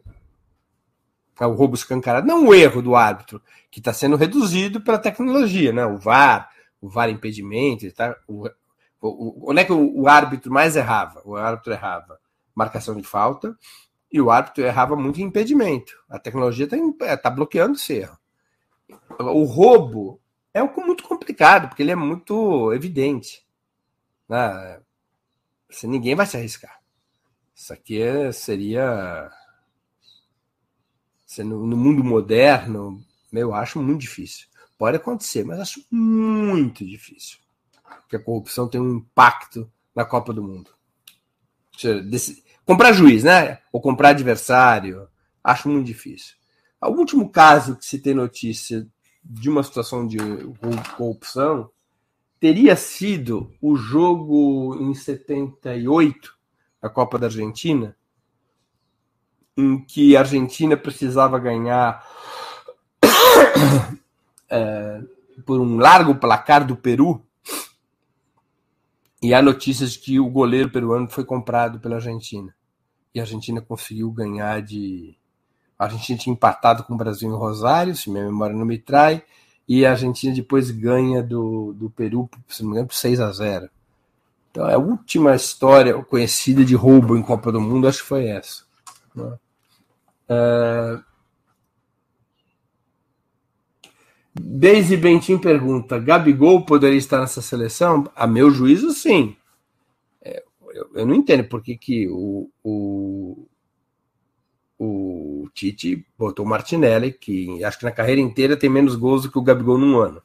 É 1.39 1.45
o 1.45 1.53
roubo 1.53 1.75
escancarado, 1.75 2.27
não 2.27 2.47
o 2.47 2.53
erro 2.53 2.81
do 2.81 2.95
árbitro, 2.95 3.41
que 3.69 3.79
está 3.79 3.91
sendo 3.91 4.15
reduzido 4.15 4.81
pela 4.81 4.99
tecnologia, 4.99 5.71
né? 5.73 5.85
O 5.85 5.97
VAR, 5.97 6.49
o 6.79 6.87
VAR 6.87 7.09
impedimento, 7.09 7.91
tá? 7.93 8.15
o, 8.27 8.47
o, 9.01 9.49
onde 9.49 9.61
é 9.61 9.65
que 9.65 9.71
o, 9.71 10.01
o, 10.01 10.07
árbitro 10.07 10.51
mais 10.51 10.75
errava? 10.75 11.21
O 11.25 11.35
árbitro 11.35 11.73
errava 11.73 12.19
marcação 12.53 12.95
de 12.95 13.03
falta 13.03 13.57
e 14.11 14.21
o 14.21 14.29
árbitro 14.29 14.63
errava 14.63 14.95
muito 14.95 15.19
em 15.19 15.23
impedimento. 15.23 15.93
A 16.07 16.19
tecnologia 16.19 16.65
está 16.65 17.17
tá 17.17 17.29
bloqueando 17.29 17.73
esse 17.73 17.93
erro. 17.93 18.17
O 19.19 19.43
roubo 19.43 20.21
é 20.53 20.61
muito 20.61 21.03
complicado, 21.03 21.69
porque 21.69 21.81
ele 21.81 21.91
é 21.91 21.95
muito 21.95 22.73
evidente. 22.73 23.45
Né? 24.27 24.79
Se 25.69 25.87
ninguém 25.87 26.13
vai 26.13 26.25
se 26.25 26.37
arriscar. 26.37 26.81
Isso 27.55 27.71
aqui 27.73 28.01
é, 28.01 28.31
seria. 28.31 29.31
No, 31.39 31.65
no 31.65 31.77
mundo 31.77 32.03
moderno, 32.03 33.03
eu 33.31 33.53
acho 33.53 33.81
muito 33.81 34.01
difícil. 34.01 34.47
Pode 34.77 34.97
acontecer, 34.97 35.43
mas 35.45 35.59
acho 35.59 35.85
muito 35.89 36.85
difícil. 36.85 37.37
Que 38.09 38.15
a 38.15 38.23
corrupção 38.23 38.67
tem 38.67 38.81
um 38.81 38.95
impacto 38.95 39.71
na 39.95 40.03
Copa 40.03 40.33
do 40.33 40.43
Mundo. 40.43 40.71
Comprar 42.65 42.93
juiz, 42.93 43.23
né? 43.23 43.59
Ou 43.71 43.81
comprar 43.81 44.09
adversário, 44.09 45.07
acho 45.43 45.69
muito 45.69 45.85
difícil. 45.85 46.35
O 46.81 46.89
último 46.89 47.29
caso 47.29 47.75
que 47.75 47.85
se 47.85 47.99
tem 47.99 48.13
notícia 48.13 48.87
de 49.23 49.49
uma 49.49 49.63
situação 49.63 50.07
de 50.07 50.17
corrupção 50.97 51.69
teria 52.39 52.75
sido 52.75 53.53
o 53.61 53.75
jogo 53.75 54.75
em 54.81 54.95
78, 54.95 56.35
a 56.81 56.89
Copa 56.89 57.19
da 57.19 57.27
Argentina, 57.27 57.95
em 59.61 59.79
que 59.79 60.15
a 60.15 60.19
Argentina 60.19 60.75
precisava 60.75 61.37
ganhar 61.39 62.05
é, 64.49 65.01
por 65.45 65.59
um 65.59 65.77
largo 65.77 66.15
placar 66.15 66.65
do 66.65 66.75
Peru. 66.75 67.23
E 69.21 69.33
há 69.33 69.41
notícias 69.41 69.93
de 69.93 69.99
que 69.99 70.19
o 70.19 70.29
goleiro 70.29 70.69
peruano 70.69 71.07
foi 71.09 71.23
comprado 71.23 71.79
pela 71.79 71.95
Argentina. 71.95 72.53
E 73.13 73.19
a 73.19 73.23
Argentina 73.23 73.61
conseguiu 73.61 74.11
ganhar 74.11 74.61
de. 74.61 75.15
A 75.77 75.85
Argentina 75.85 76.17
tinha 76.17 76.33
empatado 76.33 76.83
com 76.83 76.93
o 76.93 76.97
Brasil 76.97 77.29
em 77.29 77.35
Rosário, 77.35 77.95
se 77.95 78.09
minha 78.09 78.25
memória 78.25 78.55
não 78.55 78.65
me 78.65 78.77
trai, 78.77 79.23
e 79.67 79.85
a 79.85 79.91
Argentina 79.91 80.33
depois 80.33 80.71
ganha 80.71 81.21
do, 81.23 81.73
do 81.73 81.89
Peru, 81.89 82.29
se 82.47 82.61
não 82.61 82.69
me 82.69 82.75
engano, 82.75 82.87
por 82.87 82.95
6 82.95 83.19
a 83.19 83.31
0 83.31 83.69
Então 84.49 84.65
a 84.65 84.77
última 84.77 85.35
história 85.35 85.93
conhecida 86.03 86.63
de 86.63 86.75
roubo 86.75 87.15
em 87.15 87.21
Copa 87.21 87.51
do 87.51 87.61
Mundo, 87.61 87.87
acho 87.87 88.01
que 88.01 88.07
foi 88.07 88.27
essa. 88.27 88.63
Né? 89.15 89.33
É... 90.31 90.99
Daisy 94.33 94.95
Bentin 94.95 95.37
pergunta: 95.37 95.99
Gabigol 95.99 96.65
poderia 96.65 96.97
estar 96.97 97.19
nessa 97.19 97.41
seleção? 97.41 98.09
A 98.15 98.25
meu 98.25 98.49
juízo, 98.49 98.91
sim. 98.91 99.35
É, 100.21 100.41
eu, 100.73 100.89
eu, 100.95 101.05
não 101.05 101.15
entendo 101.15 101.43
por 101.43 101.61
que, 101.61 101.77
que 101.77 102.07
o, 102.07 102.49
o, 102.63 103.45
o 104.79 105.49
Tite 105.53 106.05
botou 106.17 106.45
o 106.45 106.49
Martinelli, 106.49 107.11
que 107.11 107.61
acho 107.65 107.77
que 107.77 107.85
na 107.85 107.91
carreira 107.91 108.21
inteira 108.21 108.55
tem 108.55 108.69
menos 108.69 108.95
gols 108.95 109.23
do 109.23 109.31
que 109.31 109.37
o 109.37 109.43
Gabigol 109.43 109.77
num 109.77 109.99
ano. 109.99 110.21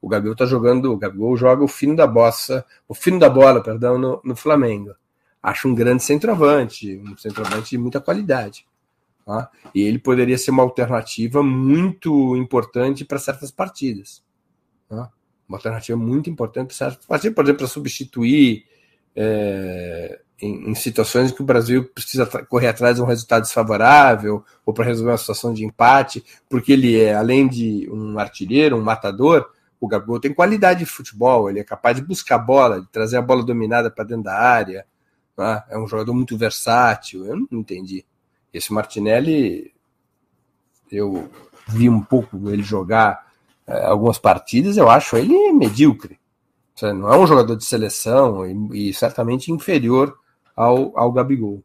O 0.00 0.08
Gabigol 0.08 0.36
tá 0.36 0.46
jogando, 0.46 0.92
o 0.92 0.96
Gabigol 0.96 1.36
joga 1.36 1.64
o 1.64 1.68
fino 1.68 1.96
da 1.96 2.06
bossa, 2.06 2.64
o 2.86 2.94
fino 2.94 3.18
da 3.18 3.28
bola, 3.28 3.60
perdão, 3.60 3.98
no, 3.98 4.20
no 4.24 4.36
Flamengo. 4.36 4.94
Acho 5.42 5.68
um 5.68 5.74
grande 5.74 6.04
centroavante, 6.04 6.96
um 6.98 7.16
centroavante 7.16 7.70
de 7.70 7.78
muita 7.78 8.00
qualidade. 8.00 8.66
Tá? 9.24 9.50
E 9.74 9.82
ele 9.82 9.98
poderia 9.98 10.36
ser 10.36 10.50
uma 10.50 10.62
alternativa 10.62 11.42
muito 11.42 12.36
importante 12.36 13.04
para 13.04 13.18
certas 13.18 13.50
partidas. 13.50 14.22
Tá? 14.88 15.10
Uma 15.48 15.58
alternativa 15.58 15.98
muito 15.98 16.28
importante 16.28 16.68
para 16.68 16.76
certas 16.76 17.06
partidas, 17.06 17.34
por 17.34 17.44
exemplo, 17.44 17.58
para 17.58 17.68
substituir 17.68 18.66
é, 19.14 20.20
em, 20.40 20.70
em, 20.70 20.74
situações 20.74 21.30
que 21.30 21.42
o 21.42 21.44
Brasil 21.44 21.84
precisa 21.84 22.26
correr 22.26 22.68
atrás 22.68 22.96
de 22.96 23.02
um 23.02 23.06
resultado 23.06 23.42
desfavorável 23.42 24.44
ou 24.66 24.74
para 24.74 24.84
resolver 24.84 25.12
uma 25.12 25.18
situação 25.18 25.52
de 25.52 25.64
empate, 25.64 26.24
porque 26.48 26.72
ele 26.72 27.00
é, 27.00 27.14
além 27.14 27.46
de 27.46 27.88
um 27.92 28.18
artilheiro, 28.18 28.76
um 28.76 28.82
matador, 28.82 29.50
o 29.80 29.86
Gabigol 29.86 30.20
tem 30.20 30.32
qualidade 30.32 30.80
de 30.80 30.86
futebol, 30.86 31.50
ele 31.50 31.60
é 31.60 31.64
capaz 31.64 31.96
de 31.96 32.02
buscar 32.02 32.36
a 32.36 32.38
bola, 32.38 32.80
de 32.80 32.88
trazer 32.88 33.16
a 33.16 33.22
bola 33.22 33.44
dominada 33.44 33.90
para 33.90 34.04
dentro 34.04 34.24
da 34.24 34.34
área, 34.34 34.86
né? 35.36 35.62
é 35.68 35.78
um 35.78 35.86
jogador 35.86 36.14
muito 36.14 36.36
versátil. 36.38 37.26
Eu 37.26 37.36
não 37.50 37.60
entendi. 37.60 38.04
Esse 38.52 38.72
Martinelli, 38.72 39.72
eu 40.90 41.30
vi 41.66 41.88
um 41.88 42.02
pouco 42.02 42.50
ele 42.50 42.62
jogar 42.62 43.32
é, 43.66 43.86
algumas 43.86 44.18
partidas, 44.18 44.76
eu 44.76 44.90
acho 44.90 45.16
ele 45.16 45.52
medíocre. 45.52 46.20
Não 46.80 47.12
é 47.12 47.18
um 47.18 47.26
jogador 47.26 47.54
de 47.54 47.64
seleção 47.64 48.44
e, 48.72 48.88
e 48.88 48.94
certamente 48.94 49.52
inferior 49.52 50.18
ao, 50.56 50.98
ao 50.98 51.12
Gabigol. 51.12 51.62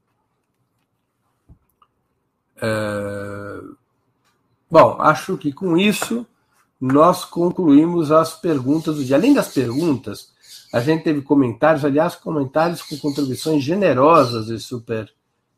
É... 2.61 3.59
Bom, 4.69 4.97
acho 4.99 5.37
que 5.37 5.51
com 5.51 5.77
isso 5.77 6.25
nós 6.79 7.25
concluímos 7.25 8.11
as 8.11 8.35
perguntas 8.35 8.95
do 8.95 9.03
dia. 9.03 9.15
Além 9.15 9.33
das 9.33 9.47
perguntas, 9.47 10.33
a 10.73 10.79
gente 10.79 11.03
teve 11.03 11.21
comentários, 11.21 11.83
aliás, 11.83 12.15
comentários 12.15 12.81
com 12.81 12.97
contribuições 12.97 13.63
generosas 13.63 14.47
de 14.47 14.59
super 14.59 15.11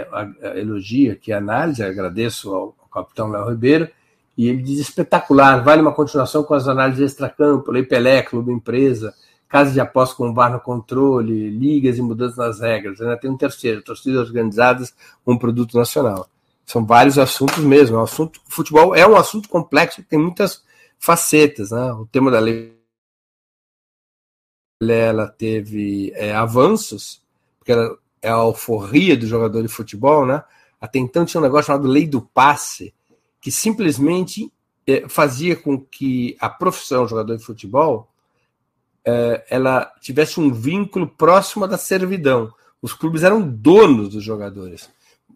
elogia 0.55 1.13
aqui 1.13 1.33
a 1.33 1.39
análise, 1.39 1.83
agradeço 1.83 2.55
ao, 2.55 2.77
ao 2.81 2.89
capitão 2.89 3.29
Léo 3.29 3.51
Ribeiro, 3.51 3.89
E 4.37 4.49
ele 4.49 4.63
diz 4.63 4.79
espetacular, 4.79 5.63
vale 5.63 5.83
uma 5.83 5.93
continuação 5.93 6.43
com 6.43 6.55
as 6.55 6.67
análises 6.67 7.13
extracampo, 7.13 7.71
Lei 7.71 7.83
Pelé, 7.83 8.23
Clube 8.23 8.51
Empresa, 8.51 9.15
casas 9.49 9.75
de 9.75 9.81
aposta 9.81 10.17
com 10.17 10.33
VAR 10.33 10.51
no 10.51 10.61
controle, 10.61 11.51
ligas 11.51 11.99
e 11.99 12.03
mudanças 12.03 12.39
nas 12.39 12.61
regras. 12.61 13.01
Ainda 13.01 13.19
tem 13.19 13.31
um 13.31 13.37
terceiro, 13.37 13.83
torcidas 13.83 14.27
organizadas 14.27 14.95
um 15.27 15.37
produto 15.37 15.77
nacional. 15.77 16.27
São 16.65 16.87
vários 16.87 17.19
assuntos 17.19 17.59
mesmo. 17.59 17.97
É 17.97 18.01
um 18.01 18.05
assunto, 18.05 18.41
futebol 18.47 18.95
é 18.95 19.07
um 19.07 19.17
assunto 19.17 19.49
complexo, 19.49 20.03
tem 20.03 20.19
muitas 20.19 20.63
facetas. 20.99 21.71
Né? 21.71 21.93
O 21.93 22.07
tema 22.07 22.31
da 22.31 22.41
lei 22.41 22.73
ela 24.91 25.29
teve 25.29 26.13
é, 26.17 26.35
avanços, 26.35 27.23
porque 27.59 27.73
ela 27.73 27.97
é 28.21 28.31
a 28.31 28.35
alforria 28.35 29.17
do 29.17 29.27
jogador 29.27 29.63
de 29.63 29.69
futebol, 29.69 30.27
né? 30.27 30.43
Até 30.81 30.99
então 30.99 31.25
tinha 31.25 31.41
um 31.41 31.45
negócio 31.45 31.67
chamado 31.67 31.87
lei 31.87 32.07
do 32.07 32.23
passe, 32.23 32.93
que 33.43 33.51
simplesmente 33.51 34.51
é, 34.87 35.09
fazia 35.09 35.57
com 35.57 35.79
que 35.79 36.37
a 36.41 36.49
profissão 36.49 37.09
jogador 37.09 37.37
de 37.37 37.45
futebol 37.45 38.09
é, 39.05 39.45
ela 39.51 39.93
tivesse 40.01 40.39
um 40.39 40.53
vínculo 40.53 41.09
próximo 41.09 41.67
da 41.67 41.77
servidão. 41.77 42.55
Os 42.81 42.93
clubes 42.93 43.25
eram 43.25 43.43
donos 43.43 44.11
dos 44.11 44.23
jogadores. 44.23 44.89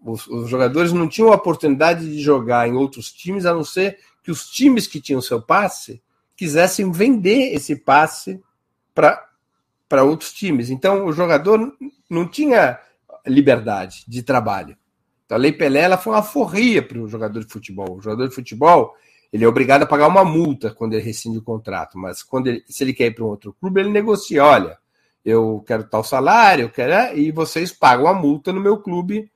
Os, 0.05 0.25
os, 0.29 0.49
jogadores 0.49 0.93
não 0.93 1.09
tinham 1.09 1.33
a 1.33 1.37
oportunidade 1.37 2.09
de 2.09 2.21
jogar 2.21 2.69
em 2.69 2.75
outros 2.75 3.13
times, 3.13 3.45
a 3.45 3.53
não 3.53 3.65
ser 3.65 3.99
que 4.23 4.31
os 4.31 4.49
times 4.49 4.87
que 4.87 5.01
tinham 5.01 5.21
seu 5.21 5.43
passe 5.43 6.01
quisessem 6.37 6.93
vender 6.93 7.55
esse 7.55 7.75
passe 7.75 8.41
para 8.95 10.05
outros 10.05 10.33
times. 10.33 10.71
Então, 10.71 11.07
o 11.07 11.13
jogador 11.13 11.77
não 12.09 12.29
tinha 12.29 12.79
liberdade 13.27 14.05
de 14.07 14.23
trabalho. 14.23 14.77
A 15.29 15.37
Lei 15.37 15.53
Pelé 15.53 15.81
ela 15.81 15.97
foi 15.97 16.13
uma 16.13 16.23
forria 16.23 16.83
para 16.83 16.99
o 16.99 17.09
jogador 17.09 17.41
de 17.45 17.53
futebol. 17.53 17.97
O 17.97 18.01
jogador 18.01 18.29
de 18.29 18.35
futebol 18.35 18.95
ele 19.33 19.45
é 19.45 19.49
obrigado 19.49 19.83
a 19.83 19.87
pagar 19.87 20.07
uma 20.07 20.25
multa 20.25 20.71
quando 20.71 20.95
ele 20.95 21.03
rescinde 21.03 21.39
o 21.39 21.43
contrato, 21.43 21.99
mas 21.99 22.23
quando 22.23 22.47
ele, 22.47 22.65
se 22.67 22.85
ele 22.85 22.95
quer 22.95 23.07
ir 23.07 23.15
para 23.15 23.25
um 23.25 23.29
outro 23.29 23.55
clube, 23.61 23.81
ele 23.81 23.91
negocia, 23.91 24.45
olha, 24.45 24.79
eu 25.25 25.63
quero 25.67 25.85
tal 25.85 26.05
salário, 26.05 26.65
eu 26.65 26.71
quero, 26.71 27.19
e 27.19 27.31
vocês 27.33 27.73
pagam 27.73 28.07
a 28.07 28.15
multa 28.15 28.53
no 28.53 28.61
meu 28.61 28.79
clube, 28.79 29.31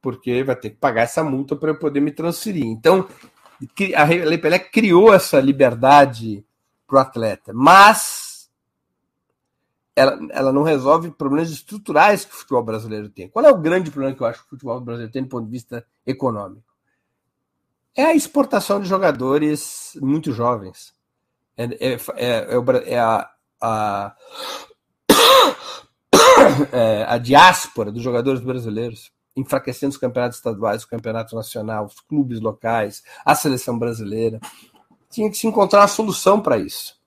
porque 0.00 0.44
vai 0.44 0.56
ter 0.56 0.70
que 0.70 0.76
pagar 0.76 1.02
essa 1.02 1.24
multa 1.24 1.56
para 1.56 1.70
eu 1.70 1.78
poder 1.78 2.00
me 2.00 2.12
transferir. 2.12 2.64
Então, 2.64 3.08
a 3.96 4.04
Lei 4.04 4.38
Pelé 4.38 4.58
criou 4.58 5.12
essa 5.12 5.40
liberdade 5.40 6.44
para 6.86 6.96
o 6.96 7.00
atleta, 7.00 7.52
mas 7.54 8.29
ela, 10.00 10.18
ela 10.30 10.52
não 10.52 10.62
resolve 10.62 11.10
problemas 11.10 11.50
estruturais 11.50 12.24
que 12.24 12.34
o 12.34 12.38
futebol 12.38 12.62
brasileiro 12.62 13.08
tem. 13.08 13.28
Qual 13.28 13.44
é 13.44 13.50
o 13.50 13.58
grande 13.58 13.90
problema 13.90 14.16
que 14.16 14.22
eu 14.22 14.26
acho 14.26 14.40
que 14.40 14.46
o 14.46 14.50
futebol 14.50 14.80
brasileiro 14.80 15.12
tem 15.12 15.22
do 15.22 15.28
ponto 15.28 15.46
de 15.46 15.52
vista 15.52 15.84
econômico? 16.06 16.70
é 17.96 18.04
a 18.04 18.14
exportação 18.14 18.80
de 18.80 18.88
jogadores 18.88 19.92
muito 20.00 20.32
jovens. 20.32 20.94
É, 21.56 21.64
é, 21.64 21.92
é, 21.92 21.98
é, 22.16 22.94
é 22.94 22.98
a, 22.98 23.30
a, 23.60 24.16
é, 26.72 27.04
a 27.06 27.18
diáspora 27.18 27.92
dos 27.92 28.02
jogadores 28.02 28.40
brasileiros, 28.40 29.12
enfraquecendo 29.36 29.92
os 29.92 29.98
campeonatos 29.98 30.38
estaduais, 30.38 30.82
o 30.82 30.88
campeonato 30.88 31.34
nacional, 31.34 31.86
os 31.86 32.00
clubes 32.00 32.40
locais, 32.40 33.02
a 33.24 33.34
seleção 33.34 33.78
brasileira. 33.78 34.40
Tinha 35.10 35.28
que 35.28 35.36
se 35.36 35.46
encontrar 35.46 35.80
uma 35.80 35.88
solução 35.88 36.40
para 36.40 36.56
isso. 36.56 36.99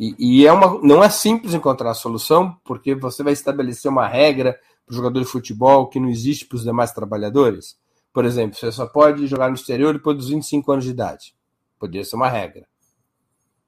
E, 0.00 0.14
e, 0.16 0.46
é 0.46 0.52
uma, 0.52 0.80
não 0.80 1.02
é 1.02 1.10
simples 1.10 1.54
encontrar 1.54 1.90
a 1.90 1.94
solução, 1.94 2.56
porque 2.64 2.94
você 2.94 3.24
vai 3.24 3.32
estabelecer 3.32 3.90
uma 3.90 4.06
regra 4.06 4.56
para 4.86 4.92
o 4.92 4.96
jogador 4.96 5.18
de 5.18 5.26
futebol 5.26 5.88
que 5.88 5.98
não 5.98 6.08
existe 6.08 6.46
para 6.46 6.54
os 6.54 6.62
demais 6.62 6.92
trabalhadores. 6.92 7.76
Por 8.12 8.24
exemplo, 8.24 8.56
você 8.56 8.70
só 8.70 8.86
pode 8.86 9.26
jogar 9.26 9.48
no 9.48 9.56
exterior 9.56 9.92
depois 9.92 10.16
dos 10.16 10.28
25 10.28 10.70
anos 10.70 10.84
de 10.84 10.92
idade. 10.92 11.34
Poderia 11.80 12.04
ser 12.04 12.14
uma 12.14 12.28
regra. 12.28 12.64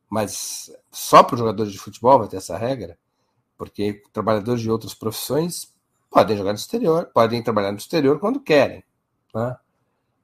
Mas 0.09 0.73
só 0.93 1.25
para 1.25 1.35
os 1.35 1.41
jogadores 1.41 1.73
de 1.73 1.79
futebol 1.79 2.21
vai 2.21 2.29
ter 2.29 2.37
essa 2.37 2.57
regra? 2.57 2.97
Porque 3.59 4.01
trabalhadores 4.13 4.63
de 4.63 4.71
outras 4.71 4.95
profissões 4.95 5.75
podem 6.09 6.37
jogar 6.37 6.53
no 6.53 6.59
exterior, 6.59 7.11
podem 7.13 7.43
trabalhar 7.43 7.73
no 7.73 7.79
exterior 7.79 8.21
quando 8.21 8.39
querem. 8.39 8.85
Né? 9.35 9.57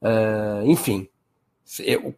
Uh, 0.00 0.66
enfim, 0.66 1.08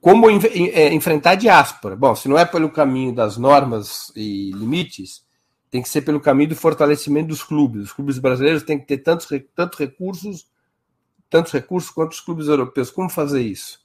como 0.00 0.28
é, 0.30 0.92
enfrentar 0.92 1.30
a 1.30 1.34
diáspora? 1.36 1.96
Bom, 1.96 2.14
se 2.14 2.28
não 2.28 2.38
é 2.38 2.44
pelo 2.44 2.70
caminho 2.70 3.14
das 3.14 3.36
normas 3.36 4.12
e 4.14 4.50
limites, 4.52 5.24
tem 5.70 5.82
que 5.82 5.88
ser 5.88 6.02
pelo 6.02 6.20
caminho 6.20 6.50
do 6.50 6.56
fortalecimento 6.56 7.28
dos 7.28 7.42
clubes. 7.42 7.84
Os 7.84 7.92
clubes 7.92 8.18
brasileiros 8.18 8.62
têm 8.62 8.78
que 8.78 8.86
ter 8.86 8.98
tantos, 8.98 9.26
tantos 9.54 9.78
recursos 9.78 10.46
tantos 11.30 11.52
recursos 11.52 11.90
quanto 11.90 12.12
os 12.12 12.20
clubes 12.20 12.48
europeus. 12.48 12.90
Como 12.90 13.08
fazer 13.08 13.42
isso? 13.42 13.80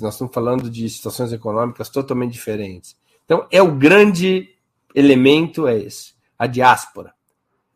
Nós 0.00 0.14
estamos 0.14 0.32
falando 0.32 0.70
de 0.70 0.88
situações 0.88 1.32
econômicas 1.32 1.88
totalmente 1.88 2.32
diferentes. 2.32 2.96
Então, 3.24 3.46
é 3.50 3.60
o 3.62 3.74
grande 3.74 4.48
elemento 4.94 5.66
é 5.66 5.78
esse, 5.78 6.14
a 6.38 6.46
diáspora. 6.46 7.14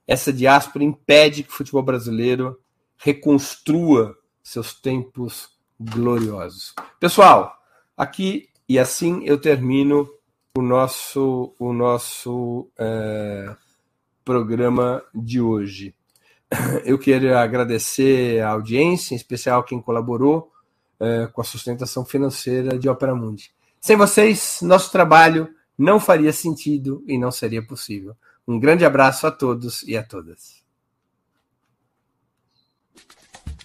Essa 0.07 0.33
diáspora 0.33 0.85
impede 0.85 1.43
que 1.43 1.49
o 1.51 1.53
futebol 1.53 1.83
brasileiro 1.83 2.61
reconstrua 2.97 4.17
seus 4.43 4.73
tempos 4.75 5.49
gloriosos. 5.79 6.75
Pessoal, 6.99 7.57
aqui 7.97 8.49
e 8.69 8.79
assim 8.79 9.25
eu 9.25 9.41
termino 9.41 10.09
o 10.57 10.63
nosso 10.63 11.55
o 11.59 11.73
nosso 11.73 12.69
é, 12.79 13.55
programa 14.25 15.03
de 15.15 15.41
hoje. 15.41 15.95
Eu 16.85 16.99
quero 16.99 17.37
agradecer 17.37 18.41
a 18.41 18.51
audiência, 18.51 19.15
em 19.15 19.17
especial 19.17 19.65
quem 19.65 19.81
colaborou 19.81 20.51
é, 20.99 21.27
com 21.27 21.41
a 21.41 21.45
sustentação 21.45 22.05
financeira 22.05 22.79
de 22.79 22.89
Opera 22.89 23.15
Mundi. 23.15 23.51
Sem 23.81 23.97
vocês, 23.97 24.61
nosso 24.63 24.91
trabalho 24.91 25.49
não 25.79 26.01
faria 26.01 26.33
sentido 26.33 27.05
e 27.07 27.19
não 27.19 27.31
seria 27.31 27.65
possível. 27.65 28.17
Um 28.49 28.59
grande 28.59 28.85
abraço 28.85 29.27
a 29.27 29.31
todos 29.31 29.83
e 29.83 29.97
a 29.97 30.03
todas. 30.03 30.66